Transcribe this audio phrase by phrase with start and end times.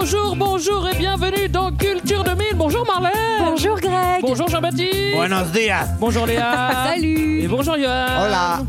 [0.00, 2.54] Bonjour, bonjour et bienvenue dans Culture 2000.
[2.54, 3.10] Bonjour Marlène.
[3.44, 4.20] Bonjour Greg.
[4.22, 5.12] Bonjour Jean-Baptiste.
[5.12, 5.88] Buenos dias.
[5.98, 6.84] Bonjour Léa.
[6.94, 7.40] Salut.
[7.42, 8.26] Et bonjour Johan.
[8.26, 8.60] Hola.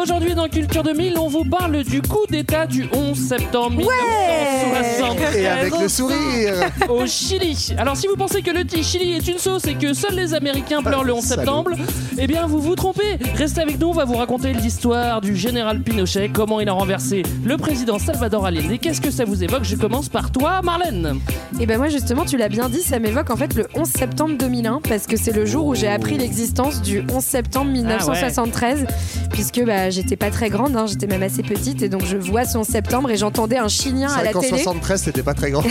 [0.00, 5.46] Aujourd'hui dans Culture 2000, on vous parle du coup d'état du 11 septembre 1973 Et
[5.46, 6.54] avec le sourire.
[6.88, 7.74] au Chili.
[7.78, 10.82] Alors si vous pensez que le Chili est une sauce et que seuls les Américains
[10.82, 11.40] pleurent le 11 Salaud.
[11.42, 11.70] septembre,
[12.18, 13.18] eh bien vous vous trompez.
[13.36, 17.22] Restez avec nous, on va vous raconter l'histoire du général Pinochet, comment il a renversé
[17.44, 18.78] le président Salvador Allende.
[18.80, 21.20] Qu'est-ce que ça vous évoque Je commence par toi, Marlène.
[21.60, 24.34] Et ben moi justement, tu l'as bien dit, ça m'évoque en fait le 11 septembre
[24.38, 28.86] 2001 parce que c'est le jour où j'ai appris l'existence du 11 septembre 1973
[29.30, 32.42] puisque bah, j'étais pas très grande, hein, j'étais même assez petite et donc je vois
[32.54, 35.64] 11 septembre et j'entendais un Chilien à la qu'en télé 73, c'était pas très grand.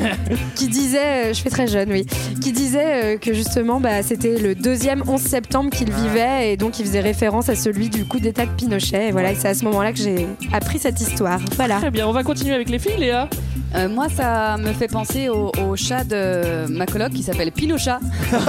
[0.54, 2.06] qui disait, euh, je fais très jeune, oui,
[2.40, 6.78] qui disait euh, que justement bah, c'était le deuxième 11 septembre qu'il vivait et donc
[6.78, 9.08] il faisait référence à celui du coup d'état de Pinochet.
[9.08, 11.40] Et voilà, et c'est à ce moment-là que j'ai appris cette histoire.
[11.56, 11.78] Voilà.
[11.78, 13.28] Très bien, on va continuer avec les filles, Léa.
[13.74, 18.00] Euh, moi, ça me fait penser au, au chat de ma coloc qui s'appelle Pinochat.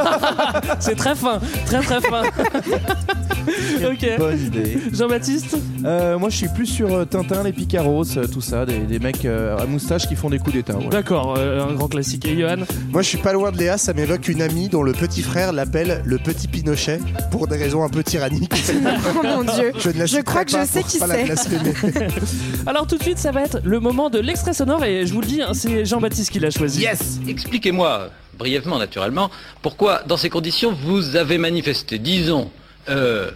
[0.79, 2.23] C'est très fin, très très fin.
[3.91, 4.17] ok.
[4.17, 4.77] Bonne idée.
[4.93, 8.79] Jean-Baptiste Euh, moi, je suis plus sur euh, Tintin, les Picaros, euh, tout ça, des,
[8.79, 10.75] des mecs euh, à moustache qui font des coups d'état.
[10.77, 10.89] ouais.
[10.89, 12.23] D'accord, euh, un grand classique.
[12.27, 12.57] Et Johan
[12.91, 15.53] Moi, je suis pas loin de Léa, ça m'évoque une amie dont le petit frère
[15.53, 16.99] l'appelle le petit Pinochet
[17.31, 18.53] pour des raisons un peu tyranniques.
[19.13, 19.71] Oh mon dieu.
[19.77, 21.23] Je, ne la Je crois que je sais pour qui pas la c'est.
[21.25, 21.73] blasphémer.
[22.67, 25.21] Alors tout de suite, ça va être le moment de l'extrait sonore et je vous
[25.21, 26.81] le dis, hein, c'est Jean-Baptiste qui l'a choisi.
[26.81, 29.29] Yes Expliquez-moi, brièvement naturellement,
[29.61, 32.49] pourquoi dans ces conditions vous avez manifesté, disons,
[32.89, 33.31] euh,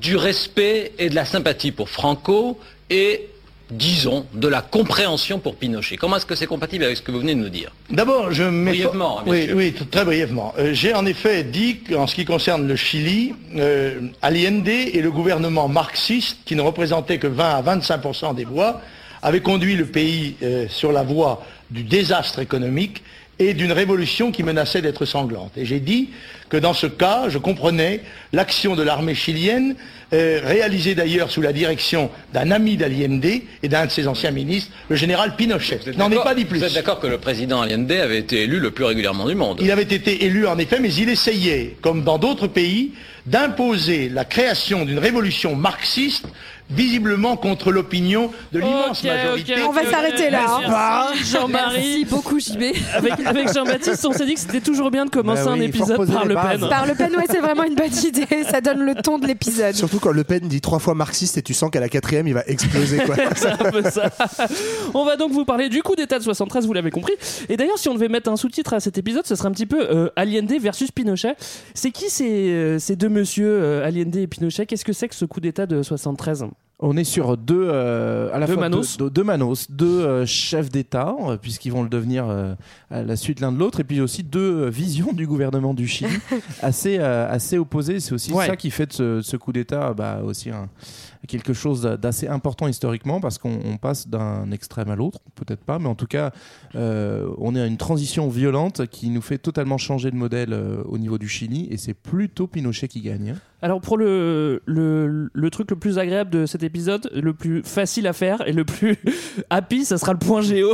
[0.00, 2.58] du respect et de la sympathie pour Franco
[2.90, 3.28] et,
[3.70, 5.96] disons, de la compréhension pour Pinochet.
[5.96, 8.44] Comment est-ce que c'est compatible avec ce que vous venez de nous dire D'abord, je
[8.44, 10.54] Brièvement, hein, oui, très brièvement.
[10.58, 15.10] Euh, J'ai en effet dit qu'en ce qui concerne le Chili, euh, Allende et le
[15.10, 18.80] gouvernement marxiste, qui ne représentait que 20 à 25% des voix,
[19.22, 23.02] avaient conduit le pays euh, sur la voie du désastre économique
[23.38, 25.52] et d'une révolution qui menaçait d'être sanglante.
[25.56, 26.10] Et j'ai dit
[26.48, 28.00] que dans ce cas, je comprenais
[28.32, 29.74] l'action de l'armée chilienne,
[30.12, 34.70] euh, réalisée d'ailleurs sous la direction d'un ami d'Allende et d'un de ses anciens ministres,
[34.90, 35.80] le général Pinochet.
[35.96, 36.58] N'en ai d'accord- pas dit plus.
[36.58, 39.58] Vous êtes d'accord que le président Allende avait été élu le plus régulièrement du monde
[39.62, 42.92] Il avait été élu en effet, mais il essayait, comme dans d'autres pays,
[43.24, 46.26] d'imposer la création d'une révolution marxiste,
[46.74, 49.54] visiblement contre l'opinion de l'immense Ok, majorité.
[49.68, 51.06] On va s'arrêter là, merci, hein.
[51.12, 52.04] Merci Jean-Marie.
[52.06, 52.62] beaucoup, JB.
[52.94, 55.64] Avec, avec Jean-Baptiste, on s'est dit que c'était toujours bien de commencer Bah un oui,
[55.66, 56.34] épisode par Le.
[56.34, 56.68] Pen.
[56.68, 58.26] Par Le Pen, ouais, c'est vraiment une bonne idée.
[58.50, 59.74] Ça donne le ton de l'épisode.
[59.74, 62.34] Surtout quand Le Pen dit trois fois marxiste et tu sens qu'à la quatrième, il
[62.34, 62.98] va exploser.
[62.98, 63.16] Quoi.
[63.36, 64.10] C'est un peu ça.
[64.94, 67.14] On va donc vous parler du coup d'état de 73, vous l'avez compris.
[67.48, 69.66] Et d'ailleurs, si on devait mettre un sous-titre à cet épisode, ce serait un petit
[69.66, 71.34] peu euh, Allende versus Pinochet.
[71.74, 74.66] C'est qui ces, euh, ces deux monsieur, euh, Allende et Pinochet?
[74.66, 76.44] Qu'est-ce que c'est que ce coup d'état de 73
[76.84, 78.96] On est sur deux, euh, à la Deux fois manos.
[78.98, 82.54] deux, manos, deux euh, chefs d'État, euh, puisqu'ils vont le devenir euh,
[82.90, 86.10] à la suite l'un de l'autre, et puis aussi deux visions du gouvernement du Chili
[86.60, 88.00] assez, assez opposées.
[88.00, 88.46] C'est aussi Ouais.
[88.48, 90.68] ça qui fait de ce, ce coup d'État bah, aussi un-
[91.28, 95.78] quelque chose d'assez important historiquement, parce qu'on on passe d'un extrême à l'autre, peut-être pas,
[95.78, 96.32] mais en tout cas,
[96.74, 100.82] euh, on est à une transition violente qui nous fait totalement changer de modèle euh,
[100.86, 103.30] au niveau du Chili, et c'est plutôt Pinochet qui gagne.
[103.30, 103.40] hein.
[103.64, 108.08] Alors pour le, le, le truc le plus agréable de cet épisode, le plus facile
[108.08, 108.96] à faire et le plus
[109.50, 110.72] happy, ça sera le point géo.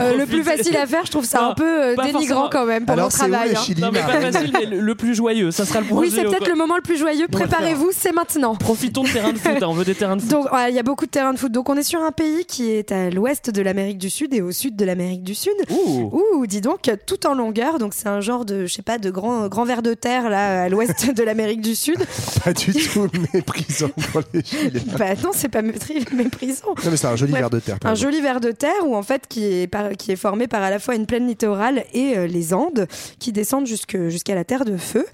[0.00, 2.84] Euh, le plus facile à faire, je trouve ça Non, un peu dénigrant quand même
[2.84, 3.50] pour Alors, où travail.
[3.50, 3.60] le hein.
[3.60, 5.98] Chili Non mais pas Marlène facile, mais le, le plus joyeux, ça sera le point
[6.00, 6.16] Oui, géo.
[6.20, 7.26] c'est peut-être le moment le plus joyeux.
[7.26, 8.54] Préparez-vous, c'est maintenant.
[8.54, 10.30] Profitons de terrain de foot, hein, on veut des terrains de foot.
[10.30, 11.50] Donc, ouais, il y a beaucoup de terrains de foot.
[11.52, 14.40] Donc, on est sur un pays qui est à l'ouest de l'Amérique du Sud et
[14.42, 15.52] au sud de l'Amérique du Sud.
[15.70, 16.10] Ouh.
[16.34, 17.78] Ouh, dis donc, tout en longueur.
[17.78, 20.64] Donc, c'est un genre de, je sais pas, de grand, grand ver de terre là
[20.64, 21.98] à l'ouest de l'Amérique du Sud.
[22.44, 24.80] Pas du tout méprisant pour les Chiliens.
[24.98, 26.68] Bah non, c'est pas mépris- méprisant.
[26.68, 27.38] Non, mais c'est un joli Ouais.
[27.40, 27.78] verre de terre.
[27.84, 30.62] Un joli ver de terre où en fait qui est, par- qui est formé par
[30.62, 32.86] à la fois une plaine littorale et euh, les Andes
[33.18, 35.06] qui descendent jusqu'à la terre de feu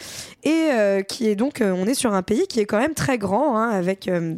[0.43, 2.95] et euh, qui est donc euh, on est sur un pays qui est quand même
[2.95, 4.35] très grand hein, avec euh,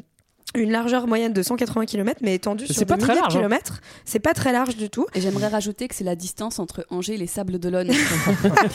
[0.55, 3.41] une largeur moyenne de 180 km, mais étendue sur pas des très milliers large, de
[3.55, 3.59] hein.
[4.07, 5.07] C'est pas très large du tout.
[5.15, 7.91] Et j'aimerais rajouter que c'est la distance entre Angers et les Sables d'Olonne.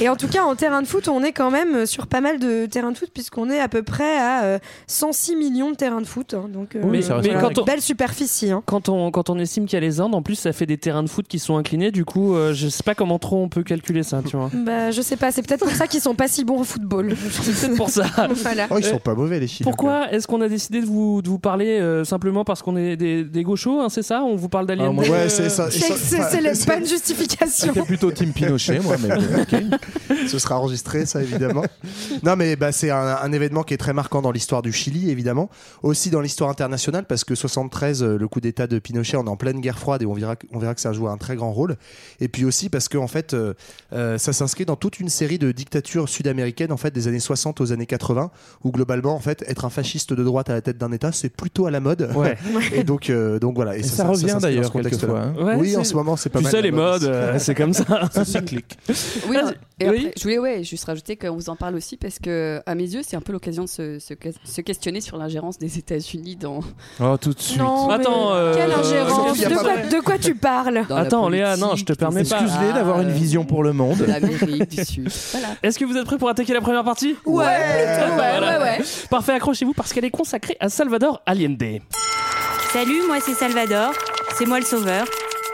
[0.00, 2.38] Et en tout cas, en terrain de foot, on est quand même sur pas mal
[2.38, 6.00] de terrains de foot, puisqu'on est à peu près à euh, 106 millions de terrains
[6.00, 6.34] de foot.
[6.34, 6.48] hein.
[6.52, 8.50] donc, euh, Mais- voilà, mais quand on- belle superficie.
[8.50, 8.62] hein.
[8.66, 10.78] Quand on, quand on estime qu'il y a les Indes, en plus, ça fait des
[10.78, 11.90] terrains de foot qui sont inclinés.
[11.92, 14.50] Du coup, euh, je sais pas comment trop on peut calculer ça, tu vois.
[14.52, 17.14] Bah, je sais pas, c'est peut-être pour ça qu'ils sont pas si bons au football.
[17.30, 18.04] C'est peut-être pour ça.
[18.42, 18.66] voilà.
[18.70, 19.70] Oh, ils sont Euh, pas mauvais les Chiliens.
[19.70, 22.96] Pourquoi est-ce qu'on a décidé de vous, de vous parler euh, simplement parce qu'on est
[22.96, 24.22] des, des gauchos, hein, c'est ça?
[24.22, 25.70] On vous parle d'Alien Ah, moi, Ouais, c'est ça.
[25.70, 27.72] C'est c'est- c'est la bonne justification.
[27.74, 29.78] C'est plutôt Team Pinochet, moi, mais bon, ok.
[30.28, 31.64] Ce sera enregistré, ça évidemment.
[32.22, 35.10] non, mais bah, c'est un, un événement qui est très marquant dans l'histoire du Chili,
[35.10, 35.50] évidemment.
[35.82, 39.28] Aussi dans l'histoire internationale, parce que 73, euh, le coup d'État de Pinochet, on est
[39.28, 41.52] en pleine guerre froide et on verra, on verra que ça joue un très grand
[41.52, 41.76] rôle.
[42.20, 43.54] Et puis aussi parce que en fait, euh,
[43.92, 47.60] euh, ça s'inscrit dans toute une série de dictatures sud-américaines, en fait, des années 60
[47.60, 48.30] aux années 80,
[48.64, 51.28] où globalement, en fait, être un fasciste de droite à la tête d'un État, c'est
[51.28, 52.10] plutôt à la mode.
[52.14, 52.36] Ouais.
[52.74, 53.76] et donc, euh, donc voilà.
[53.76, 55.34] Et ça revient d'ailleurs quelquefois, hein.
[55.40, 56.50] Ouais, oui, en ce moment, c'est pas Tu mal.
[56.50, 57.84] sais, la les mode modes, euh, c'est comme ça.
[58.12, 58.78] C'est cyclique.
[59.28, 59.50] Oui, Ah,
[59.80, 60.10] et oui.
[60.16, 63.00] je voulais ouais, juste rajouter qu'on vous en parle aussi parce que, à mes yeux,
[63.06, 64.14] c'est un peu l'occasion de se, se,
[64.44, 66.60] se questionner sur l'ingérence des États-Unis dans,
[67.00, 67.58] Oh, tout de suite.
[67.58, 69.88] Non, Attends, euh, quelle ingérence de quoi, vrai.
[69.88, 72.40] de quoi tu parles dans Attends, Léa, non, je te permets pas.
[72.42, 73.98] Excuse-les d'avoir une vision pour le monde.
[73.98, 75.08] de l'Amérique du Sud.
[75.32, 75.48] Voilà.
[75.62, 77.16] Est-ce que vous êtes prêts pour attaquer la première partie?
[77.24, 77.44] Ouais,
[78.14, 78.58] voilà.
[78.58, 78.84] ouais, ouais.
[79.10, 81.80] Parfait, accrochez-vous parce qu'elle est consacrée à Salvador Allende.
[82.70, 83.94] Salut, moi c'est Salvador,
[84.36, 85.06] c'est moi le sauveur.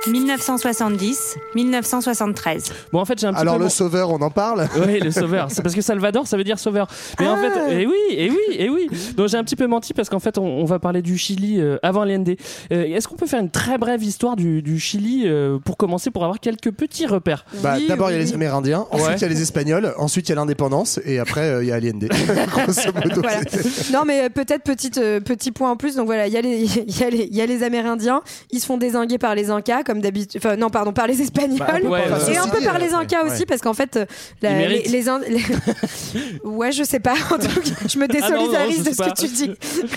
[0.07, 2.73] 1970-1973.
[2.93, 3.65] Bon, en fait, j'ai un petit Alors peu.
[3.65, 4.69] le sauveur, on en parle?
[4.87, 5.49] Oui, le sauveur.
[5.51, 6.87] C'est parce que Salvador, ça veut dire sauveur.
[7.21, 8.89] Mais en fait, eh oui, et oui, et oui.
[9.17, 11.61] Donc j'ai un petit peu menti parce qu'en fait, on, on va parler du Chili
[11.61, 12.37] euh, avant Allende.
[12.73, 16.11] Euh, Est-ce qu'on peut faire une très brève histoire du, du Chili euh, pour commencer,
[16.11, 17.45] pour avoir quelques petits repères?
[17.63, 18.35] Bah, Oui, D'abord, il y a oui, les.
[18.35, 19.19] Amérindiens, ensuite, il Ouais.
[19.21, 21.77] y a les Espagnols, ensuite, il y a l'indépendance, et après, euh, il y a
[21.77, 22.09] Allende.
[22.49, 23.41] Grosso modo, Voilà.
[23.49, 25.97] c'est- Non, mais euh, peut-être petite, euh, petit point en plus.
[25.97, 28.21] Donc voilà, il y, a les- il y, a les- il y a les Amérindiens.
[28.51, 30.41] Ils se font désinguer par les Incas, comme d'habitude.
[30.45, 31.59] Enfin, non, pardon, par les Espagnols.
[31.59, 32.95] Bah, ouais, Enfin, euh, Et un peu par les.
[32.95, 34.07] Incas aussi, parce qu'en fait, euh,
[34.43, 35.09] la- Ils les, les
[36.45, 37.15] ouais, je sais pas.
[37.31, 39.11] En tout cas, je me désolidarise Ah non, non, je de sais ce pas.
[39.11, 39.51] que tu dis.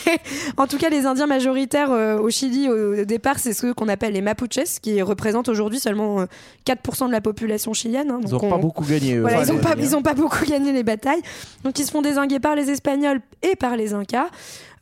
[0.06, 0.18] Mais
[0.57, 3.88] en tout cas, les Indiens majoritaires euh, au Chili au, au départ, c'est ceux qu'on
[3.88, 6.25] appelle les Mapuches, qui représentent aujourd'hui seulement euh,
[6.68, 8.12] 4% de la population chilienne.
[8.12, 8.19] hein.
[8.24, 9.16] Ils Donc n'ont pas beaucoup gagné.
[9.16, 9.22] eux.
[9.22, 9.48] Voilà, Enfin,
[9.78, 11.22] ils n'ont ils pas beaucoup gagné les batailles.
[11.63, 14.28] Donc ils se font désinguer par les Espagnols et par les Incas.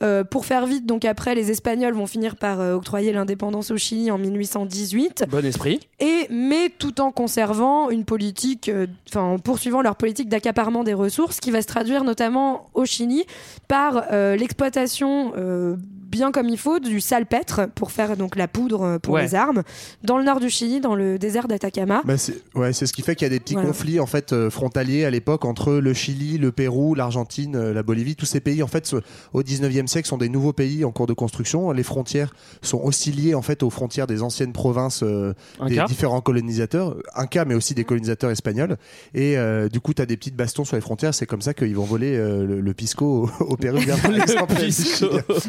[0.02, 3.76] Euh, pour faire vite, donc après, les Espagnols vont finir par euh, octroyer l'indépendance au
[3.76, 5.24] Chili en 1818.
[5.28, 5.80] Bon esprit.
[6.00, 10.94] Et, mais tout en conservant une politique, euh, enfin en poursuivant leur politique d'accaparement des
[10.94, 13.24] ressources, qui va se traduire notamment au Chili
[13.66, 15.76] par euh, l'exploitation euh,
[16.10, 19.22] bien comme il faut du salpêtre pour faire donc la poudre euh, pour Ouais.
[19.22, 19.62] les armes
[20.02, 22.02] dans le nord du Chili, dans le désert d'Atacama.
[22.04, 23.68] Bah, c'est ouais, c'est ce qui fait qu'il y a des petits Voilà.
[23.68, 27.82] conflits en fait euh, frontaliers à l'époque entre le Chili, le Pérou, l'Argentine, euh, la
[27.82, 28.16] Bolivie.
[28.16, 28.94] Tous ces pays en fait
[29.32, 31.70] au 19e siècle sont des nouveaux pays en cours de construction.
[31.72, 35.34] Les frontières sont aussi liées en fait aux frontières des anciennes provinces euh,
[35.66, 35.84] des cas.
[35.86, 38.76] différents colonisateurs, un cas mais aussi des colonisateurs espagnols.
[39.14, 41.14] Et euh, du coup, tu as des petites bastons sur les frontières.
[41.14, 43.56] C'est comme ça qu'ils vont voler euh, le, le pisco au.
[44.58, 45.06] Pisco.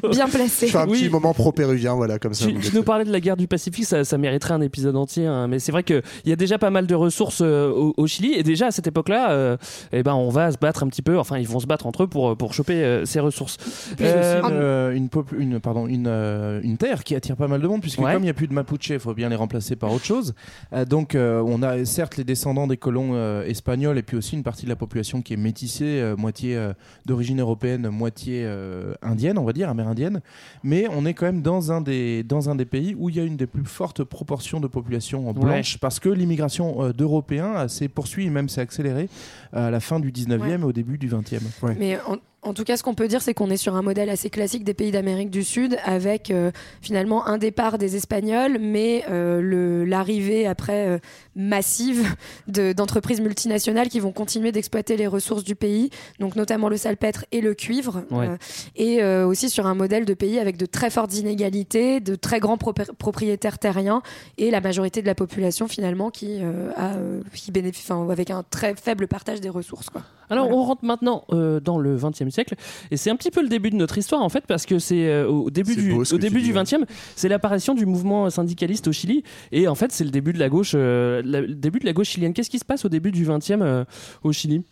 [0.09, 2.45] Bien Je fais un petit moment pro-péruvien, voilà, comme ça.
[2.47, 5.47] Tu, nous parlais de la guerre du Pacifique, ça, ça mériterait un épisode entier, hein,
[5.47, 8.33] mais c'est vrai qu'il y a déjà pas mal de ressources euh, au, au Chili,
[8.33, 9.57] et déjà à cette époque-là, euh,
[9.91, 12.03] eh ben, on va se battre un petit peu, enfin ils vont se battre entre
[12.03, 13.57] eux pour, pour choper euh, ces ressources.
[13.57, 17.15] Puis c'est Euh, aussi une, euh, une, pop- une- pardon, une, euh, une terre qui
[17.15, 18.13] attire pas mal de monde, puisque Ouais.
[18.13, 20.33] comme il n'y a plus de Mapuche, il faut bien les remplacer par autre chose.
[20.73, 24.35] Euh, donc euh, on a certes les descendants des colons euh, espagnols et puis aussi
[24.35, 26.73] une partie de la population qui est métissée, euh, moitié euh,
[27.05, 30.21] d'origine européenne, moitié euh, indienne, on va dire, amérindienne.
[30.63, 33.19] Mais on est quand même dans un des, dans un des pays où il y
[33.19, 37.68] a une des plus fortes proportions de population blanche, parce que l'immigration euh, d'Européens euh,
[37.68, 39.09] s'est poursuivie et même s'est accélérée
[39.54, 40.52] euh, à la fin du 19e Ouais.
[40.52, 41.40] et au début du 20e.
[41.78, 44.09] Mais en, en tout cas, ce qu'on peut dire, c'est qu'on est sur un modèle
[44.09, 49.03] assez classique des pays d'Amérique du Sud, avec euh, finalement un départ des Espagnols, mais
[49.09, 50.99] euh, l'arrivée après euh,
[51.35, 52.15] massive
[52.47, 57.25] de- d'entreprises multinationales qui vont continuer d'exploiter les ressources du pays, donc notamment le salpêtre
[57.31, 58.29] et le cuivre, Ouais.
[58.75, 62.57] et aussi sur un modèle de pays avec de très fortes inégalités, de très grands
[62.57, 64.01] propri- propriétaires terriens,
[64.37, 66.39] et la majorité de la population finalement qui
[66.77, 66.93] a,
[67.33, 69.89] qui bénéficie, enfin, avec un très faible partage des ressources.
[69.89, 70.01] Quoi.
[70.30, 70.62] Alors Voilà.
[70.62, 72.56] on rentre maintenant euh, dans le XXe siècle
[72.92, 75.07] et c'est un petit peu le début de notre histoire en fait parce que c'est
[75.07, 76.64] euh, au début du au début du ouais.
[76.64, 76.83] XXe
[77.16, 80.50] c'est l'apparition du mouvement syndicaliste au Chili et en fait c'est le début de la
[80.50, 82.33] gauche euh, la- le début de la gauche chilienne.
[82.33, 83.86] Qu'est-ce qui se passe au début du XXe euh,
[84.24, 84.64] au Chili?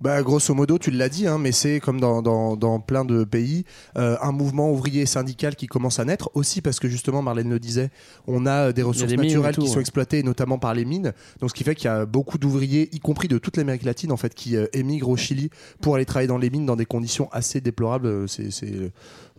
[0.00, 3.24] Bah, grosso modo, tu l'as dit, hein, mais c'est comme dans, dans, dans plein de
[3.24, 3.64] pays,
[3.96, 7.58] euh, un mouvement ouvrier syndical qui commence à naître, aussi parce que justement, Marlène le
[7.58, 7.90] disait,
[8.26, 11.12] on a des ressources des et naturelles tout, qui sont exploitées, notamment par les mines.
[11.40, 14.12] Donc, ce qui fait qu'il y a beaucoup d'ouvriers, y compris de toute l'Amérique latine,
[14.12, 16.86] en fait, qui euh, émigrent au Chili pour aller travailler dans les mines dans des
[16.86, 18.06] conditions assez déplorables.
[18.06, 18.92] Euh, C'est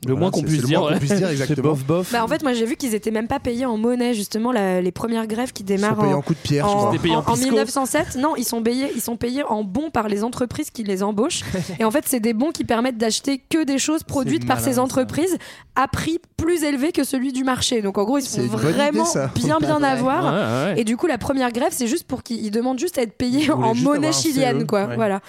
[0.08, 1.00] Le moins qu'on puisse dire, moins qu'on ouais.
[1.00, 1.70] puisse dire, exactement.
[1.70, 2.12] bof bof.
[2.12, 4.80] Bah, en fait, moi j'ai vu qu'ils étaient même pas payés en monnaie, justement, la-
[4.82, 6.92] les premières grèves qui Ils sont démarrent payés en, en coup de pierre, en, vois.
[6.92, 7.46] C'était payé en en- en pisco.
[7.50, 8.18] 1907.
[8.20, 11.42] Non, ils sont payés, ils sont payés en bons par les entreprises qui les embauchent.
[11.80, 14.68] Et en fait, c'est des bons qui permettent d'acheter que des choses produites par malin,
[14.68, 14.82] ces ça.
[14.82, 15.38] entreprises
[15.76, 17.82] à prix plus élevé que celui du marché.
[17.82, 19.32] Donc en gros, ils bonne vraiment idée, ça.
[19.34, 20.26] bien bien avoir.
[20.26, 20.82] Ouais, ouais.
[20.82, 23.18] Et du coup, la première grève, c'est juste pour qu'ils ils demandent juste à être
[23.18, 24.88] payés en monnaie un chilienne, quoi.
[24.96, 25.22] Voilà.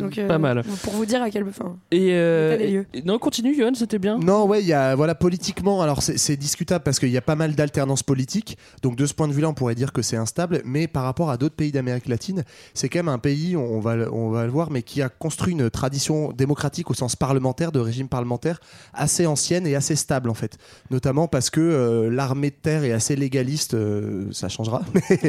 [0.00, 0.62] Donc, euh, Pas mal.
[0.82, 1.44] Pour vous dire à quel.
[1.92, 4.13] Et, euh, et- non, continue, Johan, c'était bien.
[4.18, 7.36] Non, ouais, il y a voilà politiquement, alors c'est discutable parce qu'il y a pas
[7.36, 8.58] mal d'alternance politique.
[8.82, 11.30] Donc de ce point de vue-là, on pourrait dire que c'est instable, mais par rapport
[11.30, 12.44] à d'autres pays d'Amérique latine,
[12.74, 15.08] c'est quand même un pays, on va le- on va le voir, mais qui a
[15.08, 18.60] construit une tradition démocratique au sens parlementaire, de régime parlementaire
[18.92, 20.58] assez ancienne et assez stable en fait.
[20.90, 25.20] Notamment parce que euh, l'armée de terre est assez légaliste, euh, ça changera, mais,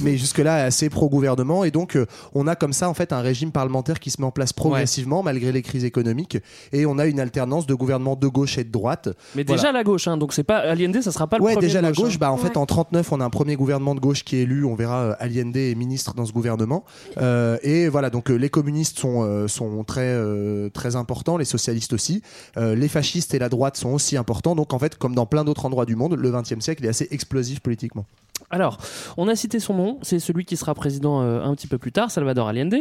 [0.00, 1.64] mais jusque-là assez pro-gouvernement.
[1.64, 4.26] Et donc euh, on a comme ça en fait un régime parlementaire qui se met
[4.26, 6.38] en place progressivement malgré les crises économiques.
[6.72, 9.08] Et on a une alternance de gouvernement de gauche et de droite.
[9.34, 9.62] Mais Voilà.
[9.62, 11.80] déjà la gauche, hein, donc c'est pas Allende, ça sera pas le Ouais, premier déjà
[11.80, 12.18] la gauche, hein.
[12.20, 12.58] bah en fait Ouais.
[12.58, 15.14] en 39 on a un premier gouvernement de gauche qui est élu, on verra euh,
[15.20, 16.84] Allende est ministre dans ce gouvernement.
[17.16, 21.44] Euh, et voilà, donc euh, les communistes sont, euh, sont très, euh, très importants, les
[21.46, 22.20] socialistes aussi,
[22.58, 25.44] Euh, les fascistes et la droite sont aussi importants, donc en fait comme dans plein
[25.44, 28.04] d'autres endroits du monde, le 20e siècle est assez explosif politiquement.
[28.54, 28.78] Alors,
[29.16, 31.90] on a cité son nom, c'est celui qui sera président euh, un petit peu plus
[31.90, 32.76] tard, Salvador Allende.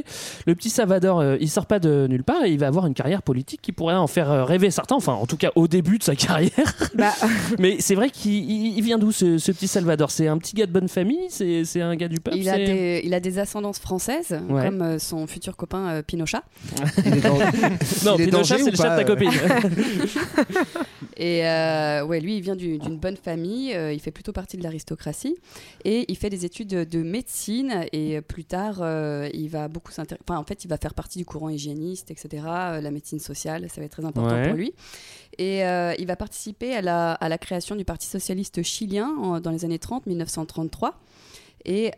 [0.46, 2.94] Le petit Salvador, euh, il sort pas de nulle part et il va avoir une
[2.94, 5.98] carrière politique qui pourrait en faire euh, rêver certains, enfin en tout cas au début
[5.98, 6.52] de sa carrière.
[6.94, 7.12] bah,
[7.60, 10.12] Mais c'est vrai qu'il il- il vient d'où ce, ce petit Salvador?
[10.12, 11.26] C'est un petit gars de bonne famille?
[11.30, 12.38] C'est un gars du peuple?
[12.38, 14.66] Il a, des, il a des ascendances françaises, Ouais.
[14.66, 16.38] comme euh, son futur copain euh, Pinochet.
[17.06, 17.34] Il est dans-
[18.06, 19.32] Non, il est Pinochet, c'est le chat de ta copine.
[21.18, 24.58] Et euh, ouais, lui, il vient du- d'une bonne famille, euh, il fait plutôt partie
[24.58, 25.36] de l'aristocratie,
[25.86, 29.92] et il fait des études de, de médecine, et plus tard, euh, il va beaucoup
[29.92, 33.20] s'intéresser, enfin, en fait, il va faire partie du courant hygiéniste, etc., euh, la médecine
[33.20, 34.48] sociale, ça va être très important Ouais.
[34.48, 34.74] pour lui.
[35.38, 39.40] Et euh, il va participer à la, à la création du Parti socialiste chilien en-
[39.40, 41.00] dans les années 30, 1933,
[41.66, 41.92] et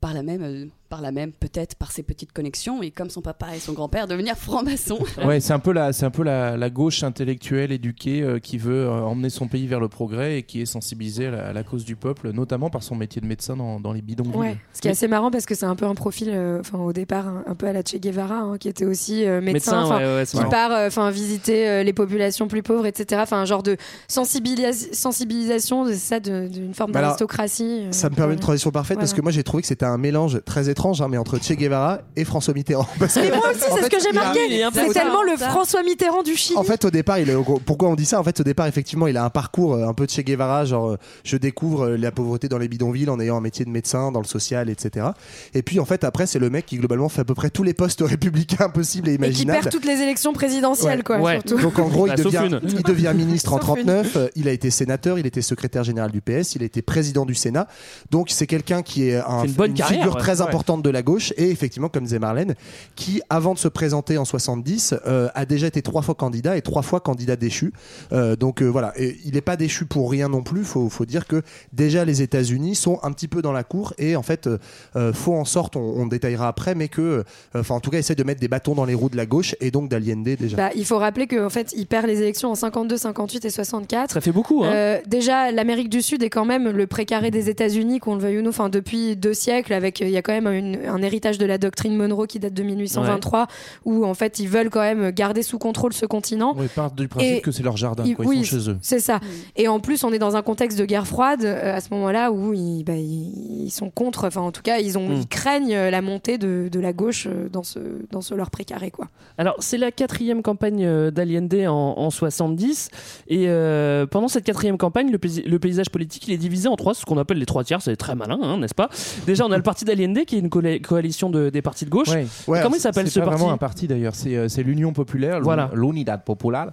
[0.00, 3.56] par la même, par la même, peut-être par ses petites connexions, et comme son papa
[3.56, 4.98] et son grand-père, devenir franc-maçon.
[5.24, 8.58] Ouais, c'est un peu la, c'est un peu la, la gauche intellectuelle éduquée euh, qui
[8.58, 11.52] veut euh, emmener son pays vers le progrès et qui est sensibilisée à la, à
[11.52, 14.34] la cause du peuple, notamment par son métier de médecin dans, dans les bidonvilles.
[14.36, 16.78] Ouais, ce qui est assez marrant parce que c'est un peu un profil, euh, enfin
[16.78, 19.52] au départ, un, un peu à la Che Guevara, hein, qui était aussi euh, médecin,
[19.52, 20.50] Médecin, enfin, ouais, ouais, c'est qui marrant.
[20.50, 23.20] part, euh, enfin visiter euh, les populations plus pauvres, etc.
[23.22, 23.76] Enfin un genre de
[24.08, 27.82] sensibilis- sensibilisation, de ça, d'une forme Bah d'aristocratie.
[27.86, 29.98] euh, Ça me permet une transition parfaite parce que moi j'ai trouvé que c'était un
[29.98, 32.86] mélange très étrange, hein, mais entre Che Guevara et François Mitterrand.
[32.98, 34.62] Parce que, Mais moi aussi, c'est ce que j'ai marqué.
[34.64, 35.36] un C'est tellement le.
[35.36, 36.58] François Mitterrand du Chili.
[36.58, 38.18] En fait, au départ, il est, pourquoi on dit ça?
[38.20, 40.64] En fait, au départ, effectivement, il a un parcours euh, un peu de Che Guevara,
[40.64, 43.70] genre euh, je découvre euh, la pauvreté dans les bidonvilles en ayant un métier de
[43.70, 45.06] médecin dans le social, etc.
[45.54, 47.62] Et puis, en fait, après, c'est le mec qui globalement fait à peu près tous
[47.62, 49.60] les postes républicains possibles et et qui imaginables.
[49.60, 51.04] perd toutes les élections présidentielles, Ouais.
[51.04, 51.18] quoi.
[51.20, 51.40] Ouais.
[51.46, 51.62] Surtout.
[51.62, 52.60] Donc en gros, il Bah, devient, une.
[52.68, 53.84] il devient ministre en Sauf une.
[53.86, 54.16] 39.
[54.16, 57.24] euh, Il a été sénateur, il était secrétaire général du PS, il a été président
[57.26, 57.66] du Sénat.
[58.10, 60.20] Donc c'est quelqu'un qui est un- une bonne carrière, figure ouais.
[60.20, 60.46] très Ouais.
[60.70, 62.54] Importante de la gauche et effectivement, comme disait Marlène,
[62.94, 66.62] qui avant de se présenter en 70 euh, a déjà été trois fois candidat et
[66.62, 67.72] trois fois candidat déchu.
[68.12, 70.62] Euh, donc euh, voilà, et il n'est pas déchu pour rien non plus.
[70.62, 74.14] Faut, faut dire que déjà les États-Unis sont un petit peu dans la cour et
[74.14, 74.48] en fait,
[74.94, 77.22] euh, faut en sorte, on, on détaillera après, mais que, euh,
[77.54, 79.56] enfin en tout cas, essaie de mettre des bâtons dans les roues de la gauche
[79.60, 80.56] et donc d'Allende déjà.
[80.56, 84.12] Bah, il faut rappeler qu'en fait, il perd les élections en 52, 58 et 64.
[84.12, 84.72] Ça fait beaucoup, hein.
[84.72, 88.38] Euh, déjà, l'Amérique du Sud est quand même le précaré des États-Unis, qu'on le veuille
[88.38, 89.72] ou non, enfin depuis deux siècles.
[89.72, 92.54] Avec, il y a quand même une- un héritage de la doctrine Monroe qui date
[92.54, 93.46] de 1823,
[93.84, 96.54] où en fait ils veulent quand même garder sous contrôle ce continent.
[96.60, 98.24] Ils partent du principe Et que c'est leur jardin, ils- quoi.
[98.26, 98.78] oui, ils sont chez eux.
[98.82, 99.18] C'est ça.
[99.56, 102.30] Et en plus, on est dans un contexte de guerre froide euh, à ce moment-là
[102.30, 104.26] où ils, bah, ils, ils sont contre.
[104.26, 105.12] Enfin, en tout cas, ils ont, Mm.
[105.14, 107.78] ils craignent euh, la montée de, de la gauche euh, dans ce,
[108.10, 109.08] dans ce leur précaré, quoi.
[109.38, 112.90] Alors, c'est la quatrième campagne d'Allende en, en 70.
[113.28, 117.04] Et euh, pendant cette quatrième campagne, le paysage politique il est divisé en trois, ce
[117.06, 117.80] qu'on appelle les trois tiers.
[117.80, 118.90] C'est très malin, hein, n'est-ce pas?
[119.26, 122.08] Déjà, on a le parti d'Allende, qui est une coalition de- des partis de gauche.
[122.08, 122.26] Ouais.
[122.46, 124.48] Ouais, Comment il c'est- s'appelle C'est ce pas parti vraiment un parti d'ailleurs, c'est euh,
[124.48, 125.70] c'est l'Union populaire, Voilà.
[125.74, 126.72] l'Unidad Popular.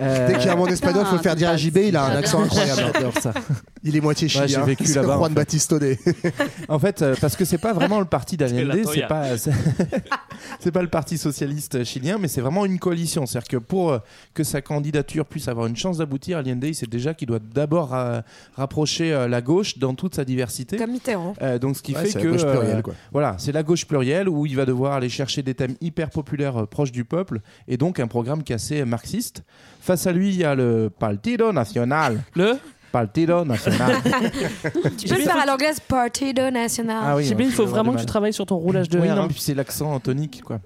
[0.00, 1.76] Euh, Dès qu'il y a un mot en espagnol, faut le faire dire à JB,
[1.88, 2.82] il a un accent incroyable.
[3.20, 3.32] Ça.
[3.84, 4.46] Il est moitié Ouais, chilien.
[4.46, 5.34] j'ai vécu C'est là-bas, en Juan fait.
[5.36, 5.96] Batistone.
[6.68, 9.52] En fait, euh, parce que c'est pas vraiment le parti d'Allende, c'est pas c'est
[10.60, 13.26] c'est pas le parti socialiste chilien, mais c'est vraiment une coalition.
[13.26, 13.98] C'est-à-dire que pour euh,
[14.34, 17.88] que sa candidature puisse avoir une chance d'aboutir, Allende, il sait déjà qu'il doit d'abord
[17.90, 18.22] ra-
[18.56, 20.76] rapprocher la gauche dans toute sa diversité.
[20.76, 21.34] Comme Mitterrand.
[21.42, 22.24] Euh, donc ce qui Ouais, fait c'est la
[22.82, 26.08] que Voilà, c'est la gauche plurielle où il va devoir aller chercher des thèmes hyper
[26.08, 29.42] populaires euh, proches du peuple et donc un programme qui est assez marxiste.
[29.80, 32.22] Face à lui, il y a le Partido Nacional.
[32.36, 32.52] Le
[32.92, 33.96] Partido Nacional.
[34.96, 37.02] Tu peux le faire à l'anglaise Partido Nacional.
[37.04, 39.00] Ah oui, JB, il je faut vraiment du que tu travailles sur ton roulage de
[39.00, 39.24] Oui, R, non, hein.
[39.26, 40.60] mais puis c'est l'accent tonique, quoi.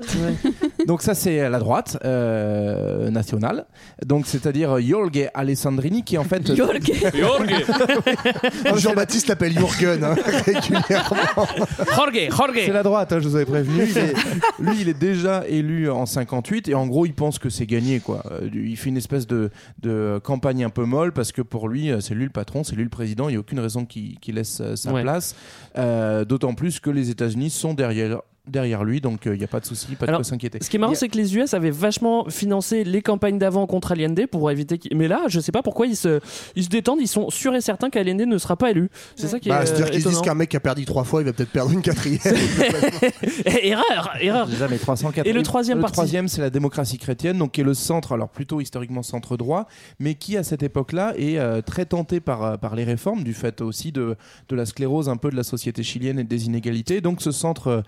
[0.87, 3.67] Donc ça, c'est la droite euh, nationale.
[4.05, 6.43] Donc c'est-à-dire Jorge Alessandrini, qui en fait...
[8.77, 11.47] Jean-Baptiste l'appelle Jürgen hein, régulièrement.
[11.95, 12.53] Jorge, Jorge.
[12.67, 13.85] C'est la droite, hein, je vous avais prévenu.
[13.89, 14.15] Il est-
[14.59, 18.01] lui, il est déjà élu en 58 et en gros, il pense que c'est gagné.
[18.01, 18.23] Quoi.
[18.31, 19.51] Euh, Il fait une espèce de,
[19.83, 22.77] de campagne un peu molle parce que pour lui, euh, c'est lui le patron, c'est
[22.77, 23.29] lui le président.
[23.29, 25.03] Il n'y a aucune raison qu'il laisse sa Ouais.
[25.03, 25.35] place.
[25.79, 29.49] Euh, D'autant plus que les États-Unis sont derrière, derrière lui, donc euh, il n'y a
[29.49, 30.59] pas de souci, pas de quoi s'inquiéter.
[30.63, 33.67] Ce qui est marrant, a- c'est que les US avaient vachement financé les campagnes d'avant
[33.67, 34.79] contre Allende pour éviter.
[34.79, 36.21] qu'il- Mais là, je sais pas pourquoi ils se,
[36.57, 37.01] ils se détendent.
[37.01, 38.91] Ils sont sûrs et certains qu'Allende ne sera pas élu.
[39.17, 40.85] C'est ça qui est Bah, C'est-à-dire euh, qu'ils se disent qu'un mec qui a perdu
[40.85, 42.21] trois fois, il va peut-être perdre une quatrième.
[43.47, 44.47] erreur, erreur.
[44.49, 45.27] Déjà, mais 304.
[45.27, 48.13] Et le troisième Le parti troisième, c'est la démocratie chrétienne, donc qui est le centre,
[48.13, 49.67] alors plutôt historiquement centre droit,
[49.99, 53.35] mais qui à cette époque-là est euh, très tenté par, euh, par les réformes, du
[53.35, 54.17] fait aussi de,
[54.49, 57.01] de la sclérose un peu de la société chilienne et des inégalités.
[57.01, 57.81] Donc ce centre euh,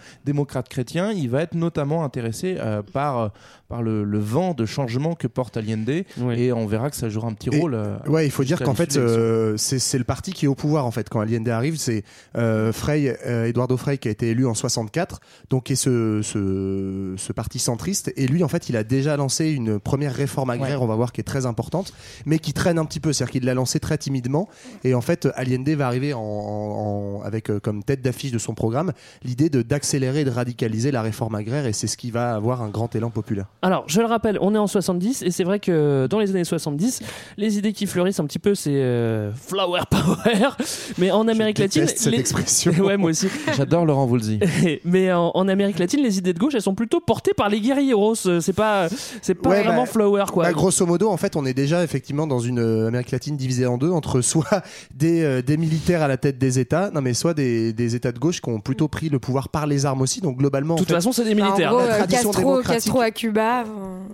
[0.45, 3.29] démocrate chrétien, il va être notamment intéressé euh, par, euh,
[3.75, 6.05] par le, le vent de changement que porte Allende,
[6.37, 7.75] et on verra que ça jouera un petit Et- rôle.
[7.75, 10.87] euh, Ouais, il faut dire qu'en fait, euh, c'est le parti qui est au pouvoir
[10.87, 11.77] en fait quand Allende arrive.
[11.77, 12.05] C'est
[12.37, 17.15] euh, Frei, euh, Eduardo Frei qui a été élu en 64, donc et ce, ce
[17.17, 18.13] ce parti centriste.
[18.17, 21.11] Et lui, en fait, il a déjà lancé une première réforme agraire, on va voir,
[21.13, 21.93] qui est très importante,
[22.27, 23.13] mais qui traîne un petit peu.
[23.13, 24.49] C'est-à-dire qu'il l'a lancé très timidement.
[24.85, 28.39] Et en fait, Allende va arriver en, en- en- avec euh, comme tête d'affiche de
[28.39, 28.93] son programme
[29.25, 31.67] l'idée de d'accélérer et de radicaliser la réforme agraire.
[31.67, 33.47] Et c'est ce qui va avoir un grand élan populaire.
[33.67, 36.45] Alors, je le rappelle, on est en 70 et c'est vrai que dans les années
[36.45, 37.01] 70,
[37.37, 40.51] les idées qui fleurissent un petit peu, c'est euh, flower power.
[40.99, 42.73] Mais en Amérique latine, déteste cette les- expression.
[42.85, 43.29] ouais, moi aussi.
[43.57, 44.39] J'adore Laurent Voulzy.
[44.85, 47.61] Mais en, en Amérique latine, les idées de gauche, elles sont plutôt portées par les
[47.61, 48.15] guerrieros.
[48.15, 48.89] C'est pas,
[49.23, 50.45] c'est pas Ouais, vraiment bah, flower quoi.
[50.45, 53.67] Bah, grosso modo, en fait, on est déjà effectivement dans une euh, Amérique latine divisée
[53.67, 54.63] en deux entre soit
[54.95, 58.13] des, euh, des militaires à la tête des États, non mais soit des, des États
[58.13, 60.21] de gauche qui ont plutôt pris le pouvoir par les armes aussi.
[60.21, 61.73] Donc globalement, De toute façon, c'est des Bah, militaires.
[61.73, 62.75] En gros, La euh, tradition Castro, démocratique.
[62.85, 63.54] Castro à Cuba.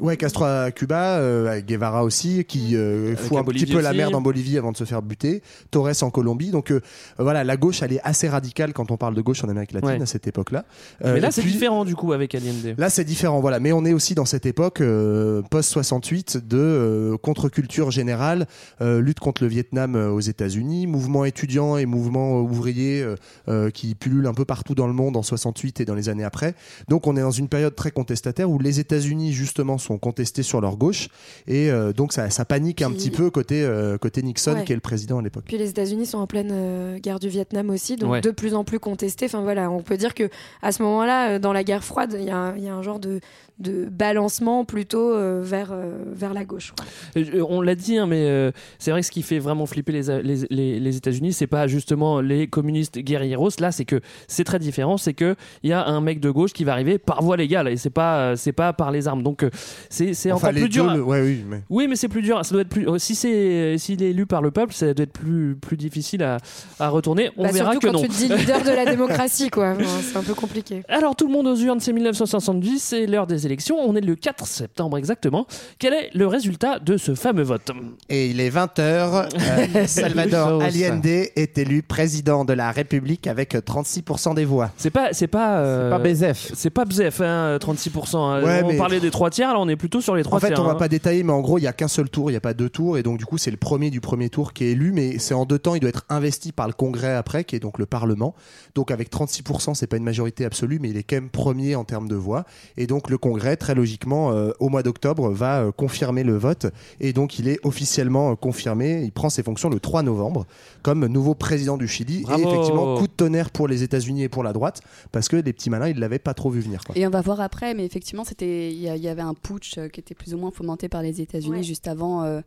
[0.00, 4.14] Ouais, Castro à Cuba, euh, Guevara aussi, qui euh, fout un petit peu la merde
[4.14, 5.42] en Bolivie avant de se faire buter.
[5.70, 6.50] Torres en Colombie.
[6.50, 6.80] Donc euh,
[7.18, 9.90] voilà, la gauche, elle est assez radicale quand on parle de gauche en Amérique latine
[9.90, 10.02] Ouais.
[10.02, 10.64] à cette époque-là.
[11.04, 12.74] Euh, Mais là, et c'est puis- différent du coup avec Allende.
[12.78, 13.60] Là, c'est différent, voilà.
[13.60, 18.46] Mais on est aussi dans cette époque euh, post-68 de euh, contre-culture générale,
[18.80, 23.16] euh, lutte contre le Vietnam euh, aux États-Unis, mouvement étudiant et mouvement euh, ouvrier euh,
[23.48, 26.24] euh, qui pullulent un peu partout dans le monde en 68 et dans les années
[26.24, 26.54] après.
[26.88, 30.60] Donc, on est dans une période très contestataire où les États-Unis justement sont contestés sur
[30.60, 31.08] leur gauche
[31.46, 34.64] et euh, donc ça, ça panique un petit peu côté euh, côté Nixon Ouais.
[34.64, 35.44] qui est le président à l'époque.
[35.46, 38.20] Puis les États-Unis sont en pleine euh, guerre du Vietnam aussi, donc Ouais.
[38.20, 39.26] de plus en plus contestés.
[39.26, 40.28] Enfin voilà, on peut dire que
[40.62, 42.26] à ce moment-là, dans la guerre froide, y, il
[42.64, 43.20] y a un genre de,
[43.60, 46.72] de balancement plutôt euh, vers, euh, vers la gauche.
[46.76, 46.86] quoi.
[47.22, 49.92] Euh, On l'a dit, hein, mais euh, c'est vrai que ce qui fait vraiment flipper
[49.92, 53.50] les, les, les, les États-Unis, c'est pas justement les communistes guerrieros.
[53.60, 54.96] Là, c'est que c'est très différent.
[54.96, 57.68] C'est que il y a un mec de gauche qui va arriver par voie légale
[57.68, 59.22] et c'est pas c'est pas par les armes.
[59.22, 59.44] Donc
[59.88, 60.84] c'est c'est Enfin, encore plus dur.
[60.84, 62.44] deux, à- le- ouais, oui, mais- Oui, mais c'est plus dur.
[62.44, 62.86] Ça doit être plus.
[62.98, 66.38] Si c'est s'il est élu par le peuple, ça doit être plus plus difficile à,
[66.78, 67.30] à retourner.
[67.36, 68.00] On Bah, verra que quand non.
[68.02, 69.74] tu te dis leader de la démocratie, quoi.
[70.02, 70.82] C'est un peu compliqué.
[70.88, 74.16] Alors tout le monde aux urnes, c'est 1970, c'est l'heure des élections, on est le
[74.16, 75.46] 4 septembre exactement.
[75.78, 77.70] Quel est le résultat de ce fameux vote
[78.08, 79.86] Et il est 20h.
[79.86, 84.70] Salvador Allende est élu président de la République avec 36% des voix.
[84.76, 86.52] C'est pas, c'est pas, euh, pas Bezef.
[86.54, 88.16] C'est pas Bzef, hein, 36%.
[88.16, 88.42] hein.
[88.42, 90.40] Ouais, on mais- parlait des trois tiers, là on est plutôt sur les trois En
[90.40, 90.60] fait, tiers.
[90.60, 90.76] on va hein.
[90.76, 92.54] pas détailler, mais en gros, il y a qu'un seul tour, il n'y a pas
[92.54, 94.92] deux tours, et donc du coup, c'est le premier du premier tour qui est élu,
[94.92, 97.60] mais c'est en deux temps, il doit être investi par le Congrès après, qui est
[97.60, 98.34] donc le Parlement.
[98.74, 101.84] Donc avec 36%, c'est pas une majorité absolue, mais il est quand même premier en
[101.84, 102.44] termes de voix.
[102.76, 106.66] Et donc le Congrès, très logiquement, euh, au mois d'octobre, va euh, confirmer le vote,
[107.00, 109.02] et donc il est officiellement euh, confirmé.
[109.02, 110.46] Il prend ses fonctions le 3 novembre
[110.82, 112.22] comme nouveau président du Chili.
[112.22, 112.40] Bravo.
[112.40, 115.52] Et effectivement, coup de tonnerre pour les États-Unis et pour la droite, parce que les
[115.52, 116.82] petits malins, ils l'avaient pas trop vu venir.
[116.84, 116.96] Quoi.
[116.96, 120.00] Et on va voir après, mais effectivement, c'était il y, avait un putsch euh, qui
[120.00, 122.40] était plus ou moins fomenté par les États-Unis juste avant euh,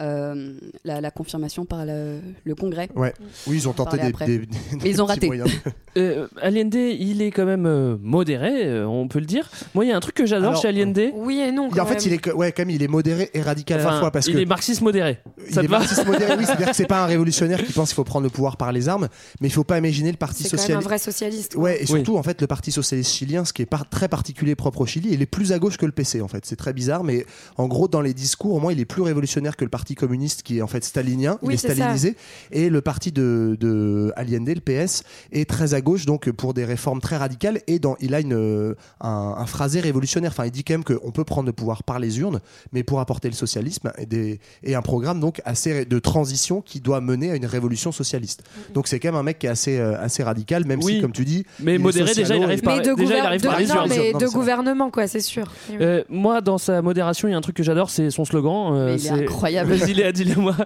[0.00, 0.54] euh,
[0.84, 2.88] la, la confirmation par le, le Congrès.
[2.96, 3.12] Ouais.
[3.46, 4.48] Oui, ils ont tenté des, des- des
[4.82, 5.26] Mais ils ont petits raté.
[5.26, 5.50] moyens.
[5.96, 9.48] Euh, Allende, il est quand même euh, modéré, euh, on peut le dire.
[9.76, 11.00] Moi, il y a un truc que j'adore chez Allende.
[11.14, 11.68] Oui et non.
[11.70, 14.00] En fait, il est, ouais, quand même, il est modéré et radical à Enfin, la
[14.00, 15.18] fois parce il que est marxiste modéré.
[15.48, 16.34] il est marxiste modéré.
[16.36, 18.72] Oui, c'est-à-dire que c'est pas un révolutionnaire qui pense qu'il faut prendre le pouvoir par
[18.72, 19.06] les armes,
[19.40, 20.88] mais il faut pas imaginer le parti C'est quand même un socialiste.
[20.88, 21.54] vrai socialiste.
[21.54, 21.62] quoi.
[21.62, 24.56] Ouais, et surtout en fait le parti socialiste chilien, ce qui est par- très particulier
[24.56, 26.44] propre au Chili, il est plus à gauche que le PC en fait.
[26.44, 27.24] C'est très bizarre, mais
[27.56, 29.94] en gros dans les discours, au moins il est plus révolutionnaire que le parti parti
[29.96, 31.74] communiste qui est en fait stalinien, Oui, il est ça.
[31.74, 32.16] stalinisé,
[32.52, 36.64] et le parti de, de Allende, le PS, est très à gauche, donc pour des
[36.64, 40.30] réformes très radicales, et dans, il a une, euh, un, un phrasé révolutionnaire.
[40.30, 42.40] Enfin, il dit quand même qu'on peut prendre le pouvoir par les urnes,
[42.72, 46.80] mais pour apporter le socialisme et, des, et un programme donc assez de transition qui
[46.80, 48.42] doit mener à une révolution socialiste.
[48.72, 50.94] Donc c'est quand même un mec qui est assez, euh, assez radical, même Oui.
[50.94, 53.42] si, comme tu dis, Mais modéré, déjà, il arrive par- Mais de, déjà, il arrive
[53.42, 53.88] de- par les non, urnes.
[53.90, 55.52] mais Non, de gouvernement, quoi, c'est sûr.
[55.78, 58.72] Euh, moi, dans sa modération, il y a un truc que j'adore, c'est son slogan.
[58.74, 59.73] euh, Mais il est c'est- incroyable.
[59.76, 60.56] Vas-y, Léa, dis-le-moi.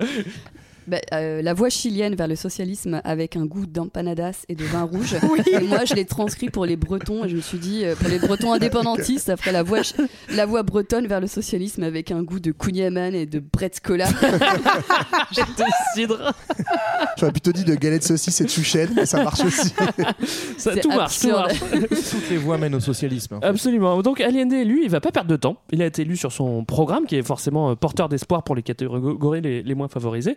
[0.88, 4.84] Bah, euh, la voie chilienne vers le socialisme avec un goût d'empanadas et de vin
[4.84, 5.14] rouge.
[5.52, 8.08] Et moi, je l'ai transcrit pour les Bretons et je me suis dit, euh, pour
[8.08, 9.80] les Bretons indépendantistes, après la voie,
[10.30, 14.06] la voie bretonne vers le socialisme avec un goût de kouign-amann et de bretskola.
[15.32, 16.32] de cidre.
[17.18, 19.68] J'aurais plutôt dit de galette de saucisse et de chouchen, mais ça marche aussi.
[20.56, 21.70] Ça, C'est tout marche, tout absurde.
[21.80, 22.10] marche.
[22.10, 23.34] Toutes les voies mènent au socialisme.
[23.34, 23.46] en fait.
[23.46, 24.00] Absolument.
[24.02, 25.56] Donc Allende, lui, il va pas perdre de temps.
[25.70, 28.62] Il a été élu sur son programme, qui est forcément euh, porteur d'espoir pour les
[28.62, 30.36] catégories les, les moins favorisées.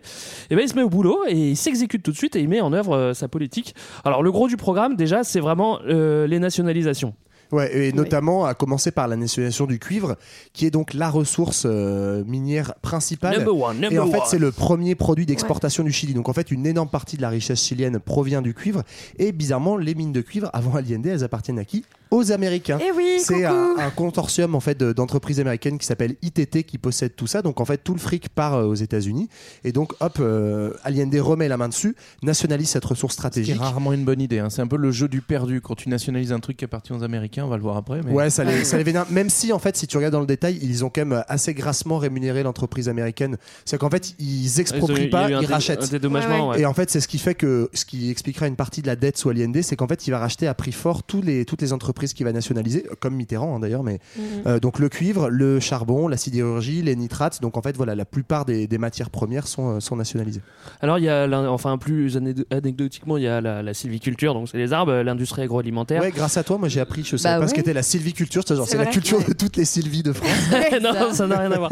[0.50, 2.48] Et ben il se met au boulot et il s'exécute tout de suite et il
[2.48, 3.74] met en œuvre euh, sa politique.
[4.04, 7.14] Alors le gros du programme, déjà, c'est vraiment euh, les nationalisations.
[7.52, 10.16] Ouais, et notamment à commencer par la nationalisation du cuivre,
[10.54, 13.36] qui est donc la ressource euh, minière principale.
[13.36, 14.24] Number one, number et en fait, one.
[14.26, 16.14] c'est le premier produit d'exportation du Chili.
[16.14, 18.82] Donc en fait, une énorme partie de la richesse chilienne provient du cuivre.
[19.18, 21.84] Et bizarrement, les mines de cuivre, avant Allende, elles appartiennent à qui?
[22.12, 22.78] Aux Américains.
[22.80, 27.16] Eh oui, C'est un, consortium en fait de- d'entreprises américaines qui s'appelle ITT qui possède
[27.16, 27.40] tout ça.
[27.42, 29.28] Donc en fait, tout le fric part euh, aux États-Unis.
[29.64, 33.56] Et donc, hop, euh, Allende remet la main dessus, nationalise cette ressource stratégique.
[33.58, 34.38] rarement une bonne idée.
[34.40, 34.50] hein.
[34.50, 35.60] C'est un peu le jeu du perdu.
[35.62, 38.00] Quand tu nationalises un truc qui appartient aux Américains, on va le voir après.
[38.04, 38.12] Mais...
[38.12, 39.06] Ouais, ça les, ça les vénère.
[39.10, 41.54] Même si, en fait, si tu regardes dans le détail, ils ont quand même assez
[41.54, 43.38] grassement rémunéré l'entreprise américaine.
[43.64, 45.80] C'est qu'en fait, ils exproprient pas, ils rachètent.
[45.90, 46.60] ouais.
[46.60, 48.96] Et en fait, c'est ce qui fait que, ce qui expliquera une partie de la
[48.96, 51.62] dette sous Allende, c'est qu'en fait, il va racheter à prix fort tous les, toutes
[51.62, 54.22] les entreprises qu'il va nationaliser, comme Mitterrand hein, d'ailleurs, mais Mhm.
[54.46, 57.40] euh, donc le cuivre, le charbon, la sidérurgie, les nitrates.
[57.40, 60.40] Donc en fait, voilà, la plupart des, des matières premières sont, euh, sont nationalisées.
[60.80, 62.18] Alors il y a, enfin plus
[62.50, 66.00] anecdotiquement, il y a la, la sylviculture, donc c'est les arbres, l'industrie agroalimentaire.
[66.02, 68.42] Ouais, grâce à toi, moi j'ai appris, je savais Bah pas ce qu'était la sylviculture.
[68.46, 70.30] C'est genre, C'est c'est la culture de toutes les sylvies de France.
[70.82, 71.70] non, ça n'a rien à voir.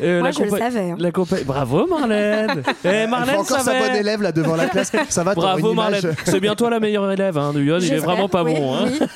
[0.00, 0.96] Euh, Moi, la je le savais, hein.
[0.98, 2.62] La compa- Bravo Marlène.
[2.84, 4.92] Eh Marlène, encore sa bonne élève là devant la classe.
[5.08, 5.74] Ça va, Bravo.
[5.74, 6.14] Marlène.
[6.24, 8.74] C'est bien toi la meilleure élève hein, de Yoann, il est vraiment pas oui, bon.
[8.76, 8.84] Hein.
[8.90, 9.06] oui.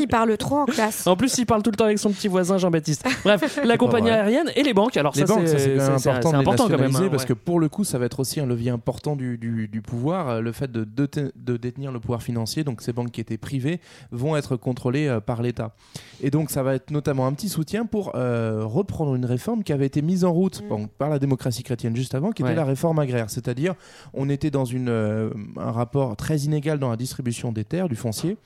[0.00, 1.06] Il parle trop en classe.
[1.06, 3.04] En plus, il parle tout le temps avec son petit voisin Jean-Baptiste.
[3.24, 4.96] Bref, la compagnie aérienne et les banques.
[4.96, 6.78] Alors les ça, banques, ça, c'est quand même c'est- important, c'est de les important quand
[6.78, 6.96] même.
[6.96, 9.68] hein, parce que pour le coup, ça va être aussi un levier important du, du-
[9.68, 10.40] du pouvoir.
[10.42, 13.80] Le fait de, de, de détenir le pouvoir financier, donc ces banques qui étaient privées,
[14.10, 15.74] vont être contrôlées euh, par l'État.
[16.22, 19.72] Et donc, ça va être notamment un petit soutien pour euh, reprendre une réforme qui
[19.72, 22.50] avait été mise en route bon, par la démocratie chrétienne juste avant, qui Ouais.
[22.50, 23.28] était la réforme agraire.
[23.28, 23.74] C'est-à-dire,
[24.14, 27.96] on était dans une, euh, un rapport très inégal dans la distribution des terres, du
[27.96, 28.36] foncier.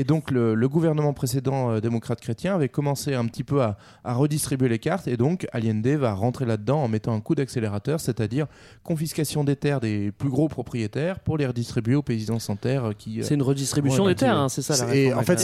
[0.00, 3.76] Et donc le, le gouvernement précédent euh, démocrate chrétien avait commencé un petit peu à,
[4.04, 7.98] à redistribuer les cartes et donc Allende va rentrer là-dedans en mettant un coup d'accélérateur,
[7.98, 8.46] c'est-à-dire
[8.84, 12.92] confiscation des terres des plus gros propriétaires pour les redistribuer aux paysans sans terre euh,
[12.96, 13.20] qui...
[13.20, 15.38] euh, C'est une redistribution ouais, des terres, hein, c'est ça la Et en fait,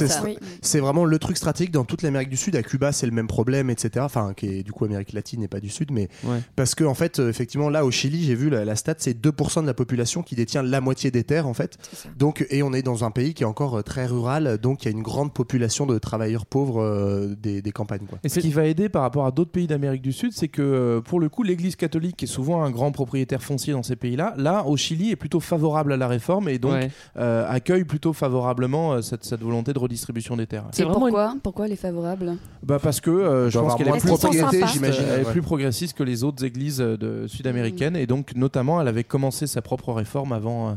[0.62, 2.54] c'est vraiment le truc stratégique dans toute l'Amérique du Sud.
[2.56, 4.04] À Cuba, c'est le même problème, etc.
[4.04, 6.38] Enfin, qui est du coup Amérique latine et pas du Sud, mais Ouais.
[6.56, 9.18] parce que en fait, euh, effectivement, là au Chili, j'ai vu la, la stat, c'est
[9.20, 11.76] 2% de la population qui détient la moitié des terres, en fait.
[12.16, 14.88] Donc, et on est dans un pays qui est encore très rural, donc il y
[14.88, 18.06] a une grande population de travailleurs pauvres euh, des, des campagnes.
[18.08, 18.18] Quoi.
[18.24, 20.62] Et ce qui va aider par rapport à d'autres pays d'Amérique du Sud, c'est que
[20.62, 24.34] euh, pour le coup, l'Église catholique est souvent un grand propriétaire foncier dans ces pays-là.
[24.36, 26.90] Là, au Chili, est plutôt favorable à la réforme et donc Ouais.
[27.18, 30.64] euh, accueille plutôt favorablement euh, cette, cette volonté de redistribution des terres.
[30.78, 34.10] Et pourquoi Pourquoi les favorables Bah parce que euh, je pense qu'elle est plus
[34.82, 39.04] Elle est plus progressiste que les autres églises euh, sud-américaines et donc notamment elle avait
[39.04, 40.72] commencé sa propre réforme avant euh,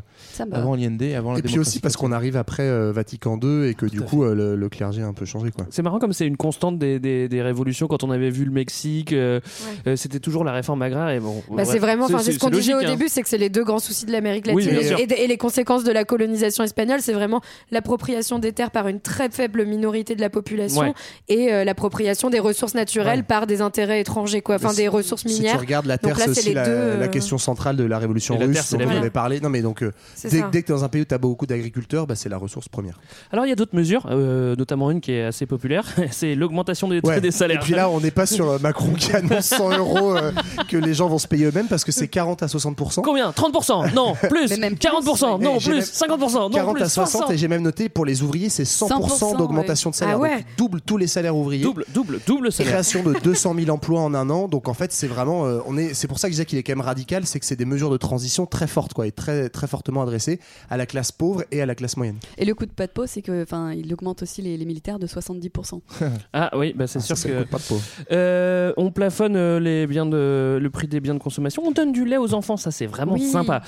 [0.51, 3.73] avant Allende, avant la Et puis aussi parce qu'on arrive après euh, Vatican II et
[3.73, 5.51] que du coup, euh, le, le clergé a un peu changé.
[5.51, 5.65] Quoi.
[5.69, 7.87] C'est marrant comme c'est une constante des, des, des révolutions.
[7.87, 9.39] Quand on avait vu le Mexique, euh,
[9.87, 11.09] euh, c'était toujours la réforme agraire.
[11.09, 12.85] Et bon, Bah, c'est vraiment, c'est ce qu'on disait au hein.
[12.85, 15.91] début, c'est que c'est les deux grands soucis de l'Amérique latine et, les conséquences de
[15.91, 20.29] la colonisation espagnole, c'est vraiment l'appropriation des terres par une très faible minorité de la
[20.29, 20.93] population Ouais.
[21.27, 23.23] et euh, l'appropriation des ressources naturelles Ouais.
[23.23, 25.53] par des intérêts étrangers, quoi, enfin si- des ressources Si minières.
[25.53, 28.37] tu regardes la terre, c'est aussi les la, deux, la question centrale de la révolution
[28.37, 29.39] russe dont on avait parlé.
[29.39, 32.07] Non, mais donc, dès que tu es dans un pays où tu as beaucoup d'agriculteurs,
[32.07, 32.99] bah, c'est la ressource première.
[33.37, 36.87] Alors il y a d'autres mesures, euh, notamment une qui est assez populaire, c'est l'augmentation
[36.87, 37.21] des, Ouais.
[37.21, 37.57] des salaires.
[37.61, 40.31] Et puis là, on n'est pas sur euh, Macron qui annonce 100 euros euh,
[40.67, 43.01] que les gens vont se payer eux-mêmes parce que c'est 40 à 60%.
[43.03, 43.29] Combien?
[43.29, 44.49] 30% Non, plus.
[44.49, 45.77] Mais même 40% Non, Et j'ai plus.
[45.77, 47.31] même- 50% Non, 40 plus à 60 60.
[47.31, 50.15] et j'ai même noté pour les ouvriers c'est 100%, 100%, d'augmentation de salaire.
[50.17, 50.35] Ah ouais.
[50.37, 51.61] donc doublent tous les salaires ouvriers.
[51.63, 52.71] Double, double, double salaire.
[52.73, 54.47] création de 200 000 emplois en un an.
[54.47, 56.57] Donc en fait c'est vraiment euh, on est c'est pour ça que je disais qu'il
[56.57, 59.11] est quand même radical c'est que c'est des mesures de transition très fortes quoi et
[59.11, 60.39] très très fortement adressées
[60.71, 62.17] à la classe pauvre et à la classe moyenne.
[62.39, 64.65] Et le coup de pas de peau, c'est que, enfin, il augmente aussi les, les
[64.65, 65.81] militaires de 70%.
[66.33, 67.79] Ah oui, bah c'est Ah, sûr ça que pas de peau.
[68.11, 71.63] Euh, on plafonne euh, les biens de, le prix des biens de consommation.
[71.65, 73.27] On donne du lait aux enfants, ça c'est vraiment Oui.
[73.29, 73.61] sympa.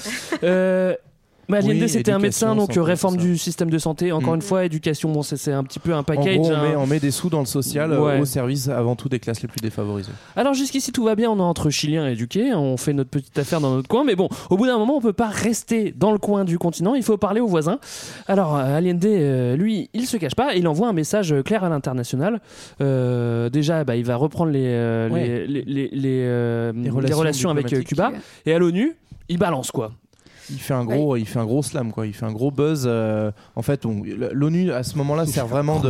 [0.43, 0.95] Euh,
[1.50, 4.12] mais Oui, c'était un médecin, donc santé, réforme du système de santé.
[4.12, 4.36] Encore Mm.
[4.38, 6.38] une fois, éducation, bon, c'est- un petit peu un En package.
[6.38, 6.70] gros, on, hein.
[6.70, 8.20] met, on met des sous dans le social euh, Ouais.
[8.20, 10.12] au service avant tout des classes les plus défavorisées.
[10.36, 13.60] Alors jusqu'ici tout va bien, on est entre Chiliens éduqués, on fait notre petite affaire
[13.62, 16.18] dans notre coin, mais bon, au bout d'un moment on peut pas rester dans le
[16.20, 17.80] coin du continent, il faut parler aux voisins.
[18.28, 21.70] Alors euh, Allende, euh, lui, il se cache pas, il envoie un message clair à
[21.70, 22.42] l'international.
[22.82, 24.60] Euh, déjà, bah, il va reprendre les,
[25.12, 25.46] Ouais.
[26.90, 27.68] relations relations, avec.
[27.86, 28.12] Cuba,
[28.46, 28.96] et à l'ONU,
[29.30, 29.92] il balance quoi.
[30.52, 32.08] Il fait un gros, il fait un gros slam quoi.
[32.08, 32.84] Il fait un gros buzz.
[32.88, 35.90] euh, en fait, on- l'ONU à ce moment-là sert vraiment de,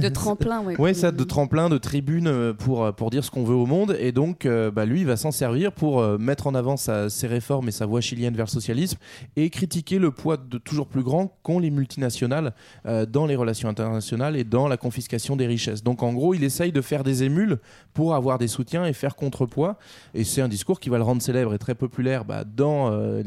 [0.00, 0.78] De tremplin, ouais.
[0.80, 3.66] ouais, ça, de tremplin, de tribune euh, pour euh, pour dire ce qu'on veut au
[3.66, 3.96] monde.
[3.98, 7.10] Et donc, euh, bah, lui, il va s'en servir pour euh, mettre en avant sa-
[7.10, 8.98] ses réformes et sa voie chilienne vers le socialisme
[9.36, 12.52] et critiquer le poids de toujours plus grand qu'ont les multinationales
[12.86, 15.82] euh, dans les relations internationales et dans la confiscation des richesses.
[15.82, 17.58] Donc, en gros, il essaye de faire des émules
[17.94, 19.76] pour avoir des soutiens et faire contrepoids.
[20.14, 23.22] Et c'est un discours qui va le rendre célèbre et très populaire bah, dans euh,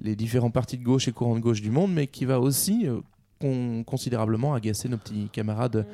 [0.00, 2.86] les, différents partis de gauche et courants de gauche du monde, mais qui va aussi
[2.86, 3.00] euh,
[3.42, 5.84] con- considérablement agacer nos petits camarades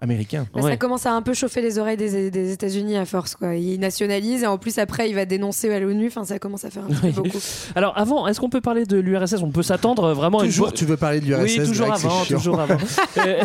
[0.00, 0.46] américains.
[0.54, 3.34] Bah, Ça commence à un peu chauffer les oreilles des, des États-Unis à force.
[3.34, 3.56] Quoi.
[3.56, 6.06] Il nationalise et en plus après il va dénoncer à l'ONU.
[6.06, 7.38] Enfin, ça commence à faire un peu beaucoup.
[7.74, 10.50] Alors avant, est-ce qu'on peut parler de l'URSS On peut s'attendre euh, vraiment à une
[10.50, 12.76] Toujours, tu veux parler de l'URSS Oui, toujours avant, toujours avant.
[13.18, 13.42] Euh,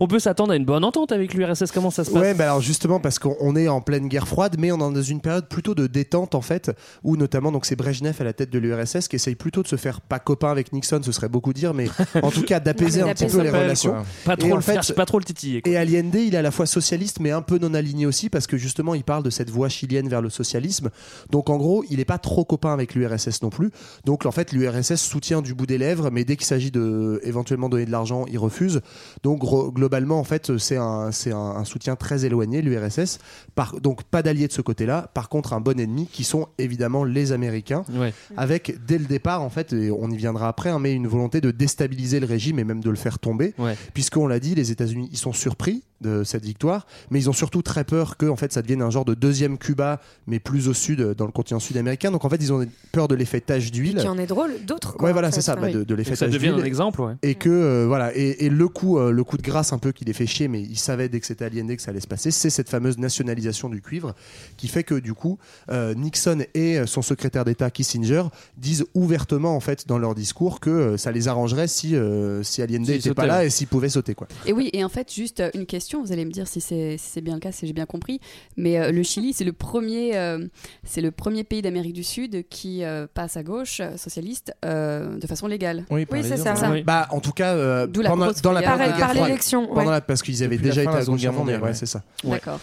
[0.00, 1.70] on peut s'attendre à une bonne entente avec l'URSS.
[1.72, 2.22] Comment ça se passe?
[2.22, 4.94] Ouais, bah alors justement parce qu'on on est en pleine guerre froide, mais on est
[4.94, 6.70] dans une période plutôt de détente en fait,
[7.04, 9.76] où notamment donc c'est Brejnev à la tête de l'URSS qui essaye plutôt de se
[9.76, 11.88] faire pas copain avec Nixon, ce serait beaucoup dire, mais
[12.22, 13.94] en tout cas d'apaiser Un petit peu les relations.
[14.24, 15.62] Pas trop Et en fait, faire, pas trop le titiller.
[15.62, 15.72] quoi.
[15.72, 18.46] Et Allende, il est à la fois socialiste mais un peu non aligné aussi parce
[18.46, 20.90] que justement il parle de cette voie chilienne vers le socialisme.
[21.30, 23.70] Donc en gros, il est pas trop copain avec l'URSS non plus.
[24.04, 27.68] Donc en fait, l'URSS soutient du bout des lèvres, mais dès qu'il s'agit de éventuellement
[27.68, 28.80] donner de l'argent, il refuse.
[29.22, 29.42] Donc
[29.74, 33.18] globalement, en fait, c'est un c'est un, un soutien très éloigné l'URSS.
[33.54, 35.10] Par donc pas d'alliés de ce côté-là.
[35.14, 38.12] Par contre, un bon ennemi qui sont évidemment les Américains Ouais.
[38.36, 41.40] avec dès le départ en fait et on y viendra après hein, mais une volonté
[41.40, 43.76] de déstabiliser le régime et même de le faire tomber Ouais.
[43.94, 47.62] puisqu'on l'a dit les États-Unis ils sont surpris de cette victoire mais ils ont surtout
[47.62, 50.74] très peur que en fait ça devienne un genre de deuxième Cuba mais plus au
[50.74, 53.96] sud dans le continent sud-américain donc en fait ils ont peur de l'effet tache d'huile
[53.96, 54.96] Qui en est drôle, d'autres.
[55.00, 56.52] Ouais, voilà, c'est ça, bah, de, de l'effet ça tache d'huile.
[56.52, 57.14] un exemple, ouais.
[57.22, 59.92] Et que, euh, voilà, et, et le, coup, euh, le coup de grâce un peu
[59.92, 62.06] qui les fait chier, mais ils savaient dès que c'était Allende que ça allait se
[62.06, 64.14] passer, c'est cette fameuse nationalisation du cuivre
[64.56, 65.38] qui fait que, du coup,
[65.70, 68.24] euh, Nixon et son secrétaire d'État Kissinger
[68.56, 72.62] disent ouvertement, en fait, dans leur discours que euh, ça les arrangerait si, euh, si
[72.62, 74.28] Allende n'était pas là et s'il pouvait sauter, quoi.
[74.46, 76.96] Et oui, et en fait, juste euh, une question, vous allez me dire si c'est
[76.98, 78.20] si bien le cas, si j'ai bien compris,
[78.56, 80.46] mais euh, le Chili, c'est le premier, euh,
[80.84, 85.26] c'est le premier pays d'Amérique du Sud qui euh, passe à gauche, socialiste, euh, de
[85.26, 85.84] façon légale.
[85.90, 86.54] Oui, Oui, c'est ça.
[86.70, 86.82] Oui.
[86.82, 89.28] Bah, en tout cas, euh, la pendant- grosse dans la période de guerre Par froide.
[89.28, 89.66] l'élection.
[89.66, 89.90] Pendant ouais.
[89.92, 91.74] la- parce qu'ils avaient Depuis la déjà été de la à Seconde Guerre mondiale, ouais.
[91.74, 92.02] c'est ça.
[92.24, 92.60] D'accord.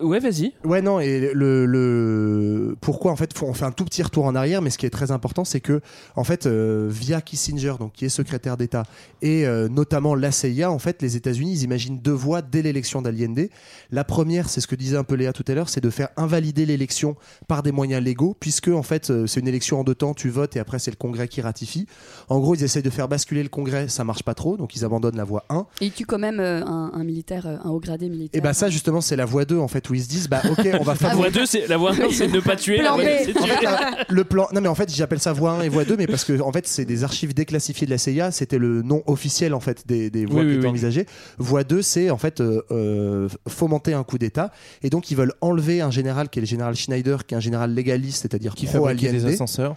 [0.00, 0.52] Ouais, vas-y.
[0.64, 4.24] Ouais, non, et le, le pourquoi en fait, faut- on fait un tout petit retour
[4.26, 5.80] en arrière, mais ce qui est très important, c'est que
[6.16, 8.84] en fait, euh, via Kissinger, donc qui est secrétaire d'État,
[9.22, 13.02] et euh, notamment la CIA, en fait, les États-Unis, ils imaginent deux voies dès l'élection
[13.02, 13.48] d'Allende.
[13.90, 16.08] La première, c'est ce que disait un peu Léa tout à l'heure, c'est de faire
[16.16, 17.16] invalider l'élection
[17.48, 20.28] par des moyens légaux, puisque en fait, euh, c'est une élection en deux temps, tu
[20.28, 21.86] votes et après c'est le Congrès qui ratifie.
[22.28, 24.84] En gros, ils essayent de faire basculer le Congrès, ça marche pas trop, donc ils
[24.84, 25.66] abandonnent la voie 1.
[25.80, 28.38] Et il tue quand même euh, un, un militaire, un haut gradé militaire.
[28.38, 30.42] Et bah ça, justement, c'est la voie 2 en fait, où ils se disent, bah
[30.50, 31.14] ok, on va La favoriser.
[31.16, 32.76] voie 2, c'est la voie 1, c'est ne pas tuer.
[32.78, 33.06] La Plan voie B.
[33.06, 33.52] deux, c'est En tuer.
[33.54, 34.48] fait, la- le plan.
[34.52, 36.52] Non, mais en fait, j'appelle ça voie 1 et voie 2, mais parce que en
[36.52, 38.30] fait, c'est des archives déclassifiées de la CIA.
[38.30, 40.70] C'était le nom officiel en fait des, des voies Oui, qui oui, étaient oui.
[40.70, 41.06] envisagées.
[41.38, 44.50] Voie 2, c'est en fait euh, euh, fomenter un coup d'État,
[44.82, 47.40] et donc ils veulent enlever un général qui est le général Schneider, qui est un
[47.40, 49.76] général légaliste, c'est-à-dire Qui pro fabriquait des ascenseurs.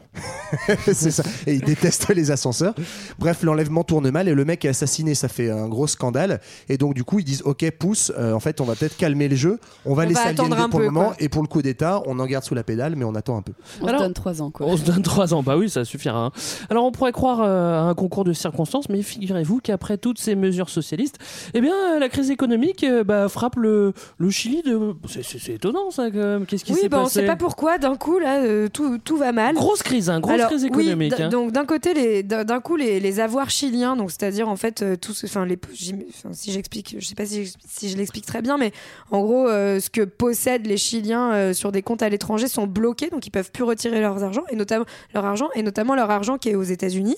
[0.86, 1.24] c'est ça.
[1.48, 2.74] Et il déteste les ascenseurs.
[3.20, 5.16] Bref, l'enlèvement tourne mal et le mec est assassiné.
[5.16, 6.42] Ça fait un gros scandale.
[6.70, 8.12] Et donc, du coup, ils disent Ok, pousse.
[8.18, 9.60] euh, en fait, on va peut-être calmer le jeu.
[9.86, 11.08] On va On laisser va attendre un pour peu, le moment.
[11.08, 11.16] quoi.
[11.20, 13.42] Et pour le coup d'État, on en garde sous la pédale, mais on attend un
[13.42, 13.54] peu.
[13.82, 14.66] On Alors- se donne trois ans, quoi.
[14.68, 16.18] On se donne 3 ans, bah oui, ça suffira.
[16.26, 16.32] hein.
[16.70, 20.36] Alors on pourrait croire euh, à un concours de circonstances, mais figurez-vous qu'après toutes ces
[20.36, 21.18] mesures socialistes,
[21.54, 24.94] eh bien euh, la crise économique euh, bah, frappe le, le Chili de.
[25.08, 26.46] C'est- étonnant ça, quand même.
[26.46, 28.98] Qu'est-ce qui Oui, s'est bah, on passé sait pas pourquoi, d'un coup, là, euh, tout,
[29.00, 29.56] tout va mal.
[29.56, 31.20] Grosse crise, hein, grosse Alors, crise économique.
[31.20, 31.30] hein.
[31.30, 34.96] donc d'un côté, les, d'un coup, les, les avoirs chiliens, donc c'est-à-dire en fait, euh,
[34.96, 38.26] tout ce- enfin les, j'im- enfin, si j'explique, je sais pas si, si je l'explique
[38.26, 38.72] très bien, mais
[39.12, 42.66] en gros, euh, ce que possèdent les Chiliens euh, sur des comptes à l'étranger sont
[42.68, 46.10] bloqués, donc ils peuvent plus retirer leur argent et notamment leur argent et notamment leur
[46.10, 47.16] argent qui est aux États-Unis.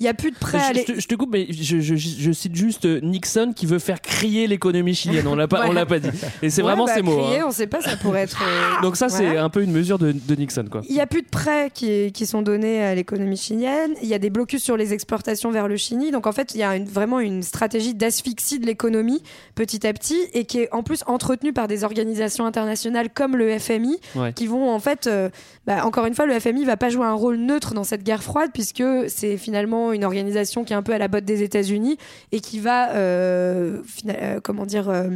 [0.00, 2.54] Il y a plus de prêts Je, je te- je te coupe, mais je, cite
[2.54, 5.26] juste euh, Nixon qui veut faire crier l'économie chilienne.
[5.26, 6.08] On l'a pas, on l'a pas dit.
[6.42, 7.16] Et c'est Ouais, vraiment bah, ces mots.
[7.22, 7.44] crier, hein.
[7.48, 8.42] On sait pas, ça pourrait être.
[8.42, 10.82] euh, Donc ça, c'est un peu une mesure de, de Nixon, quoi.
[10.88, 13.92] Il n'y a plus de prêts qui, qui sont donnés à l'économie chilienne.
[14.02, 16.10] Il y a des blocus sur les exportations vers le Chili.
[16.10, 19.22] Donc en fait, il y a une- vraiment une stratégie d'asphyxie de l'économie
[19.54, 22.09] petit à petit et qui est en plus entretenue par des organisations
[22.46, 24.32] internationales comme le FMI Ouais.
[24.32, 25.28] qui vont en fait, euh,
[25.66, 28.22] bah, encore une fois, le FMI va pas jouer un rôle neutre dans cette guerre
[28.22, 31.98] froide puisque c'est finalement une organisation qui est un peu à la botte des États-Unis
[32.32, 35.08] et qui va, euh, fina- euh, comment dire, euh,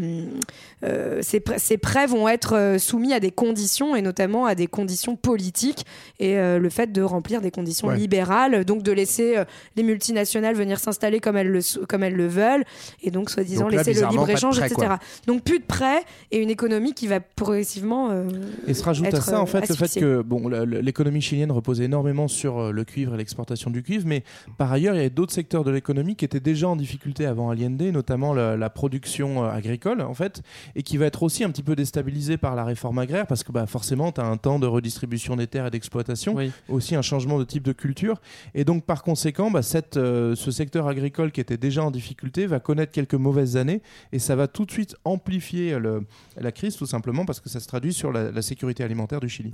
[0.84, 4.66] euh, ces, prêts, ces prêts vont être soumis à des conditions et notamment à des
[4.66, 5.86] conditions politiques
[6.20, 7.96] et euh, le fait de remplir des conditions Ouais.
[7.96, 9.44] libérales, donc de laisser euh,
[9.76, 12.64] les multinationales venir s'installer comme elles le, comme elles le veulent
[13.02, 14.86] et donc soi-disant Donc là, laisser le libre-échange, prêts, etc.
[14.86, 14.98] quoi.
[15.26, 18.10] Donc plus de prêts et une économie qui va progressivement.
[18.10, 18.24] euh,
[18.66, 21.50] Et se rajoute à être, ça en euh, fait le fait que bon, l'économie chilienne
[21.52, 24.24] repose énormément sur euh, le cuivre et l'exportation du cuivre, mais
[24.58, 27.50] par ailleurs il y a d'autres secteurs de l'économie qui étaient déjà en difficulté avant
[27.50, 30.42] Allende, notamment la, la production euh, agricole en fait,
[30.74, 33.52] et qui va être aussi un petit peu déstabilisée par la réforme agraire parce que
[33.52, 36.50] bah, forcément tu as un temps de redistribution des terres et d'exploitation, Oui.
[36.68, 38.20] aussi un changement de type de culture,
[38.54, 42.46] et donc par conséquent bah, cette, euh, ce secteur agricole qui était déjà en difficulté
[42.46, 46.04] va connaître quelques mauvaises années et ça va tout de suite amplifier le-
[46.40, 49.28] la crise tout simplement parce que ça se traduit sur la, la sécurité alimentaire du
[49.28, 49.50] Chili.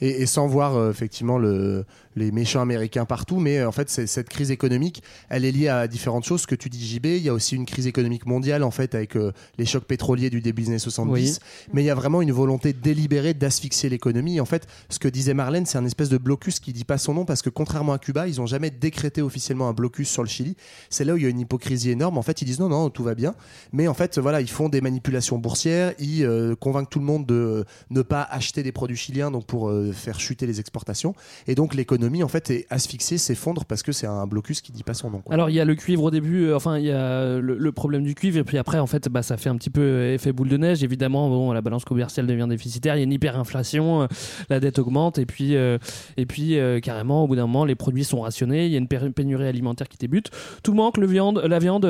[0.00, 1.84] Et, et sans voir euh, effectivement le,
[2.16, 5.86] les méchants américains partout, mais euh, en fait cette crise économique, elle est liée à
[5.88, 6.42] différentes choses.
[6.42, 8.94] Ce que tu dis JB, il y a aussi une crise économique mondiale en fait
[8.94, 11.38] avec euh, les chocs pétroliers du début des années 70, Oui.
[11.72, 14.40] mais il y a vraiment une volonté délibérée d'asphyxier l'économie.
[14.40, 17.14] En fait, ce que disait Marlène, c'est un espèce de blocus qui dit pas son
[17.14, 20.28] nom parce que contrairement à Cuba, ils ont jamais décrété officiellement un blocus sur le
[20.28, 20.56] Chili.
[20.90, 22.18] C'est là où il y a une hypocrisie énorme.
[22.18, 23.34] En fait, ils disent non non tout va bien,
[23.72, 27.26] mais en fait voilà ils font des manipulations boursières, ils euh, convainquent tout le monde
[27.26, 31.14] de ne pas acheter des produits chiliens donc pour euh, faire chuter les exportations
[31.46, 34.82] et donc l'économie en fait est asphyxiée, s'effondre parce que c'est un blocus qui dit
[34.82, 35.22] pas son nom.
[35.30, 38.04] Alors il y a le cuivre au début, euh, enfin il y a le, problème
[38.04, 40.32] du cuivre et puis après en fait bah, ça fait un petit peu euh, effet
[40.32, 40.82] boule de neige.
[40.82, 44.08] Évidemment bon la balance commerciale devient déficitaire, il y a une hyperinflation,
[44.48, 48.20] la dette augmente et puis et puis carrément au bout d'un moment les produits sont
[48.20, 50.30] rationnés, il y a une pénurie alimentaire qui débute,
[50.62, 51.86] tout manque le viande, la viande,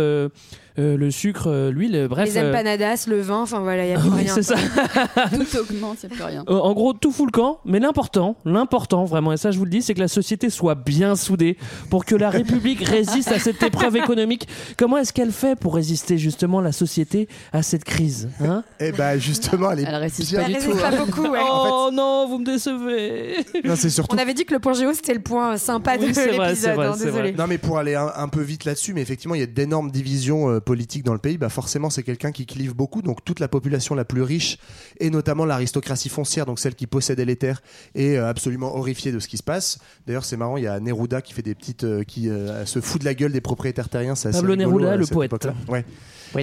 [0.79, 2.29] euh, le sucre, euh, l'huile, euh, bref.
[2.33, 4.35] les euh, empanadas, le vin, enfin voilà, il y a plus oui, rien.
[4.35, 4.55] c'est ça.
[5.31, 6.45] Tout augmente, il n'y a plus rien.
[6.47, 9.71] En gros, tout fout le camp, mais l'important, l'important vraiment, et ça je vous le
[9.71, 11.57] dis, c'est que la société soit bien soudée
[11.91, 14.49] pour que la République résiste à cette épreuve économique.
[14.77, 18.63] Comment est-ce qu'elle fait pour résister justement la société à cette crise hein?
[18.81, 20.67] Et bah justement elle est Elle résiste bien- pas Elle du tout.
[20.69, 21.05] résiste pas hein.
[21.07, 21.41] beaucoup, ouais.
[21.51, 23.37] Oh non, vous me décevez.
[23.65, 26.09] Non, c'est surtout On avait dit que le point géo c'était le point sympa Oui,
[26.09, 27.33] de c'est vrai, c'est l'épisode, vrai, hein, c'est désolé.
[27.33, 29.91] Non, mais pour aller un, un peu vite là-dessus, mais effectivement, il y a d'énormes
[29.91, 31.39] divisions politiques dans le pays.
[31.39, 33.01] Bah, forcément, c'est quelqu'un qui clive beaucoup.
[33.01, 34.59] Donc, toute la population la plus riche,
[35.01, 37.63] et notamment l'aristocratie foncière, donc celle qui possédait les terres,
[37.95, 39.79] est euh, absolument horrifiée de ce qui se passe.
[40.07, 41.85] D'ailleurs, c'est marrant, il y a Neruda qui fait des petites.
[41.85, 44.15] euh, qui euh, se fout de la gueule des propriétaires terriens.
[44.15, 45.49] Pablo rigolo, Neruda, le poète.
[45.69, 45.85] Ouais.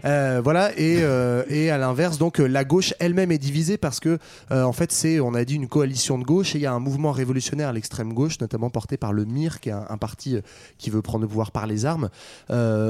[0.06, 4.18] Euh, voilà, et, euh, et à l'inverse, donc la gauche elle-même est divisée parce que,
[4.52, 6.74] euh, en fait, c'est, on a dit, une coalition de gauche et il y a
[6.74, 9.98] un mouvement révolutionnaire à l'extrême gauche, notamment porté par le MIR, qui est un, un
[9.98, 10.38] parti
[10.78, 12.10] qui veut prendre le pouvoir par les armes,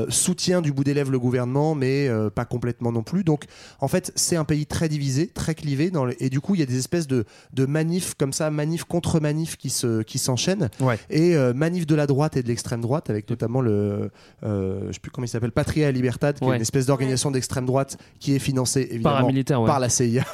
[0.09, 3.23] soutient du bout des lèvres le gouvernement, mais euh, pas complètement non plus.
[3.23, 3.45] Donc,
[3.79, 6.59] en fait, c'est un pays très divisé, très clivé, dans le- et du coup, il
[6.59, 10.19] y a des espèces de, de manifs comme ça, manifs contre manifs qui se, qui
[10.19, 10.99] s'enchaînent, Ouais.
[11.09, 14.11] et euh, manifs de la droite et de l'extrême droite, avec notamment le,
[14.43, 16.51] euh, je sais plus comment il s'appelle, Patria Libertad, qui Ouais.
[16.51, 19.43] est une espèce d'organisation d'extrême droite qui est financée évidemment ouais.
[19.65, 20.25] par la CIA,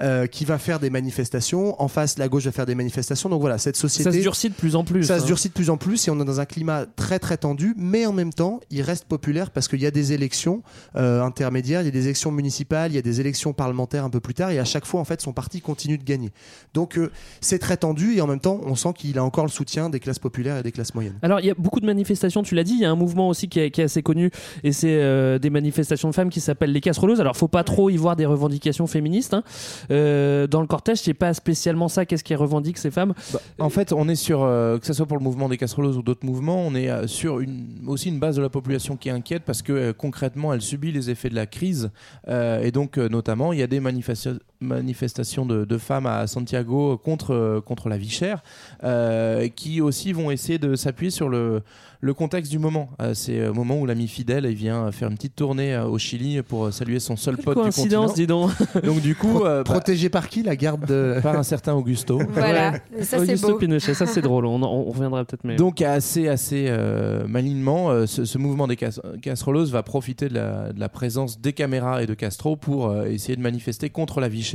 [0.00, 1.80] euh, qui va faire des manifestations.
[1.80, 3.28] En face, la gauche va faire des manifestations.
[3.28, 4.10] Donc voilà, cette société.
[4.10, 5.04] Ça se durcit de plus en plus.
[5.04, 5.26] Ça se hein.
[5.26, 8.06] durcit de plus en plus et on est dans un climat très très tendu, mais
[8.06, 10.62] en même temps, il reste populaire parce qu'il y a des élections
[10.96, 14.10] euh, intermédiaires, il y a des élections municipales, il y a des élections parlementaires un
[14.10, 16.30] peu plus tard et à chaque fois, en fait, son parti continue de gagner.
[16.72, 17.10] Donc euh,
[17.40, 20.00] c'est très tendu et en même temps, on sent qu'il a encore le soutien des
[20.00, 21.18] classes populaires et des classes moyennes.
[21.22, 22.74] Alors, il y a beaucoup de manifestations, tu l'as dit.
[22.74, 24.30] Il y a un mouvement aussi qui est, qui est assez connu,
[24.62, 27.20] et c'est euh, des manifestations de femmes qui s'appellent les casseroleuses.
[27.20, 29.34] Alors, faut pas trop y voir des revendications féministes.
[29.34, 29.44] hein.
[29.90, 32.06] Euh, dans le cortège, c'est pas spécialement ça.
[32.06, 33.14] Qu'est-ce qui revendique ces femmes?
[33.32, 35.98] Bah, en fait, on est sur, euh, que ce soit pour le mouvement des casseroleuses
[35.98, 39.08] ou d'autres mouvements, on est euh, sur une, aussi une base de la population qui
[39.08, 41.90] est inquiète parce que euh, concrètement, elle subit les effets de la crise.
[42.28, 46.26] Euh, et donc, euh, notamment, il y a des manifesta- manifestations de, de femmes à
[46.26, 48.42] Santiago contre, contre la vie chère
[48.82, 51.62] euh, qui aussi vont essayer de s'appuyer sur le,
[52.00, 52.90] le contexte du moment.
[53.00, 55.98] Euh, C'est le moment où l'ami fidèle il vient faire une petite tournée euh, au
[55.98, 58.14] Chili pour saluer son seul Quelle pote du coïncidence, continent.
[58.14, 58.84] dis donc.
[58.84, 61.18] Donc, du coup, euh, bah, Protégé par qui la garde de...
[61.22, 62.20] par un certain Augusto.
[62.32, 63.02] Voilà, Ouais.
[63.02, 63.58] ça c'est Augusto beau.
[63.58, 64.46] Pinochet, ça c'est drôle.
[64.46, 65.44] On, on reviendra peut-être.
[65.44, 65.56] Mais...
[65.56, 70.34] Donc assez assez euh, malignement, euh, ce, ce mouvement des cas- casseroleuses va profiter de
[70.34, 74.20] la, de la présence des caméras et de Castro pour euh, essayer de manifester contre
[74.20, 74.53] la vie chère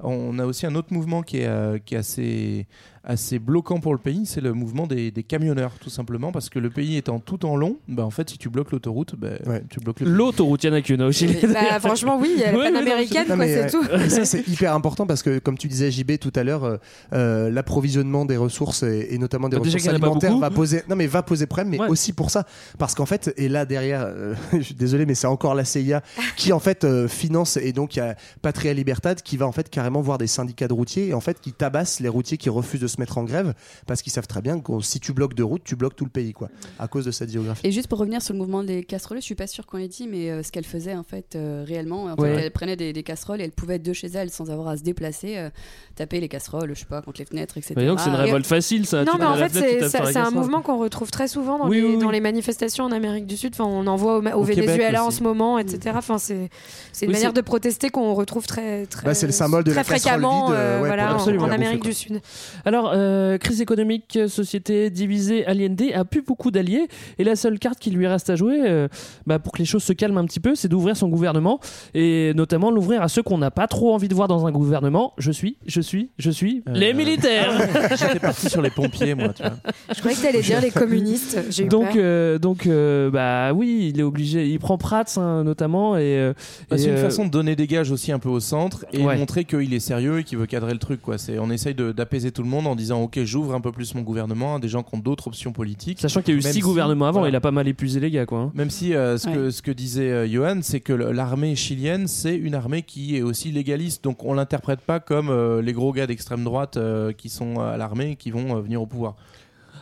[0.00, 2.66] On a aussi un autre mouvement qui est, euh, qui est assez
[3.04, 6.58] assez bloquant pour le pays, c'est le mouvement des, des camionneurs, tout simplement, parce que
[6.58, 9.30] le pays étant tout en long, bah, en fait, si tu bloques l'autoroute, bah,
[9.70, 11.36] tu bloques L'autoroute, il y en a qu'une au Chili.
[11.52, 14.10] Bah, franchement, oui, il y a la Ouais, panaméricaine, Non, quoi, mais, c'est euh, tout.
[14.10, 16.76] Ça, c'est hyper important parce que, comme tu disais, JB, tout à l'heure, euh,
[17.12, 21.06] euh, l'approvisionnement des ressources et, et notamment des Bah, ressources alimentaires va poser, non, mais
[21.06, 22.46] va poser problème, mais aussi pour ça.
[22.78, 26.02] Parce qu'en fait, et là derrière, euh, je suis désolé, mais c'est encore la CIA
[26.36, 29.52] qui, en fait, euh, finance et donc il y a Patria Libertad qui va, en
[29.52, 32.48] fait, carrément voir des syndicats de routiers et, en fait, qui tabassent les routiers qui
[32.48, 33.54] refusent de se mettre en grève
[33.86, 36.10] parce qu'ils savent très bien que si tu bloques de route, tu bloques tout le
[36.10, 37.66] pays, quoi, à cause de cette géographie.
[37.66, 39.88] Et juste pour revenir sur le mouvement des casseroles, je suis pas sûre qu'on ait
[39.88, 42.42] dit, mais euh, ce qu'elle faisait en fait euh, réellement, en fait, Ouais.
[42.44, 44.76] elle prenait des, des casseroles et elle pouvait être de chez elle sans avoir à
[44.76, 45.50] se déplacer, euh,
[45.96, 47.74] taper les casseroles, je sais pas, contre les fenêtres, etc.
[47.76, 49.04] Mais donc c'est une Et- révolte facile, ça.
[49.04, 51.94] Non, mais en fait, c'est un mouvement qu'on retrouve très souvent dans, Oui, les, oui,
[51.96, 52.02] oui.
[52.02, 53.54] dans les manifestations en Amérique du Sud.
[53.54, 55.94] Enfin, on en voit au, au Au Québec Venezuela en ce moment, etc.
[55.96, 56.50] Enfin, c'est
[56.92, 59.70] c'est une Oui, manière de protester qu'on retrouve très, très, Bah, c'est le symbole de
[59.70, 62.20] très la casserole fréquemment vide, ouais, voilà, pour en, en Amérique du Sud.
[62.64, 67.78] Alors, euh, crise économique, société divisée, Allende a plus beaucoup d'alliés et la seule carte
[67.78, 68.88] qui lui reste à jouer euh,
[69.26, 71.60] bah, pour que les choses se calment un petit peu, c'est d'ouvrir son gouvernement
[71.94, 75.12] et notamment l'ouvrir à ceux qu'on n'a pas trop envie de voir dans un gouvernement.
[75.18, 77.50] Je suis, je suis, je suis Euh, les militaires.
[77.96, 79.52] J'étais parti sur les pompiers, moi, tu vois.
[79.94, 81.38] Je croyais que t'allais dire les communistes.
[81.58, 81.94] Eu donc, peur.
[81.98, 84.46] euh, donc, euh, bah oui, il est obligé.
[84.48, 86.00] Il prend Prats hein, notamment et.
[86.18, 86.32] euh,
[86.70, 88.84] Bah, c'est et, une euh, façon de donner des gages aussi un peu au centre
[88.92, 89.16] et Ouais.
[89.16, 91.00] montrer qu'il est sérieux et qu'il veut cadrer le truc.
[91.02, 91.18] Quoi.
[91.18, 93.94] C'est, on essaye de- d'apaiser tout le monde en disant Ok, j'ouvre un peu plus
[93.94, 96.00] mon gouvernement à des gens qui ont d'autres options politiques.
[96.00, 97.32] Sachant qu'il y a eu Même six si- gouvernements avant, voilà.
[97.32, 98.38] il a pas mal épuisé les gars, quoi.
[98.40, 98.52] hein.
[98.54, 102.36] Même si euh, ce, que, ce que disait euh, Johan, c'est que l'armée chilienne, c'est
[102.36, 104.02] une armée qui est aussi légaliste.
[104.04, 107.76] Donc on l'interprète pas comme euh, les gros gars d'extrême droite euh, qui sont à
[107.76, 109.14] l'armée et qui vont euh, venir au pouvoir.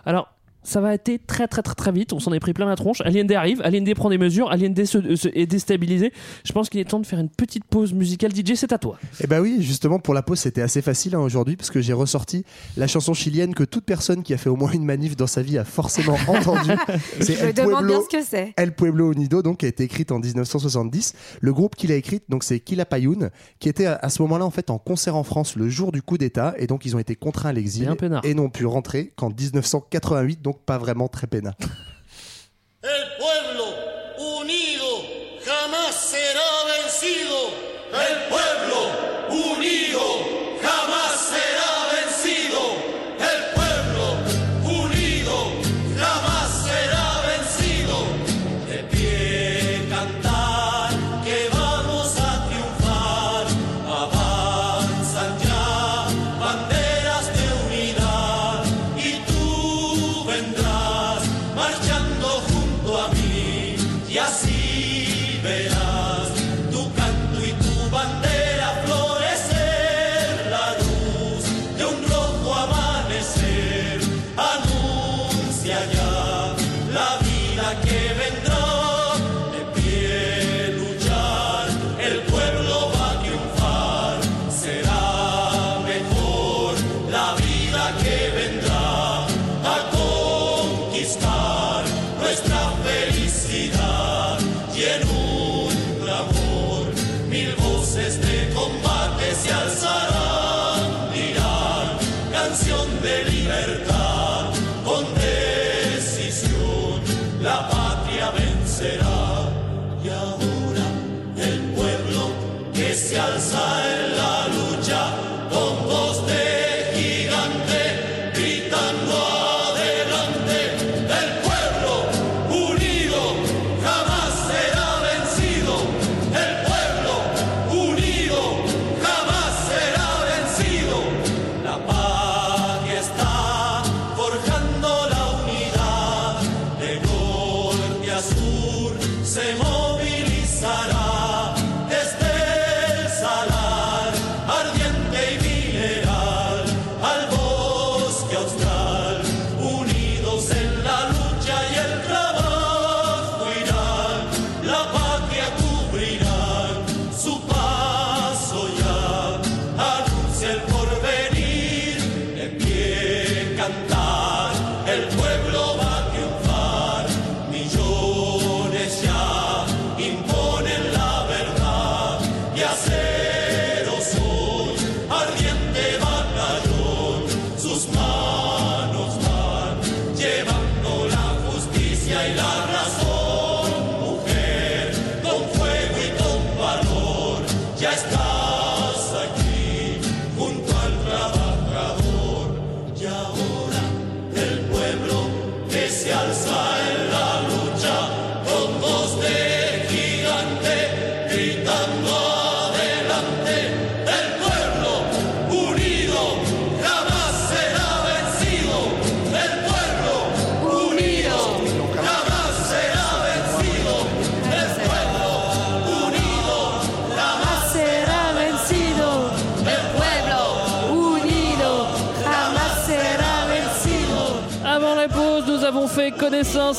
[0.07, 0.33] Alors,
[0.63, 2.13] ça va être très très très très vite.
[2.13, 3.01] On s'en est pris plein la tronche.
[3.03, 6.13] Allende arrive, Allende prend des mesures, Allende se, se- est déstabilisé.
[6.45, 8.33] Je pense qu'il est temps de faire une petite pause musicale.
[8.35, 8.99] DJ, c'est à toi.
[9.23, 11.93] Eh ben oui, justement pour la pause c'était assez facile hein, aujourd'hui parce que j'ai
[11.93, 12.45] ressorti
[12.77, 15.43] la chanson chilienne que toute personne qui a fait au moins une manif dans sa
[15.43, 16.71] vie a forcément entendue.
[17.21, 18.53] C'est Je me El demande bien Pueblo, ce que c'est.
[18.57, 21.15] El Pueblo Unido donc qui a été écrite en 1970.
[21.41, 24.51] Le groupe qui l'a écrite donc c'est Quilapayún qui était à, à ce moment-là en
[24.51, 27.17] fait en concert en France le jour du coup d'État et donc ils ont été
[27.17, 27.89] contraints à l'exil
[28.25, 31.57] et n'ont pu rentrer qu'en 1988 donc pas vraiment très peinard.
[32.83, 33.67] El pueblo
[34.41, 35.03] unido
[35.45, 37.50] jamás será vencido.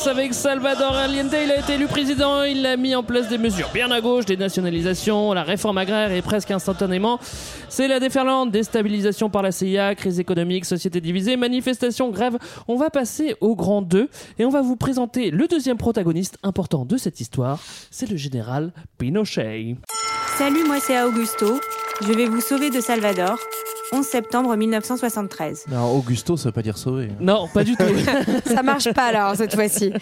[0.08, 1.32] Avec Salvador Allende.
[1.32, 4.24] Il a été élu président, il a mis en place des mesures bien à gauche,
[4.24, 7.20] des nationalisations, la réforme agraire et presque instantanément.
[7.68, 12.38] C'est la déferlante, déstabilisation par la CIA, crise économique, société divisée, manifestation, grève.
[12.66, 14.08] On va passer au grand 2
[14.40, 17.60] et on va vous présenter le deuxième protagoniste important de cette histoire.
[17.92, 19.76] C'est le général Pinochet.
[20.38, 21.60] Salut, moi c'est Augusto.
[22.00, 23.38] Je vais vous sauver de Salvador.
[23.92, 25.66] 11 septembre 1973.
[25.70, 27.08] Non, Augusto, ça veut pas dire sauver.
[27.20, 27.84] Non, pas du tout.
[28.46, 29.92] Ça marche pas alors cette fois-ci.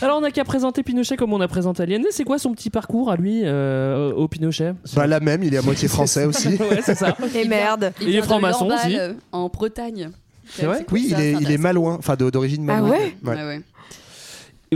[0.00, 2.04] Alors on n'a qu'à présenter Pinochet comme on a présenté Allende.
[2.10, 4.74] C'est quoi son petit parcours à lui, euh, au Pinochet?
[4.94, 6.48] Bah la même, il est à moitié français aussi.
[6.48, 7.16] ouais, c'est ça.
[7.34, 7.92] Et merde.
[8.00, 8.98] Il est vient de franc-maçon Lamballe, aussi.
[8.98, 10.10] euh, En Bretagne.
[10.48, 10.84] C'est vrai?
[10.92, 12.92] Oui, ça, il est, il est malouin, enfin de- d'origine Ah malouine.
[12.92, 13.14] ouais?
[13.24, 13.44] Ouais, ouais.
[13.44, 13.60] Ouais.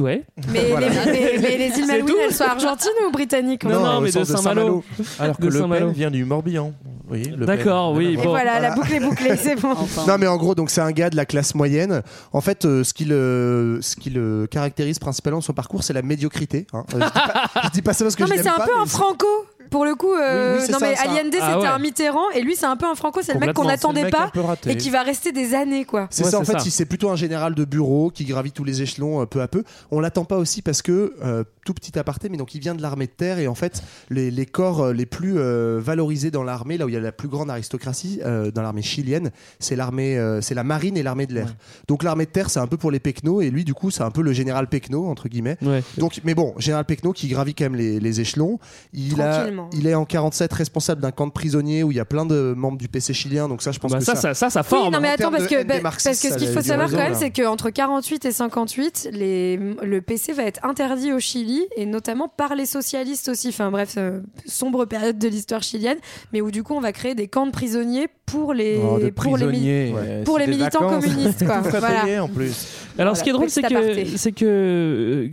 [0.00, 0.24] Mais,
[0.70, 0.88] Voilà.
[0.88, 4.10] les, mais- mais les îles Malouines, tout elles sont argentines ou britanniques Non, non, mais
[4.10, 4.84] de Saint-Malo.
[5.18, 5.86] Alors que De Le Saint-Malo.
[5.86, 6.72] Pen vient du Morbihan.
[7.10, 7.32] Oui.
[7.38, 8.12] D'accord, oui.
[8.12, 8.28] Et Bon.
[8.28, 9.70] voilà, la boucle est bouclée, c'est bon.
[9.78, 10.04] Enfin.
[10.06, 12.02] Non mais en gros donc c'est un gars de la classe moyenne.
[12.34, 15.94] En fait euh, ce qui le ce qui le caractérise principalement dans son parcours c'est
[15.94, 16.66] la médiocrité.
[16.74, 16.84] hein.
[16.94, 18.56] Euh, je, dis pas, je dis pas ça parce que Non je mais c'est un
[18.58, 19.26] pas, peu un franco.
[19.70, 21.02] Pour le coup, euh, Oui, oui, c'est non ça, mais ça.
[21.02, 21.66] Allende c'était Ah ouais.
[21.66, 24.00] un Mitterrand et lui c'est un peu un franco, c'est le mec qu'on Complètement, n'attendait
[24.00, 24.70] c'est le mec pas un peu raté.
[24.70, 26.06] et qui va rester des années quoi.
[26.10, 26.64] C'est Ouais, ça en c'est fait, ça.
[26.66, 29.48] il- c'est plutôt un général de bureau qui gravit tous les échelons euh, peu à
[29.48, 29.64] peu.
[29.90, 32.82] On l'attend pas aussi parce que euh, tout petit aparté, mais donc il vient de
[32.82, 36.42] l'armée de terre et en fait les, les corps euh, les plus euh, valorisés dans
[36.44, 39.76] l'armée, là où il y a la plus grande aristocratie euh, dans l'armée chilienne, c'est
[39.76, 41.54] l'armée, euh, c'est la marine et l'armée de l'air.
[41.88, 44.02] Donc l'armée de terre c'est un peu pour les pecnos et lui du coup c'est
[44.02, 45.56] un peu le général pecno entre guillemets.
[45.62, 45.82] Ouais.
[45.98, 48.58] Donc, mais bon, général Pecno qui gravit quand même les, les échelons.
[48.92, 49.57] Il, a, Tranquillement.
[49.72, 52.54] Il est en 47 responsable d'un camp de prisonniers où il y a plein de
[52.56, 53.48] membres du PC chilien.
[53.48, 54.94] Donc ça, je pense Bah, que ça, ça, ça, ça, ça Oui, forme.
[54.94, 56.98] non mais en attends parce que bah, marxistes, parce que ce qu'il faut savoir raison,
[56.98, 61.62] quand même c'est qu'entre 48 et 58 les, le PC va être interdit au Chili
[61.76, 63.48] et notamment par les socialistes aussi.
[63.48, 65.98] Enfin bref, euh, sombre période de l'histoire chilienne,
[66.32, 69.08] mais où du coup on va créer des camps de prisonniers pour les Oh, de
[69.10, 69.46] pour les
[69.92, 70.22] Ouais.
[70.24, 71.04] pour les militants vacances.
[71.06, 71.60] communistes, quoi.
[71.78, 72.22] Voilà.
[72.22, 72.66] en plus.
[72.98, 74.06] Alors, ce qui est drôle, c'est que aparté.
[74.16, 74.44] c'est que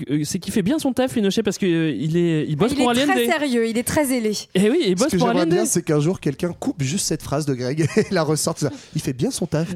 [0.09, 2.71] euh, c'est qu'il fait bien son taf, Pinochet, parce que euh, il est, il bosse
[2.71, 3.15] il pour est Allende.
[3.15, 4.13] très sérieux, il est très
[4.53, 7.45] Et oui, il Ce que j'aimerais bien, c'est qu'un jour quelqu'un coupe juste cette phrase
[7.45, 8.59] de Greg et la ressorte.
[8.59, 8.71] ça.
[8.95, 9.67] Il fait bien son taf.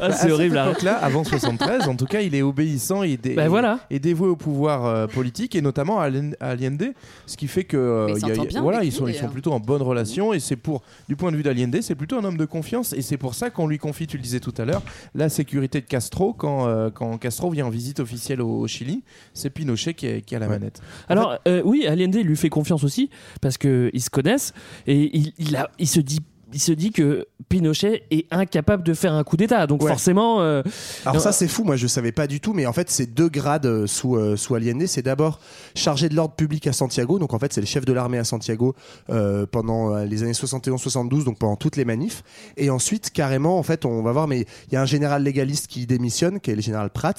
[0.00, 0.54] Ah, Bah, c'est à horrible.
[0.54, 0.70] cette là.
[0.70, 3.80] époque-là, avant 73, en tout cas, il est obéissant et, dé- Bah, voilà.
[3.90, 6.92] et dévoué au pouvoir euh, politique et notamment à Allen- à Allende,
[7.26, 9.32] ce qui fait que euh, il y a- voilà, ils lui, sont ils sont d'ailleurs.
[9.32, 12.24] plutôt en bonne relation et c'est pour du point de vue d'Allende, c'est plutôt un
[12.24, 14.64] homme de confiance et c'est pour ça qu'on lui confie, tu le disais tout à
[14.64, 14.82] l'heure,
[15.14, 19.02] la sécurité de Castro quand euh, quand Castro vient en visite officielle au, au Chili,
[19.34, 20.80] c'est Pinochet qui, est- qui a la manette.
[21.08, 23.10] Alors, euh, oui, Allende lui fait confiance aussi,
[23.40, 24.52] parce qu'ils se connaissent,
[24.86, 26.20] et il, il, a, il se dit.
[26.52, 29.88] Il se dit que Pinochet est incapable de faire un coup d'État, donc Ouais.
[29.90, 30.40] forcément.
[30.40, 30.62] euh,
[31.04, 33.06] Alors non, ça c'est fou, moi je savais pas du tout, mais en fait c'est
[33.06, 34.84] deux grades euh, sous, euh, sous Allende.
[34.86, 35.40] C'est d'abord
[35.74, 38.24] chargé de l'ordre public à Santiago, donc en fait c'est le chef de l'armée à
[38.24, 38.74] Santiago
[39.10, 42.22] euh, pendant les années 71-72, donc pendant toutes les manifs.
[42.56, 45.66] Et ensuite carrément en fait on va voir, mais il y a un général légaliste
[45.66, 47.14] qui démissionne, qui est le général Prats,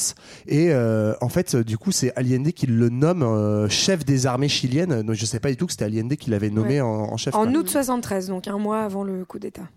[0.48, 4.50] et euh, en fait du coup c'est Allende qui le nomme euh, chef des armées
[4.50, 5.02] chiliennes.
[5.04, 6.82] Donc je sais pas du tout que c'était Allende qui l'avait nommé Ouais.
[6.82, 7.34] en, en chef.
[7.36, 7.60] En quoi.
[7.60, 9.70] août 73, donc un mois avant le coup d'État.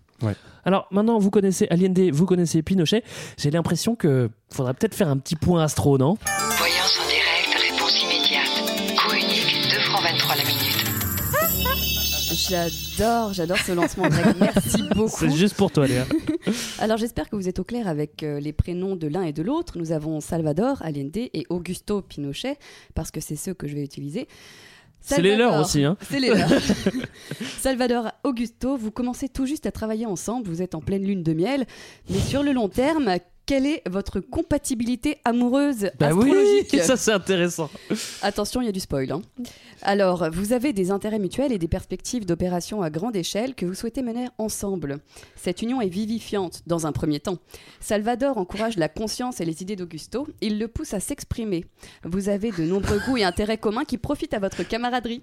[0.63, 3.03] Alors maintenant, vous connaissez Allende, vous connaissez Pinochet.
[3.37, 6.17] J'ai l'impression que faudrait peut-être faire un petit point astro, non?
[6.57, 8.97] Voyance en direct, réponse immédiate.
[8.97, 10.85] Coût unique, 2 francs 23 la minute.
[12.47, 14.35] J'adore, j'adore ce lancement, Greg.
[14.39, 15.15] Merci beaucoup.
[15.17, 16.05] C'est juste pour toi, Léa.
[16.79, 19.41] Alors j'espère que vous êtes au clair avec euh, les prénoms de l'un et de
[19.41, 19.77] l'autre.
[19.77, 22.57] Nous avons Salvador Allende et Augusto Pinochet,
[22.93, 24.27] parce que c'est ceux que je vais utiliser.
[25.05, 25.97] C'est les leurs aussi, hein.
[26.01, 26.49] C'est les leurs.
[27.59, 31.33] Salvador Augusto, vous commencez tout juste à travailler ensemble, vous êtes en pleine lune de
[31.33, 31.65] miel,
[32.09, 37.11] mais sur le long terme, quelle est votre compatibilité amoureuse Bah oui, astrologique ça c'est
[37.11, 37.69] intéressant.
[38.21, 39.11] Attention, il y a du spoil.
[39.11, 39.21] hein.
[39.81, 43.73] Alors, vous avez des intérêts mutuels et des perspectives d'opération à grande échelle que vous
[43.75, 44.97] souhaitez mener ensemble.
[45.35, 47.37] Cette union est vivifiante dans un premier temps.
[47.79, 50.27] Salvador encourage la conscience et les idées d'Augusto.
[50.41, 51.65] Il le pousse à s'exprimer.
[52.03, 55.21] Vous avez de nombreux goûts et intérêts communs qui profitent à votre camaraderie.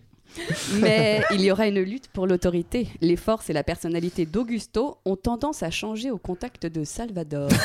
[0.80, 2.88] Mais il y aura une lutte pour l'autorité.
[3.00, 7.48] Les forces et la personnalité d'Augusto ont tendance à changer au contact de Salvador.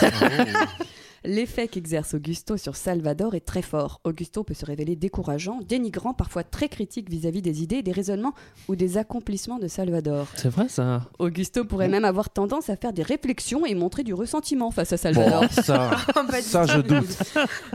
[1.27, 3.99] L'effet qu'exerce Augusto sur Salvador est très fort.
[4.03, 8.33] Augusto peut se révéler décourageant, dénigrant, parfois très critique vis-à-vis des idées, des raisonnements
[8.67, 10.27] ou des accomplissements de Salvador.
[10.35, 11.09] C'est vrai ça.
[11.19, 14.97] Augusto pourrait même avoir tendance à faire des réflexions et montrer du ressentiment face à
[14.97, 15.41] Salvador.
[15.41, 15.97] Bon, ça,
[16.41, 17.17] ça je doute.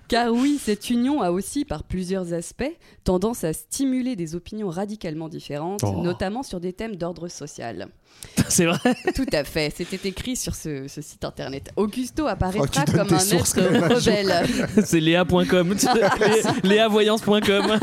[0.09, 2.73] Car oui, cette union a aussi, par plusieurs aspects,
[3.05, 6.03] tendance à stimuler des opinions radicalement différentes, Oh.
[6.03, 7.89] notamment sur des thèmes d'ordre social.
[8.49, 8.79] C'est vrai.
[9.15, 11.71] Tout à fait, c'était écrit sur ce, ce site internet.
[11.77, 13.61] Augusto Oh, apparaîtra donnes comme un être
[13.95, 14.59] rebelle.
[14.85, 15.75] C'est léa.com.
[15.75, 17.79] Lé- Léavoyance.com.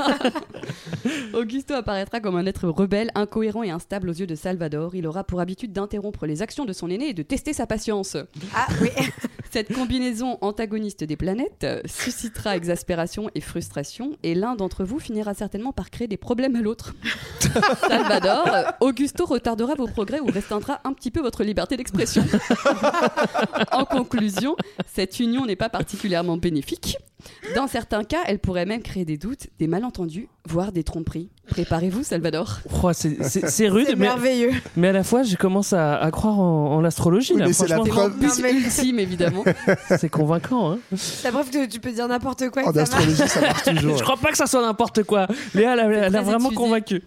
[1.33, 4.95] Augusto apparaîtra comme un être rebelle, incohérent et instable aux yeux de Salvador.
[4.95, 8.17] Il aura pour habitude d'interrompre les actions de son aîné et de tester sa patience.
[8.55, 8.89] Ah oui.
[9.51, 15.33] Cette combinaison antagoniste des planètes euh, suscitera exaspération et frustration, et l'un d'entre vous finira
[15.33, 16.93] certainement par créer des problèmes à l'autre.
[17.87, 18.47] Salvador,
[18.79, 22.23] Augusto retardera vos progrès ou restreindra un petit peu votre liberté d'expression.
[23.71, 24.55] en conclusion,
[24.87, 26.97] cette union n'est pas particulièrement bénéfique.
[27.55, 31.29] Dans certains cas, elle pourrait même créer des doutes, des malentendus, voire des tromperies.
[31.49, 32.59] Préparez-vous, Salvador.
[32.83, 34.51] Oh, c'est- c'est c'est rude, C'est mais, merveilleux.
[34.77, 37.33] mais à la fois, je commence à, à croire en, en l'astrologie.
[37.33, 37.93] Oui, là, mais c'est la franchement.
[38.09, 39.43] preuve- Plus ultime, évidemment.
[39.97, 40.71] C'est convaincant.
[40.73, 40.79] Hein.
[41.23, 42.61] La preuve que tu peux dire n'importe quoi.
[42.63, 43.07] et En que ça marche.
[43.07, 43.97] astrologie, ça marche toujours.
[43.97, 45.27] Je crois pas que ça soit n'importe quoi.
[45.55, 46.55] Léa, elle a- elle a très vraiment étudié.
[46.55, 47.01] convaincu.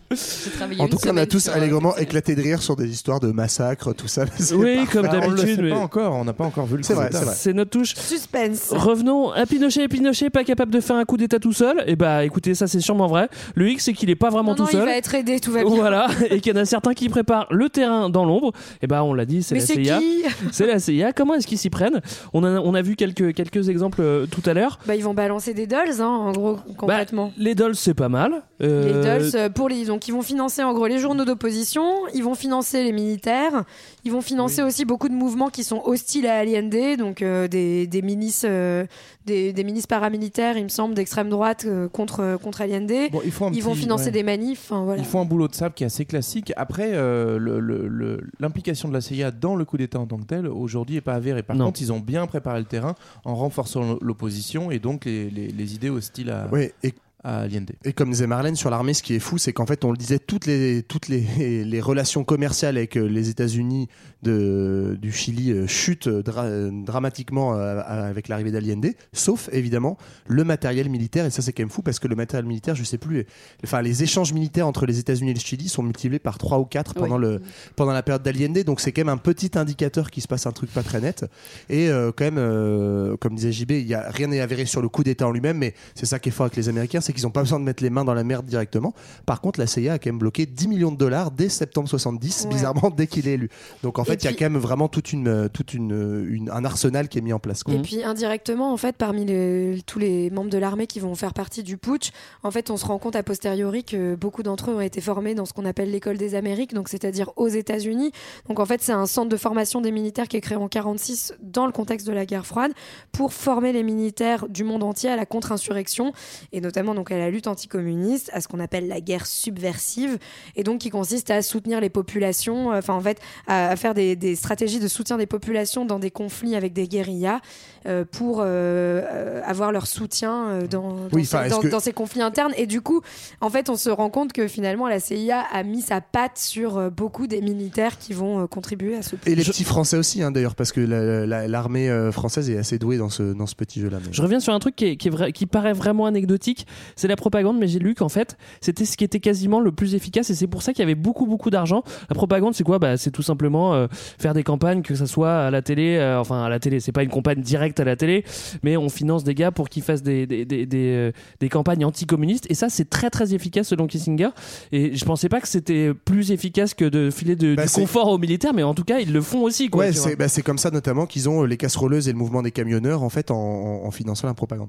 [0.80, 3.94] En tout cas, on a tous allègrement éclaté de rire sur des histoires de massacres,
[3.94, 4.24] tout ça.
[4.38, 4.92] C'est Oui, parfait.
[4.92, 5.56] comme on le d'habitude.
[5.56, 7.34] sait mais- pas encore, on n'a pas encore vu le C'est vrai, c'est vrai.
[7.36, 7.94] C'est notre touche.
[7.94, 8.68] Suspense.
[8.70, 9.86] Revenons à Pinochet.
[10.02, 11.84] Pinochet pas capable de faire un coup d'état tout seul.
[11.86, 13.28] Et bah écoutez, ça c'est sûrement vrai.
[13.54, 14.84] Le X c'est qu'il est pas vraiment Non, tout non, il seul.
[14.86, 15.74] va être aidé, tout va bien.
[15.76, 18.52] Voilà, et qu'il y en a certains qui préparent le terrain dans l'ombre.
[18.82, 20.00] Et bah on l'a dit, c'est la c'est CIA.
[20.50, 21.12] C'est la CIA.
[21.12, 22.00] Comment est-ce qu'ils s'y prennent?
[22.32, 24.78] On a, on a vu quelques, quelques exemples euh, tout à l'heure.
[24.86, 27.32] Bah, ils vont balancer des dolls, hein, en gros, concrètement.
[27.38, 28.42] Les dolls c'est pas mal.
[28.60, 31.84] Les Euh, dolls, euh, pour les, donc ils vont financer en gros les journaux d'opposition,
[32.14, 33.64] ils vont financer les militaires,
[34.04, 37.86] ils vont financer aussi beaucoup de mouvements qui sont hostiles à Allende, donc euh, des,
[37.86, 38.84] des milices, euh,
[39.26, 42.90] des, des milices paramilitaires, il me semble, d'extrême droite euh, contre contre Allende.
[43.12, 43.20] Bon,
[43.52, 44.10] ils vont financer ouais.
[44.10, 44.70] des manifs.
[44.70, 45.00] enfin, voilà.
[45.00, 46.52] Ils font un boulot de sable qui est assez classique.
[46.56, 50.18] Après, euh, le- le- le- l'implication de la CIA dans le coup d'État en tant
[50.18, 51.42] que tel, aujourd'hui, n'est pas avérée.
[51.42, 51.66] Par Non.
[51.66, 52.94] contre, ils ont bien préparé le terrain
[53.24, 56.48] en renforçant l'opposition et donc les, les- les idées hostiles à,
[56.82, 56.94] et
[57.24, 57.70] à Allende.
[57.84, 59.96] Et comme disait Marlène sur l'armée, ce qui est fou, c'est qu'en fait, on le
[59.96, 63.88] disait, toutes les, toutes les, les relations commerciales avec euh, les États-Unis
[64.22, 70.88] de, du Chili euh, chutent dra- euh, dramatiquement avec l'arrivée d'Allende, sauf évidemment le matériel
[70.88, 71.26] militaire.
[71.26, 73.24] Et ça, c'est quand même fou parce que le matériel militaire, je sais plus,
[73.64, 76.64] enfin, les échanges militaires entre les États-Unis et le Chili sont multipliés par 3 ou
[76.64, 77.22] 4 pendant, Oui.
[77.22, 77.42] le,
[77.76, 78.58] pendant la période d'Allende.
[78.64, 81.24] Donc, c'est quand même un petit indicateur qu'il se passe un truc pas très net.
[81.68, 84.82] Et euh, quand même, euh, comme disait JB, il y a rien n'est avéré sur
[84.82, 87.11] le coup d'État en lui-même, mais c'est ça qui est fort avec les Américains, c'est
[87.12, 88.94] qu'ils n'ont pas besoin de mettre les mains dans la merde directement.
[89.26, 92.44] Par contre, la CIA a quand même bloqué 10 millions de dollars dès septembre 70,
[92.44, 92.54] Ouais.
[92.54, 93.50] bizarrement dès qu'il est élu.
[93.82, 96.26] Donc en fait, il y a puis- quand même vraiment toute une, euh, toute une,
[96.30, 97.62] une- un arsenal qui est mis en place.
[97.62, 97.74] quoi.
[97.74, 101.34] Et puis indirectement, en fait, parmi les- tous les membres de l'armée qui vont faire
[101.34, 102.10] partie du putsch,
[102.42, 105.34] en fait, on se rend compte a posteriori que beaucoup d'entre eux ont été formés
[105.34, 108.12] dans ce qu'on appelle l'école des Amériques, donc c'est-à-dire aux États-Unis.
[108.48, 111.34] Donc en fait, c'est un centre de formation des militaires qui est créé en 46
[111.42, 112.72] dans le contexte de la guerre froide
[113.12, 116.12] pour former les militaires du monde entier à la contre-insurrection
[116.52, 120.18] et notamment donc à la lutte anticommuniste, à ce qu'on appelle la guerre subversive,
[120.56, 123.94] et donc qui consiste à soutenir les populations, euh, enfin en fait, à, à faire
[123.94, 127.40] des, des stratégies de soutien des populations dans des conflits avec des guérillas
[127.86, 131.68] euh, pour euh, avoir leur soutien euh, dans, dans, Oui, ces, enfin, est-ce dans- que-
[131.68, 132.52] dans ces conflits internes.
[132.56, 133.00] Et du coup,
[133.40, 136.76] en fait, on se rend compte que finalement, la CIA a mis sa patte sur
[136.78, 140.22] euh, beaucoup des militaires qui vont euh, contribuer à ce Et les petits Français aussi,
[140.22, 143.54] hein, d'ailleurs, parce que la- la- l'armée française est assez douée dans ce, dans ce
[143.54, 143.98] petit jeu-là.
[144.04, 146.66] mais- Je reviens sur un truc qui, est, qui, est vrai- qui paraît vraiment anecdotique,
[146.96, 149.94] c'est la propagande, mais j'ai lu qu'en fait, c'était ce qui était quasiment le plus
[149.94, 151.82] efficace et c'est pour ça qu'il y avait beaucoup, beaucoup d'argent.
[152.08, 152.78] La propagande, c'est quoi?
[152.78, 156.20] Bah, C'est tout simplement euh, faire des campagnes, que ça soit à la télé, euh,
[156.20, 158.24] enfin à la télé, c'est pas une campagne directe à la télé,
[158.62, 161.84] mais on finance des gars pour qu'ils fassent des, des, des, des, euh, des campagnes
[161.84, 164.30] anticommunistes et ça, c'est très, très efficace selon Kissinger.
[164.72, 168.08] Et je pensais pas que c'était plus efficace que de filer de, Bah, du confort
[168.08, 169.68] aux militaires, mais en tout cas, ils le font aussi.
[169.68, 172.50] Quoi, Ouais, c'est bah, comme ça notamment qu'ils ont les casseroleuses et le mouvement des
[172.50, 173.36] camionneurs en fait en-
[173.84, 174.68] en finançant la propagande.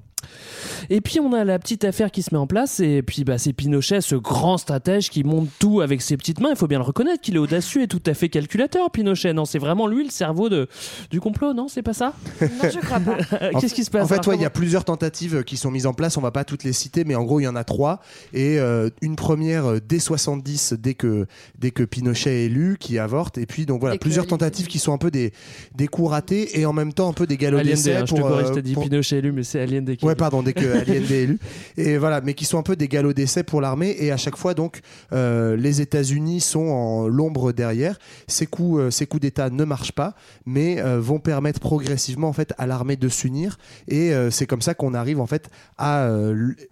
[0.89, 3.37] Et puis on a la petite affaire qui se met en place et puis bah,
[3.37, 6.49] c'est Pinochet, ce grand stratège qui monte tout avec ses petites mains.
[6.51, 8.89] Il faut bien le reconnaître qu'il est audacieux et tout à fait calculateur.
[8.91, 10.67] Pinochet, non, c'est vraiment lui le cerveau de,
[11.11, 12.13] du complot, non C'est pas ça?
[12.41, 13.17] Non, je crois pas.
[13.59, 14.05] Qu'est-ce qui se passe?
[14.05, 16.17] En fait, ouais, il y a plusieurs tentatives euh, qui sont mises en place.
[16.17, 17.99] On va pas toutes les citer, mais en gros, il y en a trois.
[18.33, 21.25] Et euh, une première euh, dès 70, dès que
[21.59, 23.37] dès que Pinochet est élu, qui avorte.
[23.37, 25.31] Et puis donc voilà, Dès plusieurs tentatives qui sont un peu des
[25.75, 28.19] des coups ratés et en même temps un peu des galops d'essai hein, je te
[28.19, 30.05] pour, corrige, euh, t'as dit pour- Pinochet élu, mais c'est Allende qui.
[30.05, 31.39] Ouais, pardon, dès que Allende est élu.
[31.77, 33.95] Et voilà, mais qui sont un peu des galops d'essai pour l'armée.
[33.97, 34.81] Et à chaque fois, donc,
[35.13, 37.97] euh, les États-Unis sont en l'ombre derrière.
[38.27, 40.13] Ces coups, euh, d'État ne marchent pas,
[40.45, 43.57] mais euh, vont permettre progressivement en fait à l'armée de s'unir.
[43.87, 46.09] Et c'est comme ça qu'on arrive en fait à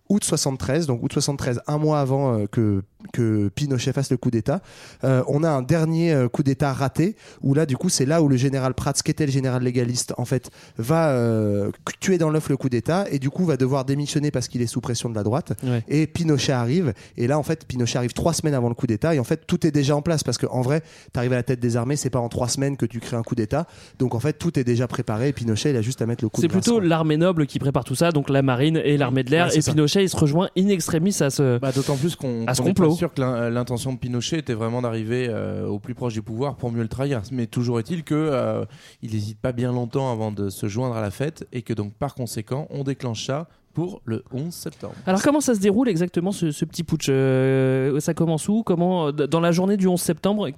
[0.09, 0.85] août 73.
[0.85, 2.83] Donc août 73, un mois avant que
[3.13, 4.61] que Pinochet fasse le coup d'État.
[5.03, 8.21] Euh, on a un dernier euh, coup d'État raté où là, du coup, c'est là
[8.21, 12.29] où le général Prats, qui était le général légaliste, en fait, va euh, tuer dans
[12.29, 15.09] l'œuf le coup d'État et du coup va devoir démissionner parce qu'il est sous pression
[15.09, 15.53] de la droite.
[15.63, 15.83] Ouais.
[15.87, 19.15] Et Pinochet arrive et là, en fait, Pinochet arrive trois semaines avant le coup d'État
[19.15, 20.81] et en fait, tout est déjà en place parce qu'en vrai,
[21.13, 23.23] t'arrives à la tête des armées, c'est pas en trois semaines que tu crées un
[23.23, 23.67] coup d'État.
[23.99, 26.29] Donc en fait, tout est déjà préparé et Pinochet, il a juste à mettre le
[26.29, 29.31] coup C'est plutôt l'armée noble qui prépare tout ça, donc la marine et l'armée de
[29.31, 29.47] l'air.
[29.47, 29.71] Ouais, et ça.
[29.71, 31.57] Pinochet, il se rejoint in extremis à ce.
[31.59, 32.90] Bah, D'autant plus qu'on à ce complot.
[32.91, 36.21] Pas sûr que l'in- l'intention de Pinochet était vraiment d'arriver euh, au plus proche du
[36.21, 37.21] pouvoir pour mieux le trahir.
[37.31, 38.65] Mais toujours est-il que euh,
[39.01, 41.93] il n'hésite pas bien longtemps avant de se joindre à la fête et que donc
[41.93, 44.93] par conséquent on déclenche ça pour le 11 septembre.
[45.05, 49.07] Alors comment ça se déroule exactement ce, ce petit putsch Euh, Ça commence où Comment
[49.07, 50.49] euh, dans la journée du 11 septembre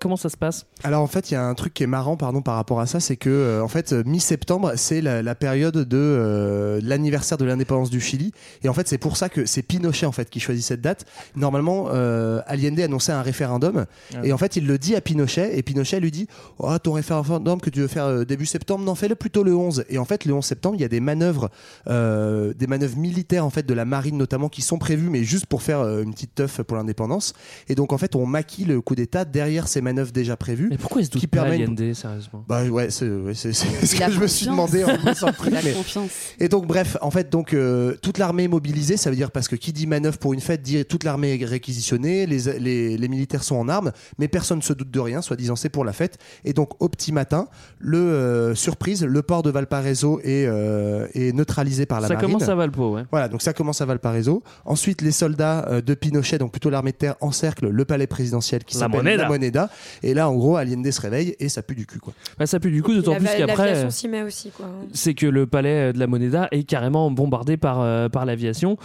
[0.00, 0.66] Comment ça se passe?
[0.84, 2.86] Alors en fait, il y a un truc qui est marrant, pardon, par rapport à
[2.86, 7.44] ça, c'est que euh, en fait, mi-septembre, c'est la, la période de euh, l'anniversaire de
[7.44, 10.40] l'indépendance du Chili, et en fait, c'est pour ça que c'est Pinochet en fait qui
[10.40, 11.04] choisit cette date.
[11.36, 15.56] Normalement, euh, Allende annonçait un référendum, Ah et en fait, il le dit à Pinochet,
[15.58, 16.26] et Pinochet lui dit,
[16.58, 19.84] oh, ton référendum que tu veux faire euh, début septembre, non, fais-le plutôt le 11.
[19.88, 21.50] Et en fait, le 11 septembre, il y a des manœuvres,
[21.88, 25.46] euh, des manœuvres militaires en fait de la marine notamment qui sont prévues, mais juste
[25.46, 27.34] pour faire euh, une petite teuf pour l'indépendance.
[27.68, 30.68] Et donc en fait, on maquille le coup d'État derrière ces manœuvres déjà prévues.
[30.70, 32.44] Mais pourquoi il se doute qui pas permettent- Allende, sérieusement?
[32.48, 33.48] Bah ouais, c'est ouais, ce
[33.96, 35.32] que a je me suis demandé en a
[35.64, 36.10] mais- confiance.
[36.38, 39.48] Et donc bref, en fait, donc euh, toute l'armée est mobilisée, ça veut dire parce
[39.48, 43.08] que qui dit manœuvre pour une fête dit toute l'armée est réquisitionnée, les, les, les
[43.08, 45.92] militaires sont en armes, mais personne ne se doute de rien, soi-disant c'est pour la
[45.92, 46.18] fête.
[46.44, 47.48] Et donc au petit matin,
[47.80, 52.30] le euh, surprise, le port de Valparaiso est, euh, est neutralisé par la Ça marine.
[52.32, 53.04] commence à Valpo, ouais.
[53.10, 54.42] Voilà, donc ça commence à Valparaiso.
[54.64, 58.64] Ensuite, les soldats euh, de Pinochet, donc plutôt l'armée de terre, encerclent le palais présidentiel
[58.64, 59.22] qui s'appelle Moneda.
[59.22, 59.70] La Moneda.
[60.02, 62.12] Et là, en gros, Allende se réveille et ça pue du cul, quoi.
[62.38, 63.76] Bah, ça pue du coup, d'autant plus qu'après.
[63.76, 64.66] Euh, s'y met aussi, quoi.
[64.92, 68.76] c'est que le palais de la Moneda est carrément bombardé par, euh, par l'aviation.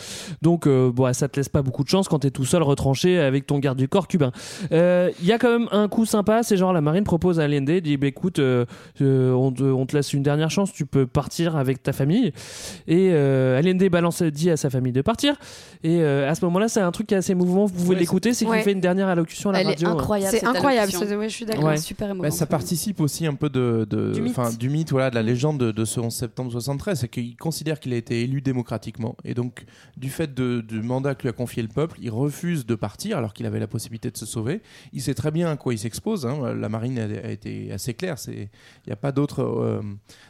[0.41, 3.19] Donc, euh, bon, ça te laisse pas beaucoup de chance quand t'es tout seul retranché
[3.19, 4.31] avec ton garde du corps cubain.
[4.71, 7.43] Euh, Il y a quand même un coup sympa, c'est genre la marine propose à
[7.43, 8.65] Allende, dit bah, écoute, euh,
[9.01, 12.33] euh, on, te, on te laisse une dernière chance, tu peux partir avec ta famille.
[12.87, 13.09] Et
[13.57, 15.35] euh, Allende balance, dit à sa famille de partir.
[15.83, 17.99] Et euh, à ce moment-là, c'est un truc qui est assez mouvant, vous pouvez Ouais,
[17.99, 18.61] l'écouter, c'est qu'il Ouais.
[18.63, 19.87] fait une dernière allocution à la Elle est radio.
[19.89, 19.91] hein.
[19.93, 20.37] incroyable.
[20.37, 21.63] C'est incroyable, ouais, je suis d'accord.
[21.65, 21.77] Ouais.
[21.77, 22.31] Super Bah, émouvant.
[22.31, 24.37] ça participe aussi un peu de, de, Du mythe.
[24.37, 27.35] enfin, du mythe, voilà, de la légende de, de ce 11 septembre 73, c'est qu'il
[27.37, 31.29] considère qu'il a été élu démocratiquement et donc du fait de- du mandat que lui
[31.29, 34.25] a confié le peuple, il refuse de partir alors qu'il avait la possibilité de se
[34.25, 34.61] sauver.
[34.93, 36.25] Il sait très bien à quoi il s'expose.
[36.25, 36.53] hein.
[36.53, 38.47] La marine a, a été assez claire, il
[38.87, 39.81] n'y a pas d'autre euh,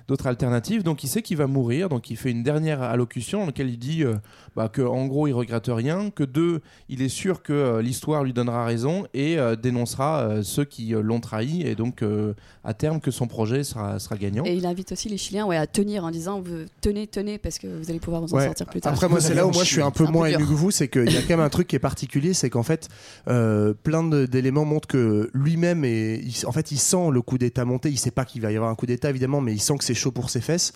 [0.07, 0.83] d'autres alternatives.
[0.83, 3.77] Donc il sait qu'il va mourir, donc il fait une dernière allocution dans laquelle il
[3.79, 4.15] dit euh,
[4.55, 8.23] bah, que en gros il regrette rien, que deux, il est sûr que euh, l'histoire
[8.23, 12.33] lui donnera raison et euh, dénoncera euh, ceux qui euh, l'ont trahi et donc euh,
[12.63, 14.43] à terme que son projet sera, sera gagnant.
[14.45, 17.59] Et il invite aussi les Chiliens ouais, à tenir en disant vous- tenez, tenez, parce
[17.59, 18.45] que vous allez pouvoir vous en Ouais.
[18.45, 18.93] sortir plus tard.
[18.93, 20.87] Après, moi, c'est là où moi je suis un peu moins ému que vous, c'est
[20.87, 22.87] qu'il y a quand même un truc qui est particulier, c'est qu'en fait,
[23.27, 27.65] euh, plein d'éléments montrent que lui-même, est, il- en fait, il sent le coup d'État
[27.65, 27.89] monter.
[27.89, 29.83] Il sait pas qu'il va y avoir un coup d'État, évidemment, mais il sent que
[29.83, 30.71] c'est chaud pour ses fesses.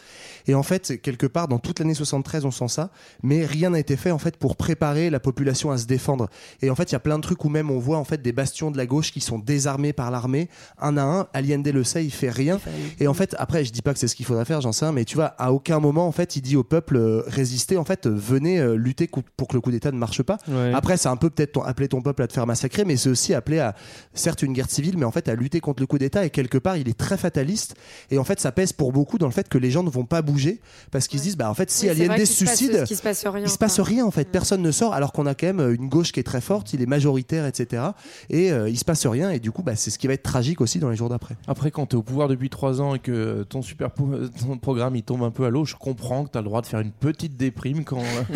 [0.47, 2.89] Et en fait, quelque part, dans toute l'année 73, on sent ça,
[3.23, 6.29] mais rien n'a été fait en fait pour préparer la population à se défendre.
[6.61, 8.21] Et en fait, il y a plein de trucs où même on voit en fait
[8.21, 10.49] des bastions de la gauche qui sont désarmés par l'armée,
[10.79, 11.27] un à un.
[11.33, 12.59] Allende le sait, il fait rien.
[12.99, 14.85] Et en fait, après, je dis pas que c'est ce qu'il faudrait faire, j'en sais
[14.85, 17.77] rien, mais tu vois, à aucun moment, en fait, il dit au peuple, euh, résistez,
[17.77, 19.07] en fait, euh, venez euh, lutter
[19.37, 20.37] pour que le coup d'État ne marche pas.
[20.47, 20.73] Ouais.
[20.73, 23.09] Après, c'est un peu peut-être ton- appeler ton peuple à te faire massacrer, mais c'est
[23.09, 23.75] aussi appeler à,
[24.13, 26.25] certes, une guerre civile, mais en fait, à lutter contre le coup d'État.
[26.25, 27.75] Et quelque part, il est très fataliste.
[28.09, 30.05] Et en fait, ça pèse pour beaucoup dans le fait que les gens ne vont
[30.05, 30.59] pas bouger,
[30.91, 33.25] parce qu'ils se disent, bah, en fait, si Oui, se passe- suicide, qu'il se passe
[33.25, 34.29] rien, il se passe rien, en fait.
[34.29, 36.73] Personne ne sort, alors qu'on a quand même euh, une gauche qui est très forte,
[36.73, 37.83] il est majoritaire, etc.
[38.29, 40.23] Et euh, il se passe rien, et du coup, bah, c'est ce qui va être
[40.23, 41.35] tragique aussi dans les jours d'après.
[41.47, 44.95] Après, quand tu es au pouvoir depuis 3 ans et que ton super ton programme
[44.95, 46.79] il tombe un peu à l'eau, je comprends que tu as le droit de faire
[46.79, 48.01] une petite déprime quand,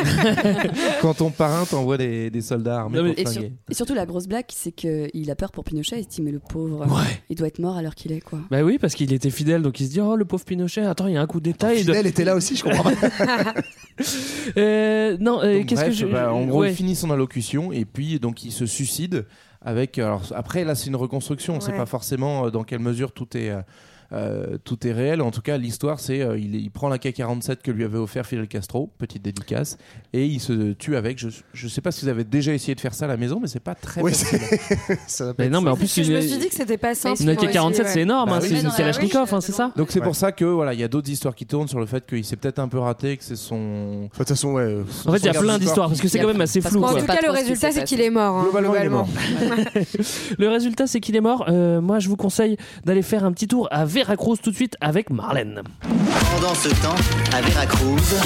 [1.02, 4.46] quand ton parrain t'envoie des, des soldats armés pour et, sur- surtout, la grosse blague,
[4.50, 6.00] c'est qu'il a peur pour Pinochet.
[6.00, 6.86] Il se dit, mais le pauvre,
[7.30, 8.40] il doit être mort à l'heure qu'il est, quoi.
[8.52, 11.08] Bah oui, parce qu'il était fidèle, donc il se dit Oh, le pauvre Pinochet, attends,
[11.08, 11.74] il y a un coup d'État.
[11.74, 12.94] il doit- Fidèle était là aussi, je comprends pas.
[14.58, 16.06] Euh, non, euh, qu'est-ce que je.
[16.06, 16.72] bah, en gros, ouais.
[16.72, 19.26] il finit son allocution et puis donc il se suicide
[19.62, 19.98] avec.
[19.98, 21.60] Alors après, là, c'est une reconstruction.
[21.62, 21.78] C'est Ouais.
[21.78, 23.50] pas forcément euh, dans quelle mesure tout est.
[23.50, 23.62] euh,
[24.16, 25.22] euh, tout est réel.
[25.22, 28.26] En tout cas, l'histoire, c'est euh, il, il prend la K-47 que lui avait offert
[28.26, 29.78] Fidel Castro, petite dédicace,
[30.14, 31.20] et il se tue avec.
[31.20, 31.28] Je
[31.66, 33.48] ne sais pas si vous avez déjà essayé de faire ça à la maison, mais
[33.48, 34.40] c'est pas très Oui, facile.
[35.38, 37.22] Mais non, mais en plus, Je me suis dit que c'était pas simple.
[37.22, 37.88] une moi aussi, AK-47, ouais.
[37.88, 38.50] c'est énorme, Bah hein, oui.
[38.56, 40.06] c'est non, Kalachnikov, hein, c'est ça Donc c'est Ouais.
[40.06, 42.24] pour ça que voilà, il y a d'autres histoires qui tournent sur le fait qu'il
[42.24, 44.04] s'est peut-être un peu raté, que c'est son.
[44.04, 44.78] De toute façon, ouais.
[45.06, 46.84] En fait, il y a plein d'histoires parce que c'est quand même assez flou.
[46.84, 48.36] en tout cas, le ce qui résultat, c'est qu'il est mort.
[48.38, 49.08] hein, Globalement, il est mort.
[50.38, 51.46] Le résultat, c'est qu'il est mort.
[51.82, 55.10] Moi, je vous conseille d'aller faire un petit tour à Veracruz tout de suite avec
[55.10, 55.64] Marlène.
[56.32, 56.94] Pendant ce temps,
[57.36, 58.22] à Veracruz,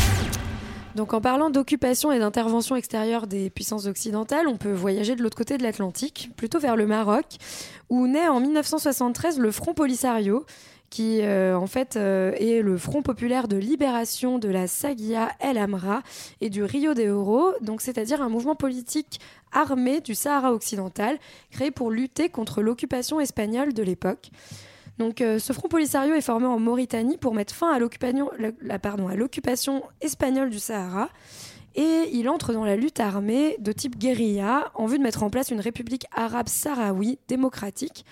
[0.93, 5.37] Donc en parlant d'occupation et d'intervention extérieure des puissances occidentales, on peut voyager de l'autre
[5.37, 7.37] côté de l'Atlantique, plutôt vers le Maroc,
[7.89, 10.45] où naît en 1973 le Front Polisario,
[10.89, 15.57] qui euh, en fait euh, est le Front populaire de libération de la Sagia El
[15.57, 16.01] Amra
[16.41, 19.21] et du Rio de Oro, donc c'est-à-dire un mouvement politique
[19.53, 21.17] armé du Sahara occidental,
[21.51, 24.29] créé pour lutter contre l'occupation espagnole de l'époque.
[24.99, 30.49] Donc, euh, ce front Polisario est formé en Mauritanie pour mettre fin à l'occupation, espagnole
[30.49, 31.09] du Sahara.
[31.75, 35.29] Et il entre dans la lutte armée de type guérilla en vue de mettre en
[35.29, 38.05] place une république arabe sahraoui démocratique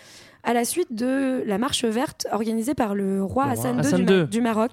[0.43, 3.79] à la suite de la marche verte organisée par le roi Le roi Hassan II
[3.81, 4.27] Hassan du, Ma- II.
[4.27, 4.71] du Maroc.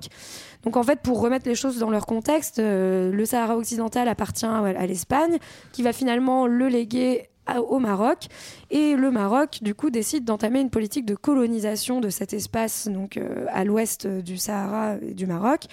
[0.63, 4.47] Donc en fait, pour remettre les choses dans leur contexte, euh, le Sahara occidental appartient
[4.47, 5.39] à, à l'Espagne,
[5.73, 7.29] qui va finalement le léguer
[7.69, 8.27] au Maroc.
[8.71, 13.17] Et le Maroc, du coup, décide d'entamer une politique de colonisation de cet espace, donc
[13.17, 15.65] euh, à l'ouest du Sahara et du Maroc.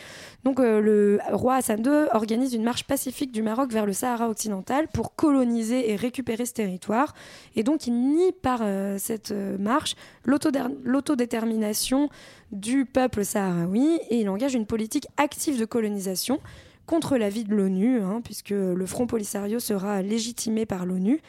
[0.43, 4.30] Donc euh, le roi Hassan II organise une marche pacifique du Maroc vers le Sahara
[4.30, 7.13] occidental pour coloniser et récupérer ce territoire.
[7.55, 9.95] Et donc il nie par euh, cette marche
[10.26, 12.09] l'autodétermination
[12.51, 16.39] du peuple sahraoui et il engage une politique active de colonisation
[16.86, 21.22] contre l'avis de l'ONU, hein, puisque le Front Polisario sera légitimé par l'ONU.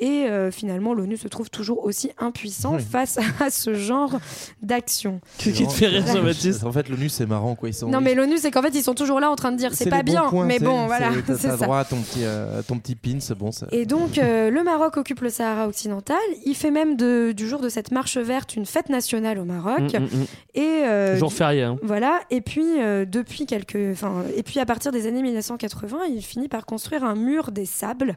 [0.00, 2.82] Et euh, finalement, l'ONU se trouve toujours aussi impuissant Oui.
[2.82, 4.18] face à ce genre
[4.62, 5.20] d'action.
[5.38, 6.20] Qu'est-ce qui te fait rire, Voilà.
[6.20, 7.68] Jean-Baptiste En fait, l'ONU, c'est marrant, quoi.
[7.68, 9.56] Ils sont, Non, mais l'ONU, c'est qu'en fait, ils sont toujours là en train de
[9.56, 11.56] dire c'est pas bien, points, mais bon, voilà, c'est- ça.
[11.56, 13.52] droit à ton petit, euh, ton petit pin, c'est bon.
[13.52, 13.66] Ça...
[13.72, 16.16] Et donc, euh, le Maroc occupe le Sahara occidental.
[16.44, 19.80] Il fait même de- du jour de cette marche verte une fête nationale au Maroc.
[19.94, 20.26] Mm, mm, mm.
[20.54, 21.62] Et euh, Jour férié.
[21.62, 21.76] hein.
[21.82, 22.20] Voilà.
[22.30, 26.48] Et puis euh, depuis quelques, enfin, et puis à partir des années 1980, il finit
[26.48, 28.16] par construire un mur des sables.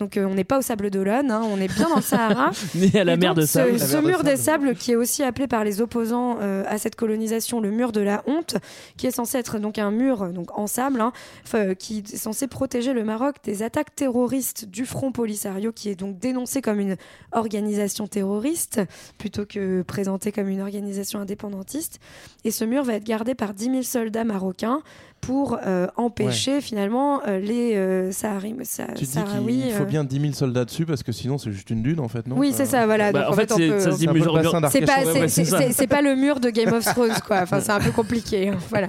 [0.00, 2.50] Donc euh, on n'est pas au sable d'Olonne, hein, on est bien dans le Sahara.
[2.74, 3.78] Né à la mer de sable.
[3.78, 6.96] Ce, ce mur des sables, qui est aussi appelé par les opposants euh, à cette
[6.96, 8.56] colonisation le mur de la honte,
[8.96, 11.12] qui est censé être donc un mur euh, donc en sable, hein,
[11.44, 15.94] enfin, qui est censé protéger le Maroc des attaques terroristes du Front Polisario, qui est
[15.94, 16.96] donc dénoncé comme une
[17.32, 18.80] organisation terroriste
[19.18, 22.00] plutôt que présenté comme une organisation indépendantiste.
[22.44, 24.82] Et ce mur va être gardé par 10 000 soldats marocains
[25.22, 28.54] pour euh, empêcher finalement euh, les euh, Sahari-
[28.96, 29.62] Tu dis Sahraouis.
[29.62, 32.00] qu'il faut euh, bien 10 000 soldats dessus parce que sinon c'est juste une dune
[32.00, 32.36] en fait, non?
[32.36, 33.12] Oui, c'est ça, voilà.
[33.12, 34.18] Bah, Donc, en en fait, fait, on c'est- peut- ça se dit C'est un peu
[34.18, 37.38] le mesure- bassin c'est pas, ouais, pas le mur de Game of Thrones, quoi.
[37.42, 38.48] Enfin, c'est un peu compliqué.
[38.48, 38.56] hein.
[38.70, 38.88] Voilà.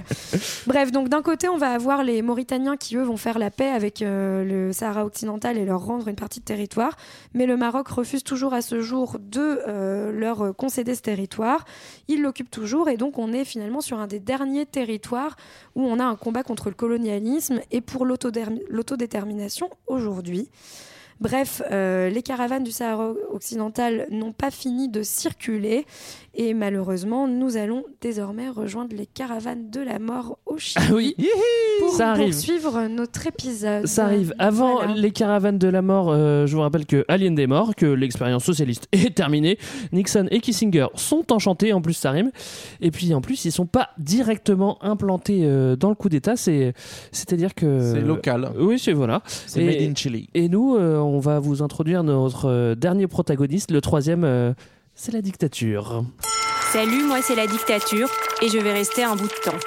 [0.66, 3.68] Bref, donc d'un côté, on va avoir les Mauritaniens qui, eux, vont faire la paix
[3.70, 6.96] avec euh, le Sahara occidental et leur rendre une partie de territoire.
[7.32, 11.64] Mais le Maroc refuse toujours à ce jour de euh, leur concéder ce territoire.
[12.08, 15.36] Il l'occupe toujours et donc on est finalement sur un des derniers territoires
[15.76, 20.48] où on a un combat contre le colonialisme et pour l'autodétermination aujourd'hui.
[21.24, 25.86] Bref, euh, les caravanes du Sahara occidental n'ont pas fini de circuler
[26.34, 31.16] et malheureusement, nous allons désormais rejoindre les caravanes de la mort au Chili Ah oui,
[31.80, 32.32] pour ça arrive.
[32.34, 33.86] poursuivre notre épisode.
[33.86, 34.34] Ça arrive.
[34.38, 34.94] Avant Voilà.
[34.94, 38.44] les caravanes de la mort, euh, je vous rappelle que Allende est mort, que l'expérience
[38.44, 39.58] socialiste est terminée.
[39.92, 42.32] Nixon et Kissinger sont enchantés, en plus ça rime.
[42.82, 46.36] Et puis en plus, ils sont pas directement implantés euh, dans le coup d'État.
[46.36, 46.74] C'est,
[47.12, 48.50] c'est-à-dire que C'est local.
[48.58, 49.22] Oui, c'est voilà.
[49.24, 50.28] C'est Et- made in Chili.
[50.34, 54.24] Et nous, euh, on va vous introduire notre euh, dernier protagoniste, le troisième.
[54.24, 54.52] euh,
[54.94, 56.04] c'est la dictature.
[56.72, 58.08] Salut, moi c'est la dictature
[58.42, 59.58] et je vais rester un bout de temps.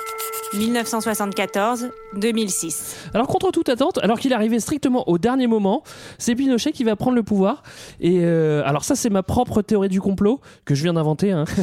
[0.53, 2.75] 1974-2006.
[3.13, 5.83] Alors contre toute attente, alors qu'il arrivait strictement au dernier moment,
[6.17, 7.63] c'est Pinochet qui va prendre le pouvoir.
[7.99, 11.31] Et euh, alors ça c'est ma propre théorie du complot que je viens d'inventer.
[11.31, 11.45] hein.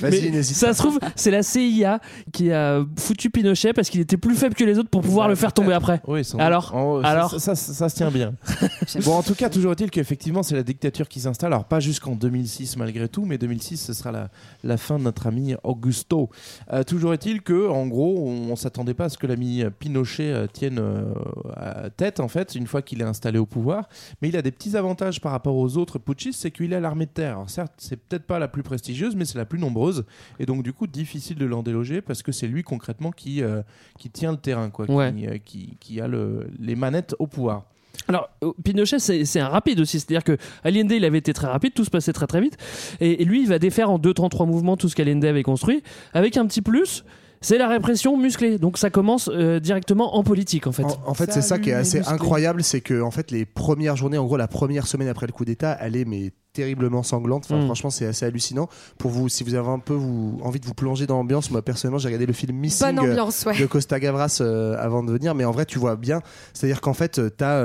[0.00, 2.00] Vas-y, Mais ça se trouve c'est la CIA
[2.32, 5.34] qui a foutu Pinochet parce qu'il était plus faible que les autres pour pouvoir le
[5.34, 6.00] faire tomber après.
[6.06, 6.74] Oui, sans Alors.
[6.74, 8.34] En- alors ça, ça, ça- ça se tient bien.
[9.04, 11.52] bon, en tout cas, toujours est-il qu'effectivement, c'est la dictature qui s'installe.
[11.52, 14.28] Alors, pas jusqu'en 2006 malgré tout, mais 2006, ce sera la,
[14.64, 16.30] la fin de notre ami Augusto.
[16.72, 20.30] Euh, toujours est-il que, en gros, on, on s'attendait pas à ce que l'ami Pinochet
[20.32, 21.12] euh, tienne euh,
[21.54, 23.88] à tête, en fait, une fois qu'il est installé au pouvoir.
[24.22, 27.06] Mais il a des petits avantages par rapport aux autres putschistes, c'est qu'il a l'armée
[27.06, 27.32] de terre.
[27.32, 30.04] Alors, certes, c'est peut-être pas la plus prestigieuse, mais c'est la plus nombreuse.
[30.38, 33.62] Et donc, du coup, difficile de l'en déloger parce que c'est lui concrètement qui, euh,
[33.98, 35.12] qui tient le terrain, quoi, Ouais.
[35.12, 37.64] qui, qui, qui a le- les manettes au pouvoir.
[38.08, 40.00] Alors, euh, Pinochet, c'est un rapide aussi.
[40.00, 42.56] C'est-à-dire que Allende, il avait été très rapide, tout se passait très très vite.
[43.00, 45.42] Et, et lui, il va défaire en deux temps, trois mouvements tout ce qu'Allende avait
[45.42, 45.82] construit,
[46.14, 47.04] avec un petit plus.
[47.40, 48.58] C'est la répression musclée.
[48.58, 50.84] Donc ça commence euh, directement en politique, en fait.
[50.84, 53.96] En, en fait, c'est ça qui est assez incroyable, c'est que en fait, les premières
[53.96, 57.44] journées, en gros, la première semaine après le coup d'État, elle est mais terriblement sanglante.
[57.44, 57.66] Enfin, Mm.
[57.66, 58.68] Franchement, c'est assez hallucinant.
[58.98, 61.62] Pour vous, si vous avez un peu vous, envie de vous plonger dans l'ambiance, moi
[61.62, 63.58] personnellement, j'ai regardé le film Missing ambiance, euh, ouais.
[63.60, 66.20] de Costa Gavras euh, avant de venir, mais en vrai, tu vois bien.
[66.54, 67.64] C'est-à-dire qu'en fait, tu as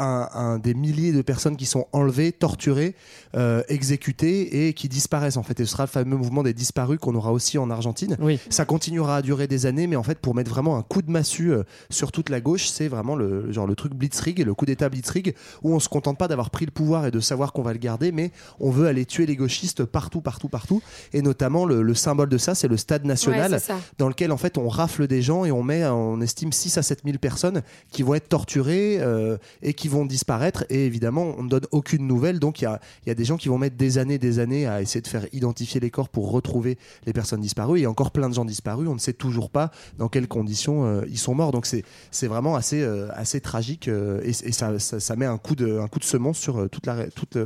[0.00, 2.94] un, un des milliers de personnes qui sont enlevées, torturées,
[3.36, 5.60] euh, exécutées et qui disparaissent en fait.
[5.60, 8.16] Et ce sera le fameux mouvement des disparus qu'on aura aussi en Argentine.
[8.48, 11.10] Ça continuera à durer des années, mais en fait, pour mettre vraiment un coup de
[11.10, 14.66] massue euh, sur toute la gauche, c'est vraiment le genre le truc Blitzkrieg, le coup
[14.66, 17.62] d'État Blitzkrieg, où on se contente pas d'avoir pris le pouvoir et de savoir qu'on
[17.62, 20.82] va le garder, mais on veut aller tuer les gauchistes partout, partout, partout.
[21.12, 23.58] Et notamment, le, le symbole de ça, c'est le stade national, Ouais,
[23.98, 26.82] dans lequel en fait on rafle des gens et on met, on estime 6 à
[26.82, 30.64] 7 000 personnes qui vont être torturées euh, et qui vont disparaître.
[30.70, 32.38] Et évidemment, on ne donne aucune nouvelle.
[32.38, 34.80] Donc il y y a des gens qui vont mettre des années, des années à
[34.80, 37.78] essayer de faire identifier les corps pour retrouver les personnes disparues.
[37.78, 38.88] Et il y a encore plein de gens disparus.
[38.88, 41.52] On ne sait toujours pas dans quelles conditions euh, ils sont morts.
[41.52, 45.38] Donc c'est vraiment assez, euh, assez tragique euh, et, et ça, ça, ça met un
[45.38, 47.36] coup de, un coup de semence sur toute la, toute,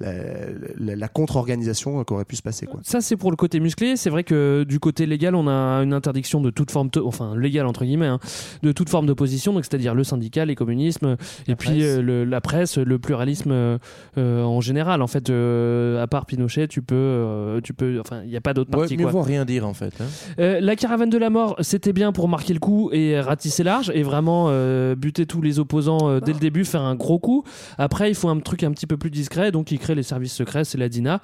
[0.00, 0.10] la,
[0.78, 2.66] la- la contre-organisation euh, qui aurait pu se passer.
[2.66, 2.80] Quoi.
[2.84, 3.96] Ça, c'est pour le côté musclé.
[3.96, 7.66] C'est vrai que du côté légal, on a une interdiction de toute forme, enfin légale
[7.66, 8.18] entre guillemets, hein,
[8.62, 11.16] de toute forme d'opposition, donc c'est-à-dire le syndicat, les communismes,
[11.46, 13.78] et puis euh, le- la presse, le pluralisme euh,
[14.18, 15.02] euh, en général.
[15.02, 18.40] En fait, euh, à part Pinochet, tu peux, euh, tu peux, enfin, il n'y a
[18.40, 18.96] pas d'autre Ouais, parti.
[18.96, 19.12] mieux quoi.
[19.12, 19.92] vaut rien dire en fait.
[20.00, 20.04] hein.
[20.38, 23.90] Euh, la caravane de la mort, c'était bien pour marquer le coup et ratisser large
[23.94, 27.44] et vraiment euh, buter tous les opposants euh, dès le début, faire un gros coup.
[27.78, 30.34] Après, il faut un truc un petit peu plus discret, donc il crée les services
[30.34, 31.20] secrets, c'est la DINA.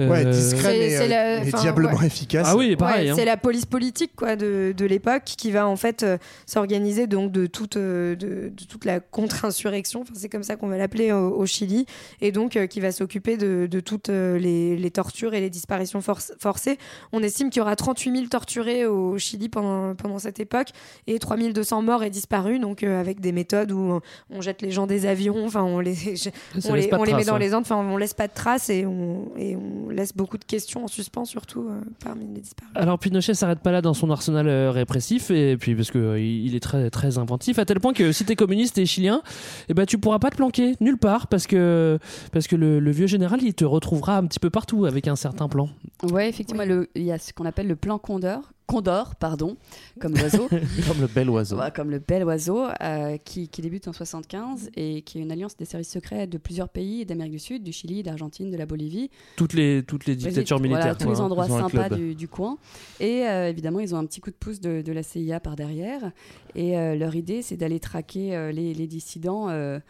[0.00, 2.06] Euh, Ouais, discret C'est- mais, euh, la- diablement ouais.
[2.06, 2.46] efficace.
[2.50, 3.06] Ah oui, pareil.
[3.06, 3.14] Ouais, hein.
[3.16, 7.32] C'est la police politique quoi de, de l'époque qui va en fait euh, s'organiser donc
[7.32, 9.77] de toute euh, de, de toute la contre-insurrection.
[10.02, 11.86] Enfin, c'est comme ça qu'on va l'appeler au, au Chili
[12.20, 15.50] et donc euh, qui va s'occuper de, de toutes euh, les, les tortures et les
[15.50, 16.78] disparitions forc- forcées.
[17.12, 20.68] On estime qu'il y aura 38 000 torturés au Chili pendant pendant cette époque
[21.06, 22.60] et 3200 morts et disparus.
[22.60, 24.00] Donc euh, avec des méthodes où
[24.30, 25.94] on, jette les gens des avions, enfin on les
[26.68, 27.38] on les, on met dans ouais.
[27.38, 30.44] les Andes, enfin on laisse pas de traces et on et on laisse beaucoup de
[30.44, 32.72] questions en suspens surtout euh, parmi les disparus.
[32.74, 36.48] Alors Pinochet s'arrête pas là dans son arsenal répressif et puis parce que euh, il
[36.48, 39.22] il est très très inventif à tel point que si t'es communiste et chilien,
[39.68, 41.98] eh ben tu pourras pas te planquer nulle part parce que
[42.32, 45.16] parce que le, le vieux général il te retrouvera un petit peu partout avec un
[45.16, 45.68] certain plan.
[46.02, 49.56] Ouais, effectivement, le- il y a ce qu'on appelle le plan Condor, Condor, pardon,
[49.98, 50.46] comme l'oiseau.
[50.86, 51.56] Comme le bel oiseau.
[51.58, 55.32] Ouais, comme le bel oiseau, euh, qui, qui débute en 75 et qui est une
[55.32, 58.66] alliance des services secrets de plusieurs pays d'Amérique du Sud, du Chili, d'Argentine, de la
[58.66, 59.10] Bolivie.
[59.36, 60.98] Toutes les toutes les dictatures Voilà, militaires.
[60.98, 61.24] tous quoi, les hein.
[61.24, 62.58] endroits sympas du, du coin.
[63.00, 65.56] Et euh, évidemment, ils ont un petit coup de pouce de, de la CIA par
[65.56, 66.12] derrière.
[66.54, 69.80] Et euh, leur idée, c'est d'aller traquer euh, les, les dissidents euh,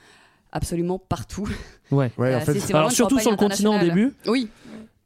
[0.52, 1.48] absolument partout.
[1.90, 2.10] Ouais.
[2.16, 4.12] Ouais, en fait, c'est- c'est vraiment Alors surtout sur le continent au début.
[4.26, 4.48] Oui.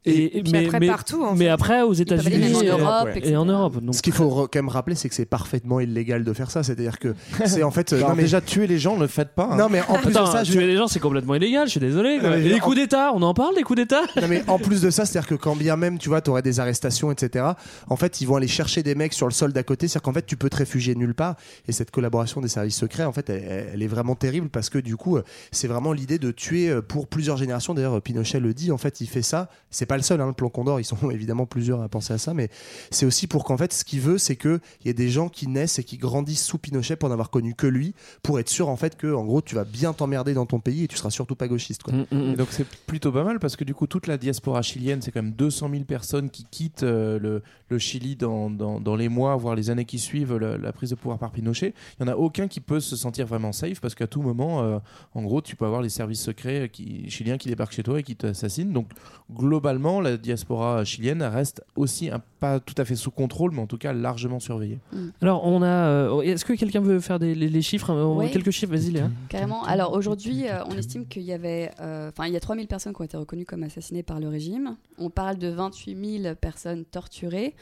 [0.05, 1.51] Et, Et puis mais, après mais- partout, en mais fait.
[1.51, 3.81] après aux États-Unis et, en Europe.
[3.81, 6.51] Donc Ce qu'il faut re- quand même rappeler, c'est que c'est parfaitement illégal de faire
[6.51, 6.61] ça.
[6.63, 7.93] C'est-à-dire que c'est en fait.
[7.93, 9.49] euh, non, mais, déjà tuer les gens, ne le faites pas.
[9.51, 9.55] hein.
[9.57, 11.67] non, mais en plus Attends, de ça, tuer les gens c'est complètement illégal.
[11.67, 12.17] Je suis désolé.
[12.21, 14.59] Non, mais les en- coups d'État, on en parle des coups d'État Non, mais en
[14.59, 17.45] plus de ça, c'est-à-dire que quand bien même, tu vois, tu aurais des arrestations, etc.,
[17.89, 19.87] en fait, ils vont aller chercher des mecs sur le sol d'à côté.
[19.87, 21.35] C'est-à-dire qu'en fait, tu peux te réfugier nulle part.
[21.67, 24.79] Et cette collaboration des services secrets, en fait, elle, elle est vraiment terrible parce que
[24.79, 27.73] du coup, euh, c'est vraiment l'idée de tuer euh, pour plusieurs générations.
[27.73, 29.49] D'ailleurs, Pinochet le dit, en fait, il fait ça.
[29.69, 30.79] C'est pas le seul, hein, le plan Condor.
[30.79, 32.49] Ils sont évidemment plusieurs à penser à ça, mais
[32.89, 35.47] c'est aussi pour qu'en fait, ce qu'il veut, c'est qu'il y ait des gens qui
[35.47, 38.75] naissent et qui grandissent sous Pinochet pour n'avoir connu que lui, pour être sûr, en
[38.75, 41.35] fait, que, en gros, tu vas bien t'emmerder dans ton pays et tu seras surtout
[41.35, 41.93] pas gauchiste, quoi.
[41.93, 42.31] Mm, mm, mm.
[42.31, 45.11] Et donc c'est plutôt pas mal parce que du coup toute la diaspora chilienne c'est
[45.11, 49.09] quand même 200 000 personnes qui quittent euh, le, le Chili dans, dans, dans les
[49.09, 51.73] mois voire les années qui suivent la, la prise de pouvoir par Pinochet.
[51.99, 54.63] Il y en a aucun qui peut se sentir vraiment safe parce qu'à tout moment
[54.63, 54.79] euh,
[55.13, 58.03] en gros tu peux avoir les services secrets qui, chiliens qui débarquent chez toi et
[58.03, 58.73] qui t'assassinent.
[58.73, 58.87] Donc
[59.31, 63.67] globalement la diaspora chilienne reste aussi un, pas tout à fait sous contrôle mais en
[63.67, 64.79] tout cas largement surveillée.
[65.21, 65.67] Alors on a.
[65.67, 68.29] euh, Est-ce que quelqu'un veut faire des, les, les chiffres euh, Ouais.
[68.29, 69.09] Quelques chiffres, vas-y Léa.
[69.29, 69.63] Carrément.
[69.63, 72.93] Alors aujourd'hui, euh, on estime qu'il y avait, euh, enfin, il y a 3000 personnes
[72.93, 74.75] qui ont été reconnues comme assassinées par le régime.
[74.97, 77.55] On parle de 28 000 personnes torturées.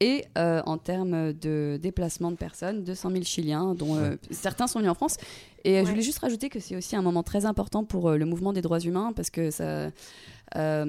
[0.00, 4.80] Et euh, en termes de déplacement de personnes, 200 000 Chiliens, dont euh, certains sont
[4.80, 5.16] venus en France.
[5.64, 8.16] Et euh, je voulais juste rajouter que c'est aussi un moment très important pour euh,
[8.18, 9.90] le mouvement des droits humains, parce que ça,
[10.56, 10.84] euh,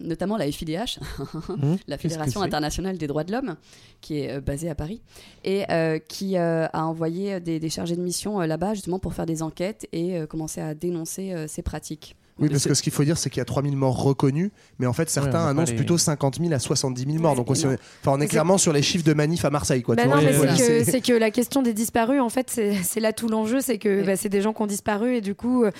[0.00, 0.98] notamment la FIDH,
[1.86, 3.56] la Fédération internationale des droits de l'homme,
[4.00, 5.00] qui est euh, basée à Paris,
[5.44, 9.14] et euh, qui euh, a envoyé des, des chargés de mission euh, là-bas justement pour
[9.14, 12.16] faire des enquêtes et euh, commencer à dénoncer euh, ces pratiques.
[12.38, 14.86] Oui, parce que ce qu'il faut dire, c'est qu'il y a 3000 morts reconnus, mais
[14.86, 17.34] en fait, certains annoncent les- plutôt 50 000 à 70 000 morts.
[17.34, 17.76] Donc, on, enfin,
[18.06, 19.82] on est clairement sur les chiffres de manif à Marseille.
[19.82, 20.24] Quoi, Bah tu non, vois.
[20.24, 23.60] mais Ouais, c'est que, la question des disparus, en fait, c'est c'est là tout l'enjeu,
[23.60, 25.70] c'est que bah, c'est des gens qui ont disparu et du coup, euh,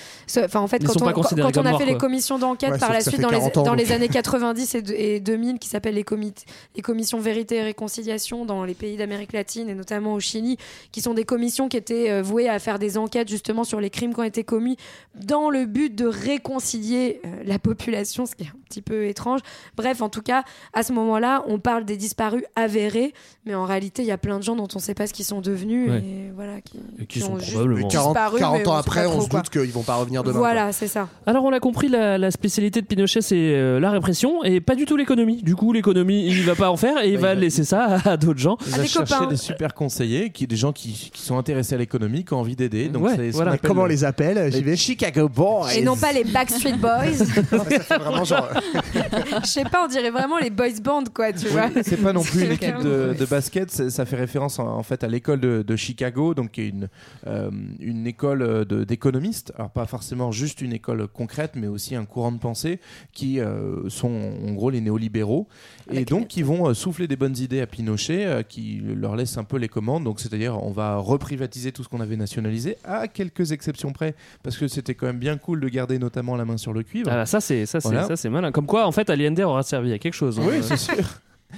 [0.44, 2.92] enfin en fait, quand on, quand, quand a morts, fait les commissions d'enquête Ouais, par
[2.92, 3.92] la suite dans, les, 40 ans, dans les donc.
[3.92, 6.44] années 90 et, de- et 2000, qui s'appellent les, comités-
[6.74, 10.56] les commissions vérité et réconciliation dans les pays d'Amérique latine et notamment au Chili,
[10.92, 13.90] qui sont des commissions qui étaient euh, vouées à faire des enquêtes justement sur les
[13.90, 14.76] crimes qui ont été commis
[15.14, 19.40] dans le but de réconcilier euh, la population, ce qui est un petit peu étrange.
[19.76, 20.42] Bref, en tout cas,
[20.72, 23.12] à ce moment-là, on parle des disparus avérés,
[23.46, 25.12] mais en réalité, il y a plein de gens dont on ne sait pas ce
[25.12, 25.98] qu'ils sont devenus Ouais.
[25.98, 28.76] et voilà, qui, Et qui sont ont probablement- Mais 40, disparu, 40 mais ans on
[28.76, 30.38] après, on se doute qu'ils vont pas revenir demain.
[30.38, 31.08] Voilà, c'est ça.
[31.26, 34.74] Alors on l'a compris, la, la spécialité de Pinochet c'est euh, la répression et pas
[34.74, 35.42] du tout l'économie.
[35.42, 38.38] Du coup l'économie il va pas en faire et il va laisser ça à, d'autres
[38.40, 38.56] gens.
[38.66, 42.24] Il va chercher des super conseillers, qui, des gens qui, qui sont intéressés à l'économie,
[42.24, 42.88] qui ont envie d'aider.
[42.88, 43.56] Donc Ouais, voilà.
[43.58, 44.76] Comment on le- les appelle J'y vais.
[44.76, 45.74] Chicago Boys.
[45.74, 47.24] Et non pas les Backstreet Boys.
[47.98, 48.48] vraiment genre.
[49.42, 51.68] Je sais pas, on dirait vraiment les boys band, quoi, tu vois.
[51.82, 55.02] C'est pas non plus une équipe de, de basket, ça fait référence en, en fait
[55.02, 56.88] à l'école de, de Chicago, donc qui est une,
[57.26, 62.04] euh, une école euh, d'économistes, alors pas forcément juste une école concrète, mais aussi un
[62.04, 62.78] courant de pensée
[63.12, 65.48] qui euh, sont en gros les néolibéraux,
[65.90, 69.38] et donc qui vont euh, souffler des bonnes idées à Pinochet, euh, qui leur laissent
[69.38, 73.08] un peu les commandes, donc c'est-à-dire on va reprivatiser tout ce qu'on avait nationalisé, à
[73.08, 76.56] quelques exceptions près, parce que c'était quand même bien cool de garder notamment la main
[76.56, 77.10] sur le cuivre.
[77.12, 78.06] Ah, ça c'est ça c'est Voilà.
[78.06, 78.52] ça c'est malin.
[78.52, 80.38] Comme quoi en fait Allende aura servi à quelque chose.
[80.38, 80.44] hein.
[80.46, 80.94] Oui, c'est sûr.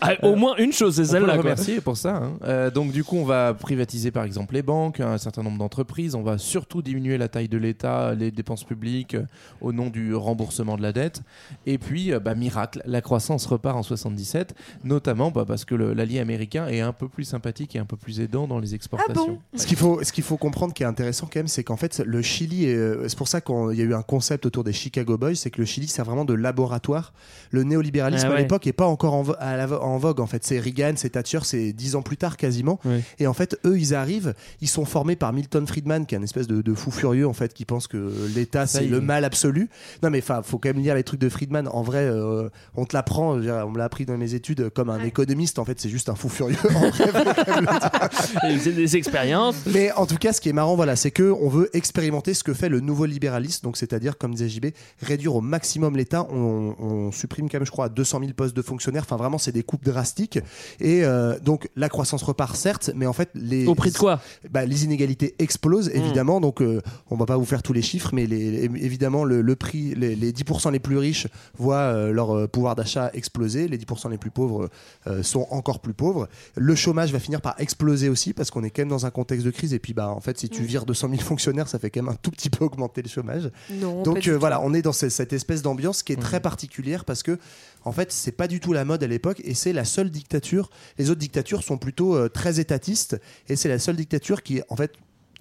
[0.00, 1.36] Ah, au moins une chose c'est celle-là.
[1.36, 2.14] remercier pour ça.
[2.16, 2.32] hein.
[2.44, 6.14] Euh, donc du coup, on va privatiser par exemple les banques, un certain nombre d'entreprises.
[6.14, 9.24] On va surtout diminuer la taille de l'État, les dépenses publiques euh,
[9.60, 11.22] au nom du remboursement de la dette.
[11.66, 16.20] Et puis, euh, bah, miracle, la croissance repart en 77, notamment bah, parce que l'allié
[16.20, 19.38] américain est un peu plus sympathique et un peu plus aidant dans les exportations.
[19.56, 21.98] Ce qu'il faut, ce qu'il faut comprendre qui est intéressant quand même, c'est qu'en fait,
[22.06, 24.72] le Chili, est- euh, c'est pour ça qu'il y a eu un concept autour des
[24.72, 27.12] Chicago Boys, c'est que le Chili sert vraiment de laboratoire.
[27.50, 28.36] Le néolibéralisme Ah ouais.
[28.36, 30.20] à l'époque est pas encore en, à la en vogue.
[30.20, 32.80] En fait, c'est Reagan, c'est Thatcher, c'est dix ans plus tard quasiment.
[32.84, 33.00] Oui.
[33.18, 36.22] Et en fait, eux, ils arrivent, ils sont formés par Milton Friedman, qui est un
[36.22, 39.68] espèce de, de fou furieux en fait, qui pense que l'État c'est le mal absolu.
[40.02, 41.68] Non, mais enfin, faut quand même lire les trucs de Friedman.
[41.68, 45.02] En vrai, euh, on te l'apprend, on me l'a appris dans mes études comme un
[45.04, 45.58] économiste.
[45.58, 46.56] En fait, c'est juste un fou furieux.
[46.74, 47.12] En vrai,
[48.72, 49.56] des expériences.
[49.66, 52.44] Mais en tout cas, ce qui est marrant, voilà, c'est que on veut expérimenter ce
[52.44, 53.64] que fait le nouveau libéralisme.
[53.64, 54.66] Donc, c'est-à-dire, comme disait JB,
[55.02, 56.26] réduire au maximum l'État.
[56.30, 59.02] On, on supprime quand même, je crois, 200 000 postes de fonctionnaires.
[59.04, 60.38] Enfin, vraiment, c'est des coupes drastiques.
[60.80, 64.20] Et euh, donc, la croissance repart, certes, mais en fait, les Au prix de quoi?
[64.50, 66.40] Bah, les inégalités explosent évidemment.
[66.40, 69.56] Donc, euh, on va pas vous faire tous les chiffres, mais les, évidemment, le, le
[69.56, 73.68] prix, les, les 10% les plus riches voient euh, leur euh, pouvoir d'achat exploser.
[73.68, 74.68] Les 10% les plus pauvres
[75.06, 76.28] euh, sont encore plus pauvres.
[76.56, 79.46] Le chômage va finir par exploser aussi parce qu'on est quand même dans un contexte
[79.46, 79.72] de crise.
[79.72, 80.66] Et puis, bah, en fait, si tu Mm.
[80.66, 83.50] vires 200 000 fonctionnaires, ça fait quand même un tout petit peu augmenter le chômage.
[83.70, 87.04] Non, Donc euh, voilà, on est dans ce- cette espèce d'ambiance qui est très particulière
[87.04, 87.38] parce que
[87.84, 90.70] en fait, c'est pas du tout la mode à l'époque et c'est la seule dictature.
[90.98, 94.76] Les autres dictatures sont plutôt euh, très étatistes et c'est la seule dictature qui en
[94.76, 94.92] fait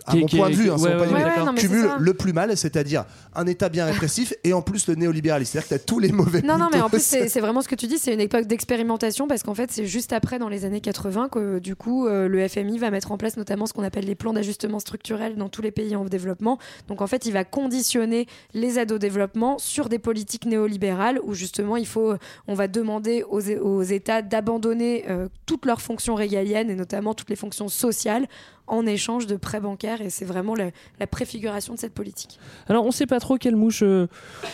[0.06, 2.14] à Qui- mon qui- point de vue, qui- hein, ouais, ouais, ouais, non, cumule le
[2.14, 5.52] plus mal, c'est-à-dire un État bien répressif et en plus le néolibéralisme.
[5.52, 7.62] C'est-à-dire que tu as tous les mauvais Non, non, mais en plus, c'est c'est vraiment
[7.62, 10.50] ce que tu dis, c'est une époque d'expérimentation parce qu'en fait, c'est juste après, dans
[10.50, 13.74] les années 80, que du coup, euh, le FMI va mettre en place notamment ce
[13.74, 16.58] qu'on appelle les plans d'ajustement structurel dans tous les pays en développement.
[16.88, 21.34] Donc en fait, il va conditionner les aides au développement sur des politiques néolibérales où
[21.34, 22.14] justement, il faut,
[22.48, 27.30] on va demander aux, aux États d'abandonner euh, toutes leurs fonctions régaliennes et notamment toutes
[27.30, 28.28] les fonctions sociales
[28.70, 32.40] en échange de prêts bancaires et c'est vraiment la, la préfiguration de cette politique.
[32.68, 34.08] Alors on sait pas trop quelle mouche euh,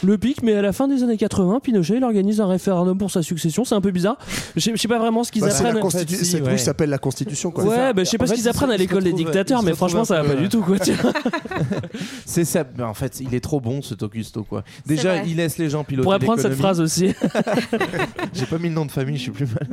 [0.03, 3.11] le pique, mais à la fin des années 80, Pinochet il organise un référendum pour
[3.11, 3.65] sa succession.
[3.65, 4.17] C'est un peu bizarre.
[4.55, 5.79] Je je sais pas vraiment ce qu'ils Bah, apprennent.
[5.79, 6.51] constitu- si, cette ouais.
[6.51, 7.51] bouche s'appelle la Constitution.
[7.51, 7.63] Quoi.
[7.65, 10.05] Ouais, bah, je sais pas En ce qu'ils apprennent à l'école des dictateurs, mais franchement
[10.05, 10.77] ça va pas du tout quoi.
[12.25, 12.63] C'est ça.
[12.77, 14.63] mais En fait, il est trop bon cet Augusto quoi.
[14.85, 16.03] Déjà, il laisse les gens piloter.
[16.03, 17.13] Pour apprendre cette phrase aussi.
[18.33, 19.67] J'ai pas mis le nom de famille, je suis plus mal.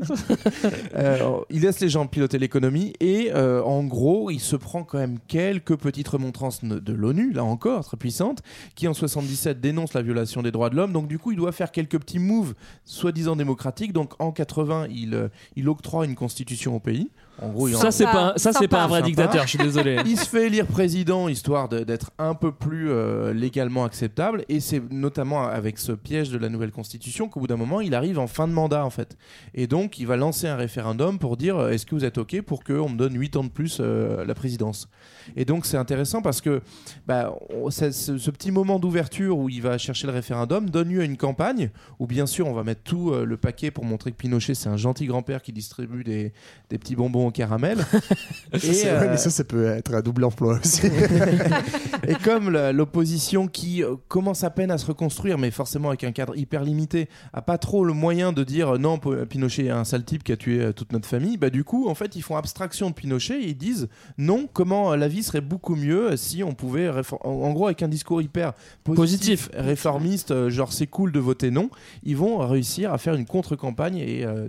[0.96, 1.18] Euh,
[1.50, 5.18] il laisse les gens piloter l'économie et euh, en gros, il se prend quand même
[5.28, 8.42] quelques petites remontrances de l'ONU, là encore très puissante,
[8.74, 10.92] qui en 77 dénonce la violation des droits de l'homme.
[10.92, 12.54] Donc du coup, il doit faire quelques petits moves
[12.84, 13.92] soi-disant démocratiques.
[13.92, 17.10] Donc en 80, il, euh, il octroie une constitution au pays.
[17.40, 19.06] En gros, il en- Ça c'est pas ça c'est pas un vrai sympa.
[19.08, 19.42] dictateur.
[19.44, 19.98] Je suis désolé.
[20.04, 24.60] il se fait élire président histoire de- d'être un peu plus euh, légalement acceptable et
[24.60, 28.18] c'est notamment avec ce piège de la nouvelle constitution qu'au bout d'un moment il arrive
[28.18, 29.16] en fin de mandat en fait
[29.54, 32.42] et donc il va lancer un référendum pour dire euh, est-ce que vous êtes ok
[32.42, 34.88] pour qu'on me donne 8 ans de plus euh, la présidence
[35.36, 36.60] et donc c'est intéressant parce que
[37.06, 41.00] bah, on- ce, ce petit moment d'ouverture où il va chercher le référendum donne lieu
[41.00, 44.10] à une campagne où bien sûr on va mettre tout euh, le paquet pour montrer
[44.12, 46.32] que Pinochet c'est un gentil grand-père qui distribue des,
[46.70, 47.78] des petits bonbons au caramel.
[48.58, 50.86] C'est euh, mais ça, ça peut être un double emploi aussi.
[52.06, 56.12] et comme l'opposition qui euh, commence à peine à se reconstruire, mais forcément avec un
[56.12, 59.84] cadre hyper limité, a pas trop le moyen de dire euh, non, Pinochet est un
[59.84, 62.22] sale type qui a tué euh, toute notre famille, bah du coup, en fait, ils
[62.22, 66.16] font abstraction de Pinochet et ils disent non, comment euh, la vie serait beaucoup mieux
[66.16, 66.90] si on pouvait,
[67.22, 68.52] en, gros, avec un discours hyper
[68.84, 71.70] positif, réformiste, euh, genre c'est cool de voter non,
[72.02, 74.48] ils vont réussir à faire une contre-campagne et, euh,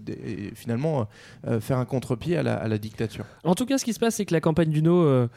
[0.56, 1.08] finalement
[1.48, 3.26] euh, faire un contre-pied à la, à la dictature.
[3.44, 5.28] En tout cas, ce qui se passe, c'est que la campagne du No, euh,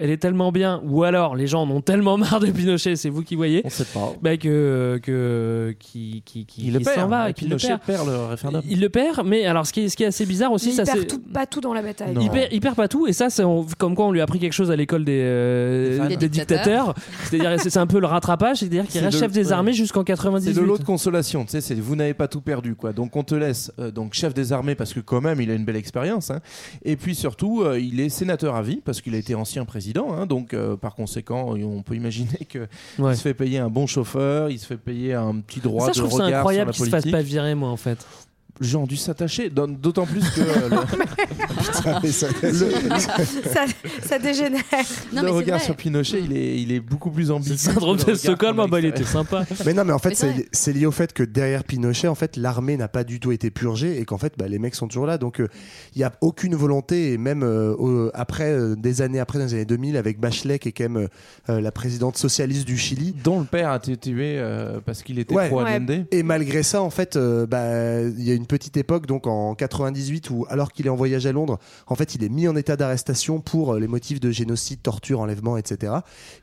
[0.00, 3.08] elle est tellement bien, ou alors les gens en ont tellement marre de Pinochet, c'est
[3.10, 4.12] vous qui voyez, On sait pas.
[4.22, 7.56] bah, que que qui qui qui Il le perd, s'en va, et et qu'il le
[7.56, 7.98] Pinochet perd.
[8.04, 8.62] perd le référendum.
[8.68, 10.84] Il le perd, mais alors ce qui est, ce qui est assez bizarre aussi, Mais
[10.84, 12.14] ça il perd tout, pas tout dans la bataille.
[12.20, 14.24] il perd, il perd pas tout et ça c'est on- comme quoi on lui a
[14.24, 16.94] appris quelque chose à l'école des, euh, Des des dictateurs
[17.24, 19.52] c'est-à-dire c'est c'est un peu le rattrapage c'est-à-dire qu'il C'est reste de- chef des ouais.
[19.52, 22.40] armées jusqu'en 98 C'est de l'eau de consolation, tu sais, c'est vous n'avez pas tout
[22.40, 22.92] perdu, quoi.
[22.92, 25.54] Donc on te laisse euh, donc chef des armées parce que quand même il a
[25.54, 26.40] une belle expérience, hein.
[26.84, 29.89] et puis surtout euh, il est sénateur à vie parce qu'il a été ancien président,
[29.98, 30.26] hein.
[30.26, 32.66] donc euh, par conséquent on peut imaginer que
[32.98, 33.12] Ouais.
[33.12, 35.90] il se fait payer un bon chauffeur, il se fait payer un petit droit ça
[35.92, 37.28] de je trouve ça regard incroyable sur qu'il la se fasse politique.
[37.28, 38.06] pas virer moi en fait
[38.60, 40.70] Les gens ont dû s'attacher, d'autant plus que le,
[41.72, 42.10] Putain, mais
[44.08, 44.62] ça- dégénère.
[45.12, 47.52] Non, le regard sur Pinochet il est, il est beaucoup plus ambigu.
[47.52, 50.14] le syndrome de Stockholm ah bah, il était sympa Mais non, mais en fait,
[50.52, 53.50] c'est lié au fait que derrière Pinochet, en fait, l'armée n'a pas du tout été
[53.50, 55.18] purgée et qu'en fait, bah, les mecs sont toujours là.
[55.18, 55.48] Donc, euh,
[55.94, 57.12] il n'y a aucune volonté.
[57.12, 60.68] Et même euh, après, euh, des années après, dans les années 2000, avec Bachelet, qui
[60.68, 61.08] est quand même
[61.48, 63.14] la présidente socialiste du Chili.
[63.24, 65.48] dont le père a été tué euh, parce qu'il était Ouais.
[65.48, 66.04] pro Ouais.
[66.10, 69.54] Et malgré ça, en fait, euh, bah, il y a une petite époque, donc en
[69.54, 72.56] 98, où alors qu'il est en voyage à Londres, en fait, il est mis en
[72.56, 75.94] état d'arrestation pour euh, les motifs de génocide, torture, enlèvement, etc.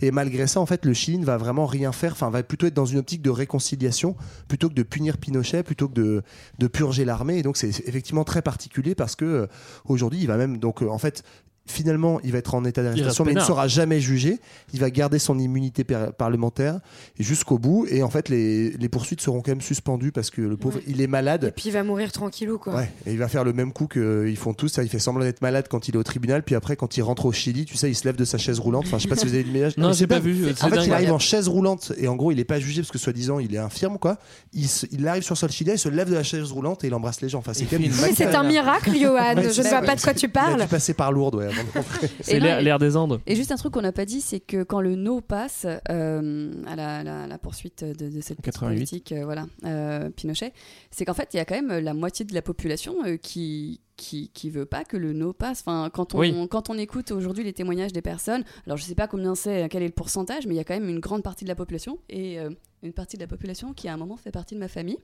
[0.01, 2.67] Et malgré ça, en fait, le Chili ne va vraiment rien faire, enfin, va plutôt
[2.67, 4.15] être dans une optique de réconciliation,
[4.47, 6.23] plutôt que de punir Pinochet, plutôt que de,
[6.59, 7.37] de purger l'armée.
[7.37, 9.47] Et donc, c'est effectivement très particulier parce que euh,
[9.85, 11.23] aujourd'hui, il va même, donc, euh, en fait,
[11.68, 14.39] finalement, il va être en état d'arrestation, mais il ne sera jamais jugé.
[14.73, 16.80] Il va garder son immunité par- parlementaire
[17.19, 17.85] jusqu'au bout.
[17.89, 20.84] Et en fait, les, les poursuites seront quand même suspendues parce que le pauvre, Ouais.
[20.88, 21.53] il est Et malade.
[21.56, 22.76] puis il va mourir tranquillou quoi.
[22.76, 24.68] Ouais, et il va faire le même coup qu'ils font tous.
[24.69, 27.02] ça, Il fait semblant d'être malade quand il est au tribunal, puis après, quand il
[27.02, 28.85] rentre au Chili, tu sais, il se lève de sa chaise roulante.
[28.88, 29.77] Enfin, je sais pas si vous avez une image.
[29.77, 30.23] non mais j'ai pas dingue.
[30.26, 32.81] vu En fait, il arrive en chaise roulante et en gros, il est pas jugé
[32.81, 34.18] parce que soi-disant, il est infirme, quoi.
[34.53, 36.88] Il, se- il arrive sur sol chilien, il se lève de la chaise roulante et
[36.88, 37.39] il embrasse les gens.
[37.39, 39.34] Enfin, c'est quand même c'est un miracle, Johan.
[39.38, 40.61] Je ne vois pas de quoi tu Il a parles.
[40.61, 41.49] dû passer par Lourdes, ouais.
[42.21, 44.81] c'est l'air des Andes Et juste un truc qu'on n'a pas dit, c'est que quand
[44.81, 48.75] le no passe euh, à la, la- la poursuite de, de cette petite 88.
[48.75, 50.53] politique, euh, voilà, euh, Pinochet,
[50.91, 53.81] c'est qu'en fait, il y a quand même la moitié de la population euh, qui
[53.95, 55.61] qui qui veut pas que le no passe.
[55.65, 56.47] Enfin, quand on Oui.
[56.51, 59.81] quand on écoute aujourd'hui les témoignages des personnes, alors je sais pas combien c'est, quel
[59.81, 61.97] est le pourcentage, mais il y a quand même une grande partie de la population
[62.09, 62.49] et euh,
[62.83, 64.97] une partie de la population qui à un moment fait partie de ma famille.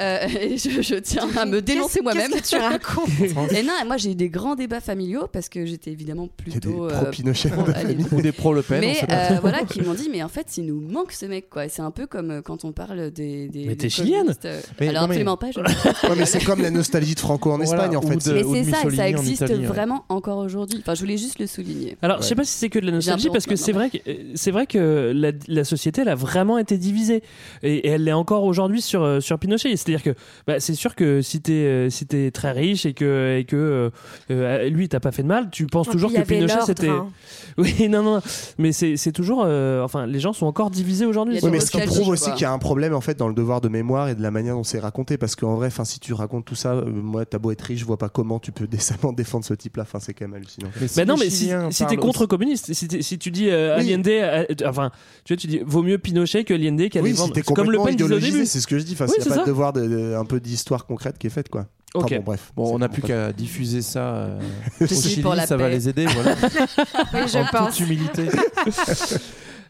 [0.00, 2.30] Euh, et je, je tiens à me dénoncer moi-même.
[2.32, 5.66] Qu'est-ce que tu racontes Et non, moi j'ai eu des grands débats familiaux parce que
[5.66, 7.50] j'étais évidemment a des plutôt euh, pro-Pinochet.
[8.12, 8.80] Ou des pro Le Pen.
[8.80, 11.68] mais euh, voilà, qui m'ont dit, mais en fait, il nous manque ce mec, quoi.
[11.68, 13.48] C'est un peu comme euh, quand on parle des.
[13.48, 14.34] des Mais t'es chilienne
[14.80, 15.50] Mais Alors, non, mais- absolument pas.
[15.50, 18.16] je- Ouais, mais c'est comme la nostalgie de Franco en Voilà, Espagne, en fait.
[18.28, 19.54] de- mais c'est ça, et Mussolini ça en existe ouais.
[19.66, 20.78] vraiment encore aujourd'hui.
[20.80, 21.96] Enfin, je voulais juste le souligner.
[22.02, 22.28] Alors, je Ouais.
[22.30, 23.98] sais pas si c'est que de la nostalgie, parce que c'est vrai que
[24.34, 27.22] c'est vrai que la, la société elle a vraiment été divisée et,
[27.62, 29.76] et elle l'est encore aujourd'hui sur euh, sur Pinochet.
[29.76, 30.14] C'est-à-dire que
[30.46, 33.90] bah, c'est sûr que si t'es euh, si t'es très riche et que et que
[34.30, 36.88] euh, lui t'as pas fait de mal, tu penses Et toujours que Pinochet c'était.
[36.88, 37.08] hein.
[37.58, 38.20] Oui, non, non,
[38.58, 39.42] mais c'est c'est toujours.
[39.44, 41.38] euh, enfin, les gens sont encore divisés aujourd'hui.
[41.42, 43.34] Oui, mais ce qui prouve aussi qu'il y a un problème en fait dans le
[43.34, 46.12] devoir de mémoire et de la manière dont c'est raconté parce qu'en vrai, si tu
[46.12, 48.66] racontes tout ça, euh, moi t'as beau être riche, je vois pas comment tu peux
[48.68, 49.82] décemment défendre ce type-là.
[49.82, 50.70] Enfin c'est quand même hallucinant.
[50.80, 53.76] Mais si Bah non, mais si, si t'es parlent contre communiste, si, tu dis euh,
[53.78, 53.92] Oui.
[53.92, 54.90] Allende, euh, enfin,
[55.24, 57.70] tu vois, tu dis vaut mieux Pinochet que Allende qui allait Oui, t'es C'est comme
[57.70, 58.46] Le complètement Pen disait au début.
[58.46, 58.92] c'est ce que je dis.
[58.92, 59.42] Enfin, Oui, s'il y c'est a pas ça.
[59.42, 61.66] de devoir de, de- un peu d'histoire concrète qui est faite, quoi.
[61.94, 62.14] Enfin, Ok.
[62.18, 62.52] bon, bref.
[62.56, 64.40] Bon, on n'a plus qu'à diffuser ça euh,
[64.80, 65.70] Je au Chili, pour la ça va paix.
[65.72, 66.34] les aider, voilà.
[67.14, 67.76] Oui, je en pense.
[67.76, 68.28] toute humilité.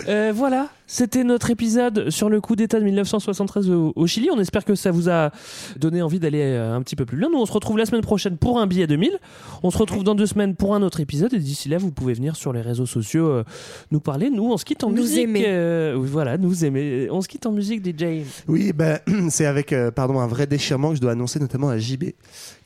[0.09, 4.29] Euh, voilà, c'était notre épisode sur le coup d'État de 1973 au, au Chili.
[4.33, 5.31] On espère que ça vous a
[5.77, 7.29] donné envie d'aller euh, un petit peu plus loin.
[7.33, 9.19] Nous, on se retrouve la semaine prochaine pour un billet 2000.
[9.63, 11.33] On se retrouve dans deux semaines pour un autre épisode.
[11.35, 13.45] Et d'ici là, vous pouvez venir sur les réseaux sociaux euh,
[13.91, 14.29] nous parler.
[14.31, 15.19] Nous, on se quitte en Nous musique.
[15.21, 15.45] aimer.
[15.47, 17.09] euh, oui, voilà, nous aimer.
[17.11, 18.25] On se quitte en musique, DJ.
[18.49, 18.99] Oui, ben,
[19.31, 22.05] c'est avec euh, pardon, un vrai déchirement que je dois annoncer notamment à JB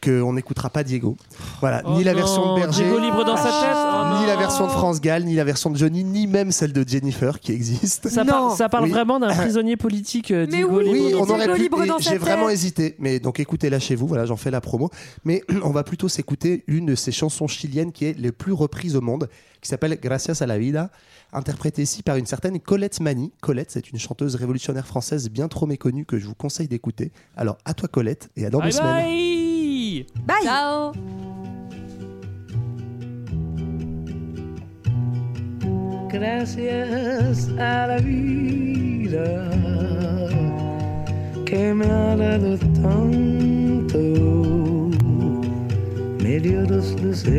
[0.05, 1.17] qu'on n'écoutera pas Diego.
[1.61, 3.77] Voilà, Oh ni la non, version de Berger, Diego libre dans sa tête.
[3.77, 4.41] Oh ni la non.
[4.41, 7.53] version de France Gall, ni la version de Johnny, ni même celle de Jennifer qui
[7.53, 8.09] existe.
[8.09, 8.91] Ça, par- ça parle Oui.
[8.91, 11.69] vraiment d'un prisonnier politique, euh, Mais Diego oui, libre Oui, dans on aurait pu.
[12.01, 14.07] J'ai vraiment hésité, mais donc écoutez-la chez vous.
[14.07, 14.91] Voilà, j'en fais la promo.
[15.25, 18.97] Mais on va plutôt s'écouter une de ces chansons chiliennes qui est les plus reprises
[18.97, 19.29] au monde,
[19.61, 20.91] qui s'appelle Gracias a la vida,
[21.33, 23.33] interprétée ici par une certaine Colette Mani.
[23.41, 27.13] Colette, c'est une chanteuse révolutionnaire française bien trop méconnue que je vous conseille d'écouter.
[27.37, 29.05] Alors à toi Colette et à dans deux Bye semaines.
[29.05, 30.45] bye Bye.
[30.45, 30.93] Ciao
[36.19, 39.51] Gracias a la vida
[41.45, 43.99] que me ha dado tanto,
[46.23, 47.37] me dio dos luceros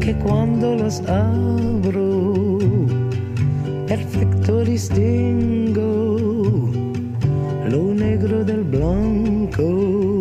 [0.00, 2.58] que cuando los abro,
[3.86, 6.16] perfecto distingo
[7.70, 10.16] lo negro del blanco.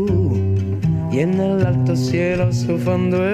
[1.11, 3.25] Y en el alto cielo su fondo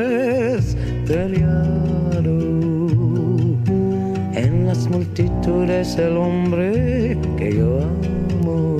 [4.33, 8.75] En las multitudes el hombre que yo amo.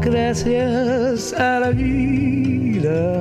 [0.00, 3.20] Gracias a la vida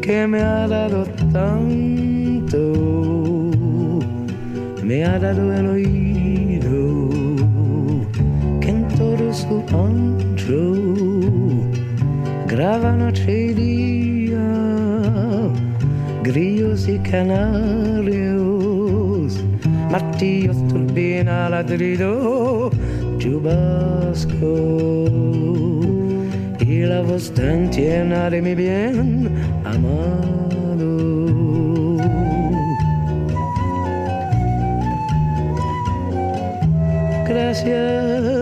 [0.00, 2.58] que me ha dado tanto,
[4.82, 6.11] me ha dado el oído
[9.32, 9.64] su
[12.96, 14.38] noche y día,
[16.22, 18.12] grillos y canarios,
[19.90, 22.70] martillos, turbina, ladrido,
[23.18, 25.06] chubasco
[26.60, 29.30] y la voz tan tierna de mi bien
[29.64, 30.42] amado.
[37.26, 38.41] Gracias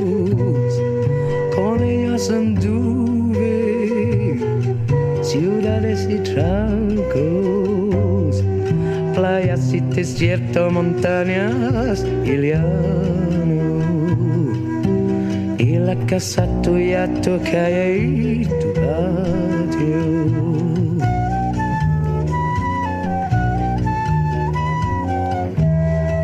[2.29, 3.81] anduve
[5.21, 7.53] ciudades y charcos,
[9.15, 12.31] playas y desiertos, montañas y
[15.57, 20.01] y la casa tuya, tu calle y tu patio.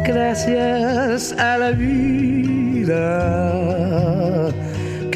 [0.05, 3.66] Gracias a la vida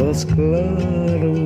[0.00, 1.40] claros.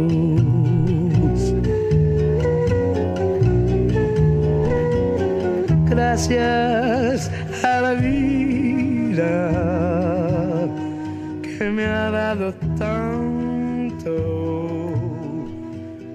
[5.91, 7.31] Gracias
[7.65, 9.33] a la vida
[11.43, 14.15] que me ha dado tanto,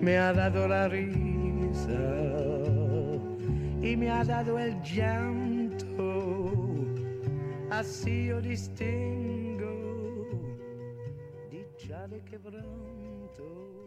[0.01, 1.91] me ha dado la risa
[3.81, 5.85] y me ha dado el llanto,
[7.69, 9.08] así yo distingo
[12.09, 13.78] lhe quebranto